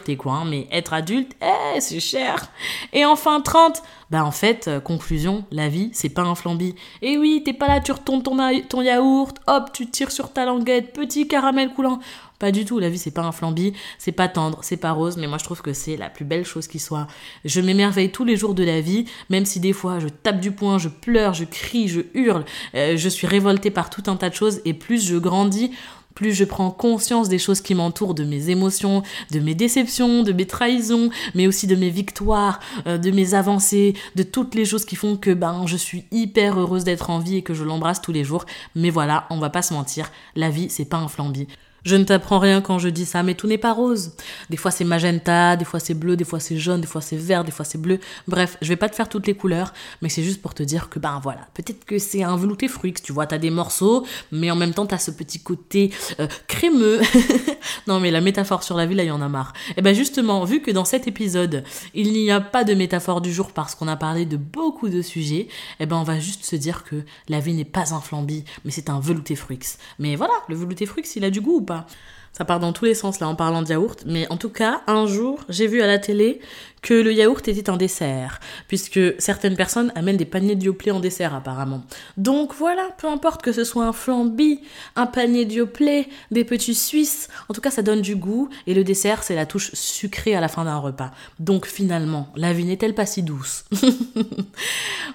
mais 0.45 0.67
être 0.71 0.93
adulte, 0.93 1.35
eh, 1.41 1.79
c'est 1.79 1.99
cher. 1.99 2.49
Et 2.91 3.05
enfin, 3.05 3.41
30. 3.41 3.81
Bah, 4.09 4.23
en 4.23 4.31
fait, 4.31 4.67
euh, 4.67 4.79
conclusion, 4.79 5.43
la 5.51 5.69
vie, 5.69 5.89
c'est 5.93 6.09
pas 6.09 6.21
un 6.21 6.35
flambi. 6.35 6.75
Et 7.01 7.17
oui, 7.17 7.41
t'es 7.43 7.53
pas 7.53 7.67
là, 7.67 7.79
tu 7.79 7.91
retournes 7.91 8.21
ton, 8.21 8.37
ton 8.69 8.81
yaourt, 8.81 9.37
hop, 9.47 9.71
tu 9.73 9.89
tires 9.89 10.11
sur 10.11 10.31
ta 10.31 10.45
languette, 10.45 10.93
petit 10.93 11.27
caramel 11.27 11.73
coulant. 11.73 11.99
Pas 12.43 12.51
du 12.51 12.65
tout, 12.65 12.77
la 12.77 12.89
vie 12.89 12.97
c'est 12.97 13.11
pas 13.11 13.21
un 13.21 13.31
flambi, 13.31 13.71
c'est 13.97 14.11
pas 14.11 14.27
tendre, 14.27 14.59
c'est 14.63 14.75
pas 14.75 14.91
rose, 14.91 15.15
mais 15.15 15.27
moi 15.27 15.37
je 15.37 15.45
trouve 15.45 15.61
que 15.61 15.71
c'est 15.71 15.95
la 15.95 16.09
plus 16.09 16.25
belle 16.25 16.43
chose 16.43 16.67
qui 16.67 16.77
soit. 16.77 17.07
Je 17.45 17.61
m'émerveille 17.61 18.11
tous 18.11 18.25
les 18.25 18.35
jours 18.35 18.53
de 18.53 18.65
la 18.65 18.81
vie, 18.81 19.05
même 19.29 19.45
si 19.45 19.61
des 19.61 19.71
fois 19.71 19.99
je 19.99 20.09
tape 20.09 20.41
du 20.41 20.51
poing, 20.51 20.77
je 20.77 20.89
pleure, 20.89 21.33
je 21.33 21.45
crie, 21.45 21.87
je 21.87 22.01
hurle, 22.13 22.43
euh, 22.75 22.97
je 22.97 23.07
suis 23.07 23.27
révoltée 23.27 23.71
par 23.71 23.89
tout 23.89 24.03
un 24.07 24.17
tas 24.17 24.29
de 24.29 24.35
choses, 24.35 24.59
et 24.65 24.73
plus 24.73 25.07
je 25.07 25.15
grandis, 25.15 25.71
plus 26.15 26.33
je 26.33 26.43
prends 26.43 26.71
conscience 26.71 27.29
des 27.29 27.39
choses 27.39 27.61
qui 27.61 27.75
m'entourent, 27.75 28.13
de 28.13 28.23
mes 28.23 28.49
émotions, 28.49 29.03
de 29.31 29.39
mes 29.39 29.55
déceptions, 29.55 30.23
de 30.23 30.31
mes 30.31 30.45
trahisons, 30.45 31.09
mais 31.35 31.47
aussi 31.47 31.67
de 31.67 31.75
mes 31.75 31.89
victoires, 31.89 32.59
euh, 32.87 32.97
de 32.97 33.11
mes 33.11 33.33
avancées, 33.33 33.93
de 34.15 34.23
toutes 34.23 34.55
les 34.55 34.65
choses 34.65 34.85
qui 34.85 34.95
font 34.95 35.17
que 35.17 35.33
ben 35.33 35.65
je 35.65 35.77
suis 35.77 36.05
hyper 36.11 36.59
heureuse 36.59 36.83
d'être 36.83 37.09
en 37.09 37.19
vie 37.19 37.37
et 37.37 37.41
que 37.41 37.53
je 37.53 37.63
l'embrasse 37.63 38.01
tous 38.01 38.11
les 38.11 38.23
jours. 38.23 38.45
Mais 38.75 38.89
voilà, 38.89 39.25
on 39.29 39.39
va 39.39 39.49
pas 39.49 39.61
se 39.61 39.73
mentir, 39.73 40.11
la 40.35 40.49
vie 40.49 40.69
c'est 40.69 40.85
pas 40.85 40.97
un 40.97 41.07
flambi. 41.07 41.47
Je 41.85 41.97
ne 41.97 42.05
t'apprends 42.05 42.39
rien 42.39 42.61
quand 42.61 42.79
je 42.79 42.87
dis 42.87 43.05
ça, 43.05 43.23
mais 43.23 43.33
tout 43.33 43.45
n'est 43.45 43.57
pas 43.57 43.73
rose. 43.73 44.13
Des 44.49 44.55
fois 44.55 44.71
c'est 44.71 44.85
magenta, 44.85 45.57
des 45.57 45.65
fois 45.65 45.81
c'est 45.81 45.93
bleu, 45.93 46.15
des 46.15 46.23
fois 46.23 46.39
c'est 46.39 46.57
jaune, 46.57 46.79
des 46.79 46.87
fois 46.87 47.01
c'est 47.01 47.17
vert, 47.17 47.43
des 47.43 47.51
fois 47.51 47.65
c'est 47.65 47.77
bleu. 47.77 47.99
Bref, 48.27 48.57
je 48.61 48.69
vais 48.69 48.77
pas 48.77 48.87
te 48.87 48.95
faire 48.95 49.09
toutes 49.09 49.27
les 49.27 49.33
couleurs, 49.33 49.73
mais 50.01 50.07
c'est 50.07 50.23
juste 50.23 50.41
pour 50.41 50.53
te 50.53 50.63
dire 50.63 50.87
que 50.89 50.97
ben 50.97 51.19
voilà, 51.21 51.47
peut-être 51.53 51.83
que 51.83 51.99
c'est 51.99 52.23
un 52.23 52.37
velouté 52.37 52.69
fruit, 52.69 52.93
tu 52.93 53.11
vois, 53.11 53.27
t'as 53.27 53.37
des 53.37 53.49
morceaux, 53.49 54.05
mais 54.31 54.49
en 54.49 54.55
même 54.55 54.73
temps 54.73 54.85
t'as 54.85 54.97
ce 54.97 55.11
petit 55.11 55.41
côté 55.41 55.91
euh, 56.21 56.27
crémeux. 56.47 57.01
non 57.87 57.99
mais 57.99 58.11
la 58.11 58.21
métaphore 58.21 58.63
sur 58.63 58.77
la 58.77 58.85
vie, 58.85 58.95
là 58.95 59.03
il 59.03 59.07
y 59.07 59.11
en 59.11 59.21
a 59.21 59.27
marre. 59.27 59.51
Et 59.71 59.73
eh 59.77 59.81
ben 59.81 59.93
justement, 59.93 60.45
vu 60.45 60.61
que 60.61 60.71
dans 60.71 60.85
cet 60.85 61.07
épisode, 61.07 61.65
il 61.93 62.13
n'y 62.13 62.31
a 62.31 62.39
pas 62.39 62.63
de 62.63 62.73
métaphore 62.73 63.19
du 63.19 63.33
jour 63.33 63.51
parce 63.51 63.75
qu'on 63.75 63.89
a 63.89 63.97
parlé 63.97 64.25
de 64.25 64.37
beaucoup 64.37 64.87
de 64.87 65.01
sujets, 65.01 65.33
et 65.35 65.49
eh 65.81 65.85
ben 65.85 65.97
on 65.97 66.03
va 66.03 66.17
juste 66.19 66.45
se 66.45 66.55
dire 66.55 66.85
que 66.85 67.03
la 67.27 67.41
vie 67.41 67.53
n'est 67.53 67.65
pas 67.65 67.93
un 67.93 67.99
flambi, 67.99 68.45
mais 68.63 68.71
c'est 68.71 68.89
un 68.89 69.01
velouté 69.01 69.35
fruit. 69.35 69.59
Mais 69.99 70.15
voilà, 70.15 70.33
le 70.47 70.55
velouté 70.55 70.85
fruit, 70.85 71.03
il 71.15 71.25
a 71.25 71.29
du 71.29 71.41
goût 71.41 71.57
ou 71.57 71.61
pas? 71.61 71.72
Europa. 71.73 71.85
Ça 72.33 72.45
part 72.45 72.59
dans 72.59 72.73
tous 72.73 72.85
les 72.85 72.95
sens 72.95 73.19
là 73.19 73.27
en 73.27 73.35
parlant 73.35 73.61
de 73.61 73.69
yaourt, 73.69 74.03
mais 74.05 74.27
en 74.31 74.37
tout 74.37 74.49
cas, 74.49 74.81
un 74.87 75.05
jour, 75.05 75.39
j'ai 75.49 75.67
vu 75.67 75.81
à 75.81 75.87
la 75.87 75.99
télé 75.99 76.41
que 76.81 76.93
le 76.93 77.13
yaourt 77.13 77.47
était 77.47 77.69
un 77.69 77.77
dessert, 77.77 78.39
puisque 78.67 78.99
certaines 79.17 79.55
personnes 79.55 79.91
amènent 79.95 80.17
des 80.17 80.25
paniers 80.25 80.55
Yoplait 80.55 80.91
en 80.91 80.99
dessert 80.99 81.33
apparemment. 81.33 81.83
Donc 82.17 82.53
voilà, 82.53 82.89
peu 82.97 83.07
importe 83.07 83.41
que 83.41 83.53
ce 83.53 83.63
soit 83.63 83.85
un 83.85 83.93
flambi, 83.93 84.59
un 84.95 85.05
panier 85.05 85.45
Yoplait, 85.45 86.07
des 86.31 86.43
petits 86.43 86.75
Suisses, 86.75 87.29
en 87.47 87.53
tout 87.53 87.61
cas 87.61 87.71
ça 87.71 87.81
donne 87.81 88.01
du 88.01 88.15
goût, 88.15 88.49
et 88.67 88.73
le 88.73 88.83
dessert 88.83 89.23
c'est 89.23 89.35
la 89.35 89.45
touche 89.45 89.71
sucrée 89.73 90.35
à 90.35 90.41
la 90.41 90.49
fin 90.49 90.65
d'un 90.65 90.77
repas. 90.77 91.11
Donc 91.39 91.65
finalement, 91.65 92.27
la 92.35 92.51
vie 92.51 92.65
n'est-elle 92.65 92.95
pas 92.95 93.05
si 93.05 93.23
douce? 93.23 93.63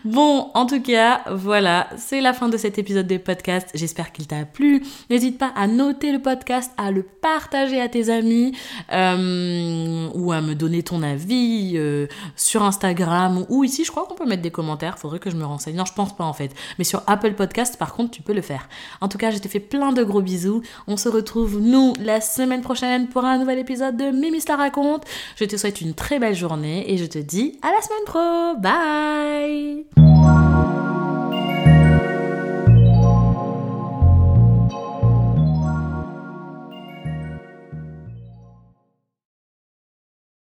Bon, 0.04 0.50
en 0.54 0.64
tout 0.64 0.81
cas, 0.81 1.22
voilà, 1.31 1.88
c'est 1.96 2.20
la 2.20 2.33
fin 2.33 2.48
de 2.48 2.57
cet 2.57 2.78
épisode 2.78 3.07
des 3.07 3.18
podcasts, 3.18 3.70
j'espère 3.74 4.12
qu'il 4.12 4.26
t'a 4.26 4.44
plu. 4.44 4.85
N'hésite 5.11 5.38
pas 5.38 5.52
à 5.57 5.66
noter 5.66 6.12
le 6.12 6.20
podcast, 6.20 6.70
à 6.76 6.92
le 6.92 7.04
partager 7.21 7.81
à 7.81 7.88
tes 7.88 8.11
amis, 8.11 8.57
euh, 8.92 10.09
ou 10.14 10.33
à 10.33 10.40
me 10.40 10.55
donner 10.55 10.83
ton 10.83 11.03
avis, 11.03 11.73
euh, 11.77 12.07
sur 12.37 12.62
Instagram 12.62 13.44
ou 13.49 13.64
ici, 13.64 13.85
je 13.85 13.90
crois 13.90 14.07
qu'on 14.07 14.14
peut 14.14 14.27
mettre 14.27 14.42
des 14.42 14.51
commentaires. 14.51 14.99
Faudrait 14.99 15.18
que 15.18 15.31
je 15.31 15.37
me 15.37 15.44
renseigne. 15.44 15.77
Non, 15.77 15.85
je 15.85 15.92
pense 15.92 16.16
pas 16.16 16.25
en 16.25 16.33
fait. 16.33 16.51
Mais 16.79 16.85
sur 16.85 17.03
Apple 17.07 17.35
Podcast, 17.35 17.77
par 17.79 17.94
contre, 17.94 18.11
tu 18.11 18.23
peux 18.23 18.35
le 18.35 18.42
faire. 18.42 18.68
En 19.01 19.09
tout 19.09 19.18
cas, 19.18 19.31
je 19.31 19.38
te 19.38 19.49
fais 19.49 19.61
plein 19.61 19.92
de 19.92 20.03
gros 20.03 20.23
bisous. 20.23 20.62
On 20.87 20.97
se 20.97 21.09
retrouve, 21.09 21.61
nous, 21.61 21.92
la 22.01 22.21
semaine 22.21 22.62
prochaine 22.62 23.09
pour 23.09 23.25
un 23.25 23.38
nouvel 23.38 23.59
épisode 23.59 23.97
de 23.97 24.11
Mimi 24.11 24.38
la 24.49 24.57
raconte. 24.57 25.05
Je 25.37 25.44
te 25.44 25.57
souhaite 25.57 25.81
une 25.81 25.94
très 25.94 26.18
belle 26.18 26.35
journée 26.35 26.92
et 26.92 26.97
je 26.97 27.07
te 27.07 27.18
dis 27.18 27.59
à 27.62 27.71
la 27.73 27.81
semaine 27.83 28.05
pro. 28.07 28.57
Bye 28.61 29.85